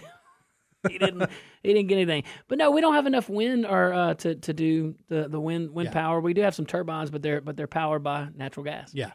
he 0.88 0.96
didn't 0.98 1.28
he 1.64 1.72
didn't 1.74 1.88
get 1.88 1.96
anything. 1.96 2.22
But 2.46 2.58
no, 2.58 2.70
we 2.70 2.80
don't 2.80 2.94
have 2.94 3.06
enough 3.06 3.28
wind 3.28 3.66
or 3.66 3.92
uh, 3.92 4.14
to 4.14 4.36
to 4.36 4.52
do 4.52 4.94
the 5.08 5.28
the 5.28 5.40
wind 5.40 5.70
wind 5.72 5.88
Yeah. 5.88 5.92
power. 5.92 6.20
We 6.20 6.34
do 6.34 6.42
have 6.42 6.54
some 6.54 6.66
turbines, 6.66 7.10
but 7.10 7.20
they're 7.22 7.40
but 7.40 7.56
they're 7.56 7.66
powered 7.66 8.04
by 8.04 8.28
natural 8.36 8.62
gas. 8.62 8.92
Yeah. 8.94 9.10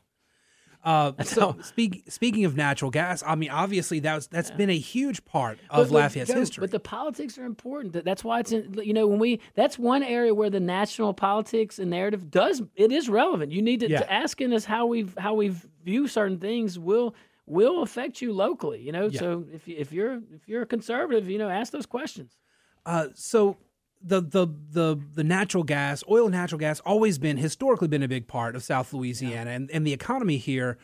Uh, 0.84 1.14
so 1.24 1.56
speak, 1.62 2.04
speaking 2.10 2.44
of 2.46 2.56
natural 2.58 2.92
gas, 2.92 3.24
I 3.26 3.36
mean, 3.36 3.50
obviously 3.50 4.00
that's 4.00 4.28
that's 4.28 4.52
been 4.52 4.70
a 4.70 4.78
huge 4.78 5.24
part 5.26 5.60
of 5.70 5.88
But- 5.90 5.94
but 5.94 6.04
Lafayette's 6.04 6.32
Joe, 6.32 6.40
history. 6.40 6.62
But 6.62 6.72
the 6.72 6.80
politics 6.80 7.38
are 7.38 7.46
important. 7.46 8.04
That's 8.04 8.24
why 8.24 8.40
it's 8.42 8.52
in, 8.52 8.74
you 8.84 8.94
know 8.94 9.08
when 9.08 9.20
we 9.20 9.40
that's 9.56 9.80
one 9.80 10.04
area 10.04 10.34
where 10.34 10.50
the 10.50 10.60
national 10.60 11.14
politics 11.14 11.80
and 11.80 11.90
narrative 11.90 12.30
does 12.30 12.62
it 12.76 12.92
is 12.92 13.08
relevant. 13.10 13.52
You 13.52 13.62
need 13.62 13.80
to, 13.82 13.90
Yeah. 13.90 14.00
to 14.00 14.12
asking 14.12 14.54
us 14.54 14.66
how 14.66 14.86
we 14.86 15.08
how 15.18 15.34
we 15.36 15.54
view 15.86 16.08
certain 16.08 16.38
things 16.40 16.78
will 16.78 17.16
will 17.46 17.82
affect 17.82 18.22
you 18.22 18.32
locally. 18.34 18.82
You 18.82 18.92
know, 18.92 19.08
Yeah. 19.08 19.20
so 19.20 19.46
if 19.54 19.68
you, 19.68 19.76
if 19.78 19.92
you're 19.94 20.16
if 20.34 20.48
you're 20.48 20.64
a 20.64 20.66
conservative, 20.66 21.30
you 21.30 21.38
know, 21.38 21.50
ask 21.50 21.72
those 21.72 21.86
questions. 21.86 22.38
Uh, 22.86 23.08
so 23.16 23.56
the 24.04 24.22
the 24.22 24.48
the 24.72 25.02
the 25.14 25.24
natural 25.24 25.64
gas, 25.64 26.04
oil 26.10 26.26
and 26.26 26.34
natural 26.34 26.60
gas, 26.60 26.80
always 26.82 27.18
been 27.18 27.38
historically 27.38 27.88
been 27.88 28.04
a 28.04 28.08
big 28.08 28.28
part 28.28 28.56
of 28.56 28.64
South 28.64 28.94
Louisiana 28.94 29.52
and, 29.52 29.72
and 29.72 29.88
the 29.88 29.94
economy 29.94 30.38
here, 30.38 30.78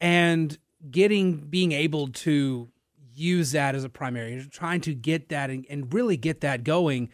and 0.00 0.56
getting 0.90 1.38
being 1.38 1.72
able 1.72 2.08
to 2.08 2.68
use 3.14 3.52
that 3.52 3.74
as 3.74 3.84
a 3.84 3.88
primary, 3.88 4.46
trying 4.50 4.80
to 4.82 4.94
get 4.94 5.28
that 5.28 5.50
and, 5.50 5.66
and 5.68 5.92
really 5.92 6.16
get 6.16 6.40
that 6.42 6.64
going. 6.64 7.10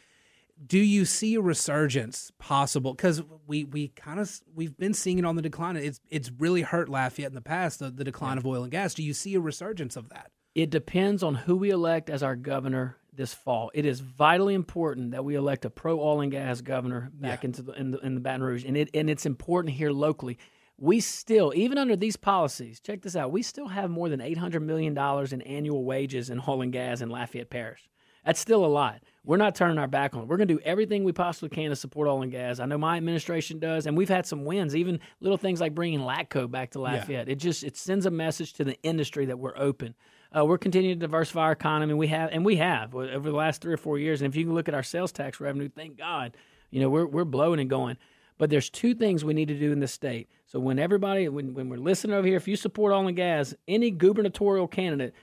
Do 0.65 0.79
you 0.79 1.07
see 1.07 1.37
a 1.37 1.41
resurgence 1.41 2.31
possible? 2.39 2.93
Because 2.93 3.23
we 3.47 3.65
we 3.65 3.89
kind 3.89 4.21
of 4.21 4.31
we've 4.55 4.77
been 4.77 4.93
seeing 4.93 5.19
it 5.19 5.25
on 5.25 5.37
the 5.37 5.43
decline. 5.43 5.77
It's 5.77 6.01
it's 6.11 6.31
really 6.39 6.63
hurt 6.63 6.91
Lafayette 6.91 7.31
in 7.31 7.35
the 7.35 7.41
past. 7.41 7.79
The, 7.79 7.91
the 7.91 8.05
decline 8.05 8.37
of 8.37 8.47
oil 8.47 8.63
and 8.63 8.71
gas. 8.71 8.93
Do 8.93 9.03
you 9.03 9.15
see 9.15 9.35
a 9.35 9.41
resurgence 9.41 9.97
of 9.97 10.11
that? 10.11 10.31
It 10.55 10.69
depends 10.69 11.23
on 11.23 11.35
who 11.35 11.57
we 11.57 11.71
elect 11.71 12.11
as 12.11 12.23
our 12.23 12.37
governor 12.37 12.97
this 13.21 13.35
fall. 13.35 13.71
It 13.75 13.85
is 13.85 14.01
vitally 14.01 14.55
important 14.55 15.11
that 15.11 15.25
we 15.25 15.35
elect 15.35 15.65
a 15.67 15.71
pro 15.71 16.01
oil 16.01 16.23
and 16.23 16.33
gas 16.33 16.61
governor 16.63 17.11
back 17.13 17.43
Yeah. 17.43 17.49
into 17.49 17.63
the 17.63 17.73
in, 17.73 17.91
the 17.91 17.99
in 17.99 18.15
the 18.15 18.21
Baton 18.21 18.43
Rouge, 18.43 18.65
and 18.65 18.77
it 18.77 18.89
and 18.95 19.11
it's 19.11 19.27
important 19.27 19.75
here 19.75 19.91
locally. 19.93 20.39
We 20.79 21.01
still, 21.01 21.53
even 21.55 21.77
under 21.77 21.95
these 21.95 22.17
policies, 22.17 22.81
check 22.81 23.03
this 23.03 23.15
out. 23.15 23.31
We 23.31 23.43
still 23.43 23.69
have 23.69 23.91
more 23.91 24.09
than 24.09 24.23
eight 24.23 24.39
hundred 24.39 24.63
million 24.63 24.95
dollars 24.95 25.33
in 25.35 25.43
annual 25.43 25.85
wages 25.85 26.31
in 26.31 26.41
oil 26.49 26.63
and 26.63 26.73
gas 26.73 27.03
in 27.03 27.11
Lafayette 27.11 27.51
Parish. 27.51 27.89
That's 28.25 28.41
still 28.41 28.65
a 28.65 28.69
lot. 28.69 29.03
We're 29.25 29.37
not 29.39 29.55
turning 29.55 29.79
our 29.79 29.87
back 29.87 30.15
on 30.15 30.23
it. 30.23 30.29
We're 30.29 30.37
going 30.37 30.49
to 30.49 30.55
do 30.55 30.61
everything 30.65 31.05
we 31.05 31.13
possibly 31.13 31.49
can 31.49 31.71
to 31.71 31.77
support 31.77 32.07
oil 32.09 32.23
and 32.23 32.31
gas. 32.33 32.61
I 32.61 32.67
know 32.67 32.77
my 32.79 32.97
administration 32.99 33.59
does, 33.59 33.87
and 33.87 33.97
we've 33.97 34.11
had 34.11 34.27
some 34.27 34.45
wins, 34.45 34.75
even 34.77 35.01
little 35.21 35.39
things 35.39 35.59
like 35.61 35.75
bringing 35.75 36.01
LATCO 36.01 36.51
back 36.51 36.71
to 36.73 36.81
Lafayette. 36.81 37.29
It 37.29 37.37
just 37.37 37.63
it 37.65 37.77
sends 37.77 38.07
a 38.07 38.11
message 38.11 38.55
to 38.55 38.65
the 38.65 38.77
industry 38.83 39.27
that 39.27 39.39
we're 39.39 39.57
open. 39.59 39.95
Uh, 40.37 40.45
we're 40.45 40.59
continuing 40.59 40.99
to 40.99 41.07
diversify 41.07 41.41
our 41.41 41.53
economy. 41.53 41.93
We 41.95 42.07
have, 42.09 42.31
and 42.33 42.45
we 42.45 42.57
have 42.57 42.95
uh, 42.95 42.99
over 42.99 43.31
the 43.31 43.37
last 43.37 43.61
three 43.61 43.73
or 43.73 43.79
four 43.79 43.99
years. 43.99 44.23
And 44.23 44.33
if 44.33 44.37
you 44.37 44.45
can 44.45 44.55
look 44.55 44.69
at 44.69 44.75
our 44.75 44.83
sales 44.83 45.13
tax 45.13 45.41
revenue, 45.41 45.69
thank 45.69 45.99
God, 45.99 46.37
you 46.71 46.81
know 46.81 46.89
we're 46.89 47.07
we're 47.07 47.25
blowing 47.25 47.61
and 47.61 47.69
going. 47.69 47.97
But 48.39 48.49
there's 48.49 48.71
two 48.71 48.95
things 48.95 49.25
we 49.25 49.35
need 49.35 49.49
to 49.49 49.59
do 49.59 49.71
in 49.71 49.81
this 49.81 49.93
state. 49.93 50.31
So 50.47 50.59
when 50.59 50.79
everybody, 50.79 51.29
when, 51.29 51.53
when 51.53 51.69
we're 51.69 51.77
listening 51.77 52.17
over 52.17 52.27
here, 52.27 52.39
if 52.39 52.49
you 52.49 52.57
support 52.57 52.91
oil 52.91 53.07
and 53.07 53.15
gas, 53.15 53.55
any 53.69 53.91
gubernatorial 53.91 54.67
candidate, 54.67 55.15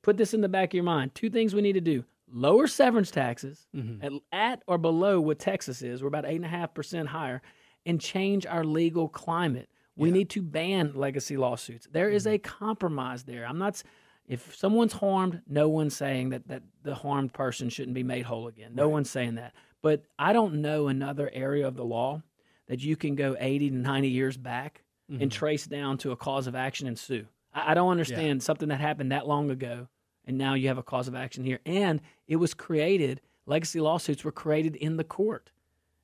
put 0.00 0.16
this 0.16 0.32
in 0.32 0.40
the 0.40 0.48
back 0.48 0.70
of 0.70 0.74
your 0.74 0.84
mind. 0.84 1.14
Two 1.14 1.28
things 1.28 1.54
we 1.54 1.60
need 1.60 1.74
to 1.74 1.80
do: 1.80 2.04
lower 2.32 2.66
severance 2.66 3.10
taxes 3.10 3.66
mm-hmm. 3.74 4.04
at, 4.04 4.12
at 4.32 4.62
or 4.66 4.78
below 4.78 5.20
what 5.20 5.38
Texas 5.38 5.82
is. 5.82 6.02
We're 6.02 6.08
about 6.08 6.24
eight 6.24 6.36
and 6.36 6.44
a 6.44 6.48
half 6.48 6.72
percent 6.72 7.08
higher, 7.08 7.42
and 7.84 8.00
change 8.00 8.46
our 8.46 8.64
legal 8.64 9.08
climate. 9.08 9.68
We 9.94 10.10
need 10.10 10.30
to 10.30 10.40
ban 10.40 10.92
legacy 10.94 11.36
lawsuits. 11.36 11.86
There 11.92 12.08
is 12.08 12.24
mm-hmm. 12.24 12.36
a 12.36 12.38
compromise 12.38 13.24
there. 13.24 13.44
I'm 13.44 13.58
not. 13.58 13.82
If 14.28 14.54
someone's 14.56 14.92
harmed, 14.92 15.42
no 15.48 15.68
one's 15.68 15.96
saying 15.96 16.30
that, 16.30 16.48
that 16.48 16.62
the 16.82 16.94
harmed 16.94 17.32
person 17.32 17.68
shouldn't 17.68 17.94
be 17.94 18.02
made 18.02 18.24
whole 18.24 18.48
again. 18.48 18.74
No 18.74 18.88
one's 18.88 19.10
saying 19.10 19.34
that. 19.34 19.52
But 19.82 20.04
I 20.18 20.32
don't 20.32 20.62
know 20.62 20.88
another 20.88 21.30
area 21.32 21.66
of 21.66 21.76
the 21.76 21.84
law 21.84 22.22
that 22.68 22.82
you 22.82 22.96
can 22.96 23.16
go 23.16 23.36
80 23.38 23.70
to 23.70 23.76
90 23.76 24.08
years 24.08 24.36
back 24.36 24.82
and 25.08 25.20
mm-hmm. 25.20 25.28
trace 25.28 25.66
down 25.66 25.98
to 25.98 26.12
a 26.12 26.16
cause 26.16 26.46
of 26.46 26.54
action 26.54 26.86
and 26.86 26.98
sue. 26.98 27.26
I, 27.52 27.72
I 27.72 27.74
don't 27.74 27.90
understand 27.90 28.42
something 28.42 28.68
that 28.68 28.80
happened 28.80 29.12
that 29.12 29.26
long 29.26 29.50
ago, 29.50 29.88
and 30.24 30.38
now 30.38 30.54
you 30.54 30.68
have 30.68 30.78
a 30.78 30.82
cause 30.82 31.08
of 31.08 31.14
action 31.14 31.44
here. 31.44 31.60
And 31.66 32.00
it 32.28 32.36
was 32.36 32.54
created, 32.54 33.20
legacy 33.44 33.80
lawsuits 33.80 34.24
were 34.24 34.32
created 34.32 34.76
in 34.76 34.96
the 34.96 35.04
court. 35.04 35.50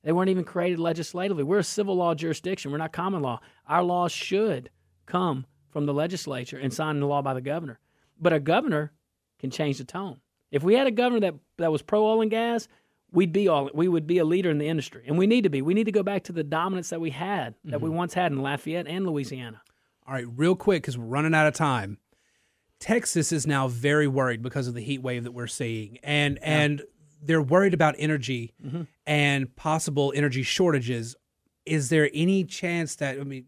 They 0.03 0.11
weren't 0.11 0.29
even 0.29 0.43
created 0.43 0.79
legislatively. 0.79 1.43
We're 1.43 1.59
a 1.59 1.63
civil 1.63 1.95
law 1.95 2.13
jurisdiction. 2.13 2.71
We're 2.71 2.77
not 2.77 2.93
common 2.93 3.21
law. 3.21 3.39
Our 3.67 3.83
laws 3.83 4.11
should 4.11 4.69
come 5.05 5.45
from 5.69 5.85
the 5.85 5.93
legislature 5.93 6.57
and 6.57 6.73
signed 6.73 6.97
into 6.97 7.07
law 7.07 7.21
by 7.21 7.33
the 7.33 7.41
governor. 7.41 7.79
But 8.19 8.33
a 8.33 8.39
governor 8.39 8.91
can 9.39 9.49
change 9.49 9.77
the 9.77 9.85
tone. 9.85 10.19
If 10.51 10.63
we 10.63 10.75
had 10.75 10.87
a 10.87 10.91
governor 10.91 11.21
that, 11.21 11.35
that 11.57 11.71
was 11.71 11.81
pro 11.81 12.05
oil 12.05 12.21
and 12.21 12.31
gas, 12.31 12.67
we'd 13.11 13.31
be 13.31 13.47
all 13.47 13.69
we 13.73 13.87
would 13.87 14.07
be 14.07 14.17
a 14.17 14.25
leader 14.25 14.49
in 14.49 14.57
the 14.57 14.67
industry. 14.67 15.03
And 15.07 15.17
we 15.17 15.27
need 15.27 15.43
to 15.43 15.49
be. 15.49 15.61
We 15.61 15.73
need 15.73 15.85
to 15.85 15.91
go 15.91 16.03
back 16.03 16.23
to 16.25 16.31
the 16.31 16.43
dominance 16.43 16.89
that 16.89 17.01
we 17.01 17.11
had, 17.11 17.55
that 17.65 17.81
we 17.81 17.89
mm-hmm. 17.89 17.97
once 17.97 18.13
had 18.13 18.31
in 18.31 18.41
Lafayette 18.41 18.87
and 18.87 19.05
Louisiana. 19.05 19.61
All 20.07 20.13
right, 20.13 20.25
real 20.35 20.55
quick, 20.55 20.83
because 20.83 20.97
we're 20.97 21.05
running 21.05 21.35
out 21.35 21.47
of 21.47 21.53
time. 21.53 21.99
Texas 22.79 23.31
is 23.31 23.45
now 23.45 23.67
very 23.67 24.07
worried 24.07 24.41
because 24.41 24.67
of 24.67 24.73
the 24.73 24.81
heat 24.81 25.01
wave 25.01 25.23
that 25.25 25.33
we're 25.33 25.47
seeing, 25.47 25.97
and 26.01 26.39
and 26.41 26.81
they're 27.21 27.41
worried 27.41 27.73
about 27.73 27.95
energy 27.97 28.53
mm-hmm. 28.65 28.83
and 29.05 29.53
possible 29.55 30.13
energy 30.15 30.43
shortages. 30.43 31.15
Is 31.65 31.89
there 31.89 32.09
any 32.13 32.45
chance 32.45 32.95
that 32.95 33.19
I 33.19 33.23
mean, 33.23 33.45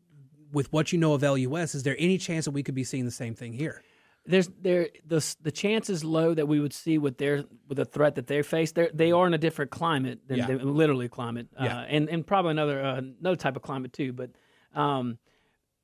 with 0.52 0.72
what 0.74 0.92
you 0.92 1.00
know 1.00 1.14
of 1.14 1.24
LUS, 1.24 1.74
is 1.74 1.84
there 1.84 1.96
any 1.98 2.18
chance 2.18 2.46
that 2.46 2.52
we 2.52 2.62
could 2.62 2.76
be 2.76 2.84
seeing 2.84 3.06
the 3.06 3.12
same 3.12 3.34
thing 3.34 3.54
here? 3.54 3.82
There's 4.26 4.50
there 4.62 4.90
the 5.06 5.36
the 5.42 5.52
chance 5.52 5.90
is 5.90 6.04
low 6.04 6.34
that 6.34 6.48
we 6.48 6.60
would 6.60 6.74
see 6.74 6.98
with 6.98 7.18
their 7.18 7.44
with 7.68 7.78
the 7.78 7.86
threat 7.86 8.16
that 8.16 8.28
they 8.28 8.42
face. 8.44 8.72
They 8.72 8.90
they 8.94 9.12
are 9.12 9.26
in 9.28 9.34
a 9.34 9.38
different 9.38 9.72
climate 9.72 10.20
than, 10.28 10.38
Yeah. 10.38 10.48
than 10.48 10.76
literally 10.76 11.10
climate, 11.10 11.48
Yeah. 11.60 11.80
uh, 11.80 11.84
and 11.84 12.10
and 12.10 12.26
probably 12.26 12.52
another 12.52 12.82
uh, 12.84 13.02
another 13.20 13.36
type 13.36 13.56
of 13.56 13.62
climate 13.62 13.94
too. 13.94 14.14
But 14.14 14.32
um, 14.76 15.18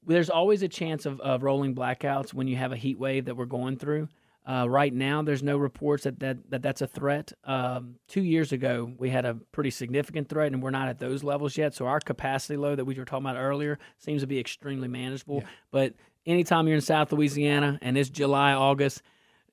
there's 0.06 0.30
always 0.30 0.62
a 0.63 0.67
chance 0.67 1.06
of, 1.06 1.19
of 1.19 1.43
rolling 1.43 1.76
blackouts 1.76 2.34
when 2.34 2.47
you 2.47 2.56
have 2.56 2.71
a 2.71 2.78
heat 2.78 2.97
wave 3.00 3.26
that 3.26 3.36
we're 3.36 3.45
going 3.45 3.78
through. 3.78 4.08
Uh, 4.45 4.65
right 4.69 4.93
now, 4.93 5.21
there's 5.21 5.43
no 5.43 5.58
reports 5.58 6.06
that, 6.06 6.21
that, 6.21 6.38
that 6.50 6.62
that's 6.62 6.82
a 6.82 6.88
threat. 6.88 7.34
Um, 7.43 7.95
two 8.08 8.21
years 8.23 8.54
ago, 8.54 8.89
we 8.97 9.10
had 9.10 9.26
a 9.26 9.34
pretty 9.52 9.71
significant 9.71 10.30
threat, 10.30 10.54
and 10.54 10.63
we're 10.63 10.69
not 10.71 10.88
at 10.88 11.00
those 11.00 11.21
levels 11.21 11.58
yet. 11.58 11.73
So 11.73 11.86
our 11.86 12.00
capacity 12.00 12.56
load 12.56 12.78
that 12.80 12.86
we 12.86 12.95
were 12.95 13.04
talking 13.04 13.26
about 13.26 13.36
earlier 13.36 13.78
seems 13.97 14.21
to 14.21 14.28
be 14.28 14.39
extremely 14.39 14.88
manageable. 14.88 15.43
But 15.69 15.95
anytime 16.27 16.67
you're 16.67 16.75
in 16.75 16.81
South 16.81 17.11
Louisiana 17.11 17.79
and 17.81 17.97
it's 17.97 18.09
July, 18.09 18.53
August, 18.53 19.01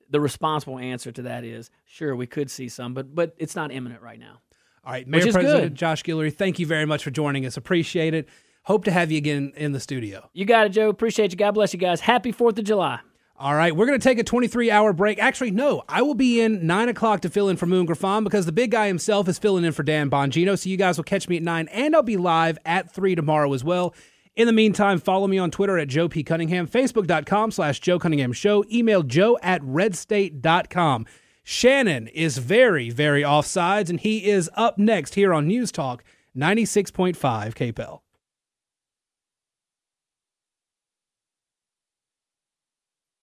the 0.09 0.19
responsible 0.19 0.77
answer 0.77 1.11
to 1.11 1.23
that 1.23 1.43
is 1.43 1.71
sure 1.85 2.15
we 2.15 2.27
could 2.27 2.51
see 2.51 2.69
some, 2.69 2.93
but 2.93 3.15
but 3.15 3.33
it's 3.39 3.55
not 3.55 3.71
imminent 3.71 4.01
right 4.01 4.19
now. 4.19 4.41
All 4.83 4.91
right, 4.91 5.07
Mayor 5.07 5.31
President 5.31 5.63
good. 5.63 5.75
Josh 5.75 6.03
Guillory, 6.03 6.31
thank 6.31 6.59
you 6.59 6.67
very 6.67 6.85
much 6.85 7.03
for 7.03 7.09
joining 7.09 7.45
us. 7.45 7.57
Appreciate 7.57 8.13
it. 8.13 8.29
Hope 8.63 8.83
to 8.85 8.91
have 8.91 9.11
you 9.11 9.17
again 9.17 9.53
in 9.55 9.71
the 9.71 9.79
studio. 9.79 10.29
You 10.33 10.45
got 10.45 10.67
it, 10.67 10.69
Joe. 10.69 10.89
Appreciate 10.89 11.31
you. 11.31 11.37
God 11.37 11.51
bless 11.51 11.73
you 11.73 11.79
guys. 11.79 12.01
Happy 12.01 12.31
Fourth 12.31 12.57
of 12.59 12.65
July. 12.65 12.99
All 13.37 13.53
right, 13.53 13.75
we're 13.75 13.85
going 13.85 13.99
to 13.99 14.03
take 14.03 14.17
a 14.17 14.23
23 14.23 14.71
hour 14.71 14.93
break. 14.93 15.19
Actually, 15.19 15.51
no, 15.51 15.83
I 15.89 16.01
will 16.03 16.15
be 16.15 16.39
in 16.39 16.65
9 16.65 16.89
o'clock 16.89 17.19
to 17.21 17.29
fill 17.29 17.49
in 17.49 17.57
for 17.57 17.65
Moon 17.65 17.85
Griffon 17.85 18.23
because 18.23 18.45
the 18.45 18.53
big 18.53 18.71
guy 18.71 18.87
himself 18.87 19.27
is 19.27 19.37
filling 19.37 19.65
in 19.65 19.73
for 19.73 19.83
Dan 19.83 20.09
Bongino. 20.09 20.57
So 20.57 20.69
you 20.69 20.77
guys 20.77 20.97
will 20.97 21.03
catch 21.03 21.27
me 21.27 21.35
at 21.35 21.43
9, 21.43 21.67
and 21.67 21.95
I'll 21.95 22.01
be 22.01 22.15
live 22.15 22.57
at 22.65 22.93
3 22.93 23.13
tomorrow 23.13 23.51
as 23.53 23.61
well. 23.61 23.93
In 24.35 24.47
the 24.47 24.53
meantime, 24.53 24.99
follow 24.99 25.27
me 25.27 25.37
on 25.37 25.49
Twitter 25.49 25.77
at 25.77 25.87
Joe 25.87 26.09
P. 26.09 26.21
Cunningham, 26.21 26.67
Facebook.com 26.67 27.51
slash 27.51 27.79
Joe 27.79 27.97
Cunningham 27.97 28.33
Show, 28.33 28.65
email 28.71 29.01
joe 29.01 29.37
at 29.41 29.61
redstate.com. 29.61 31.05
Shannon 31.43 32.07
is 32.07 32.37
very, 32.37 32.89
very 32.89 33.21
offsides, 33.21 33.89
and 33.89 33.99
he 33.99 34.25
is 34.25 34.49
up 34.55 34.77
next 34.77 35.15
here 35.15 35.33
on 35.33 35.47
News 35.47 35.71
Talk 35.71 36.03
96.5 36.35 37.15
KPEL. 37.15 38.01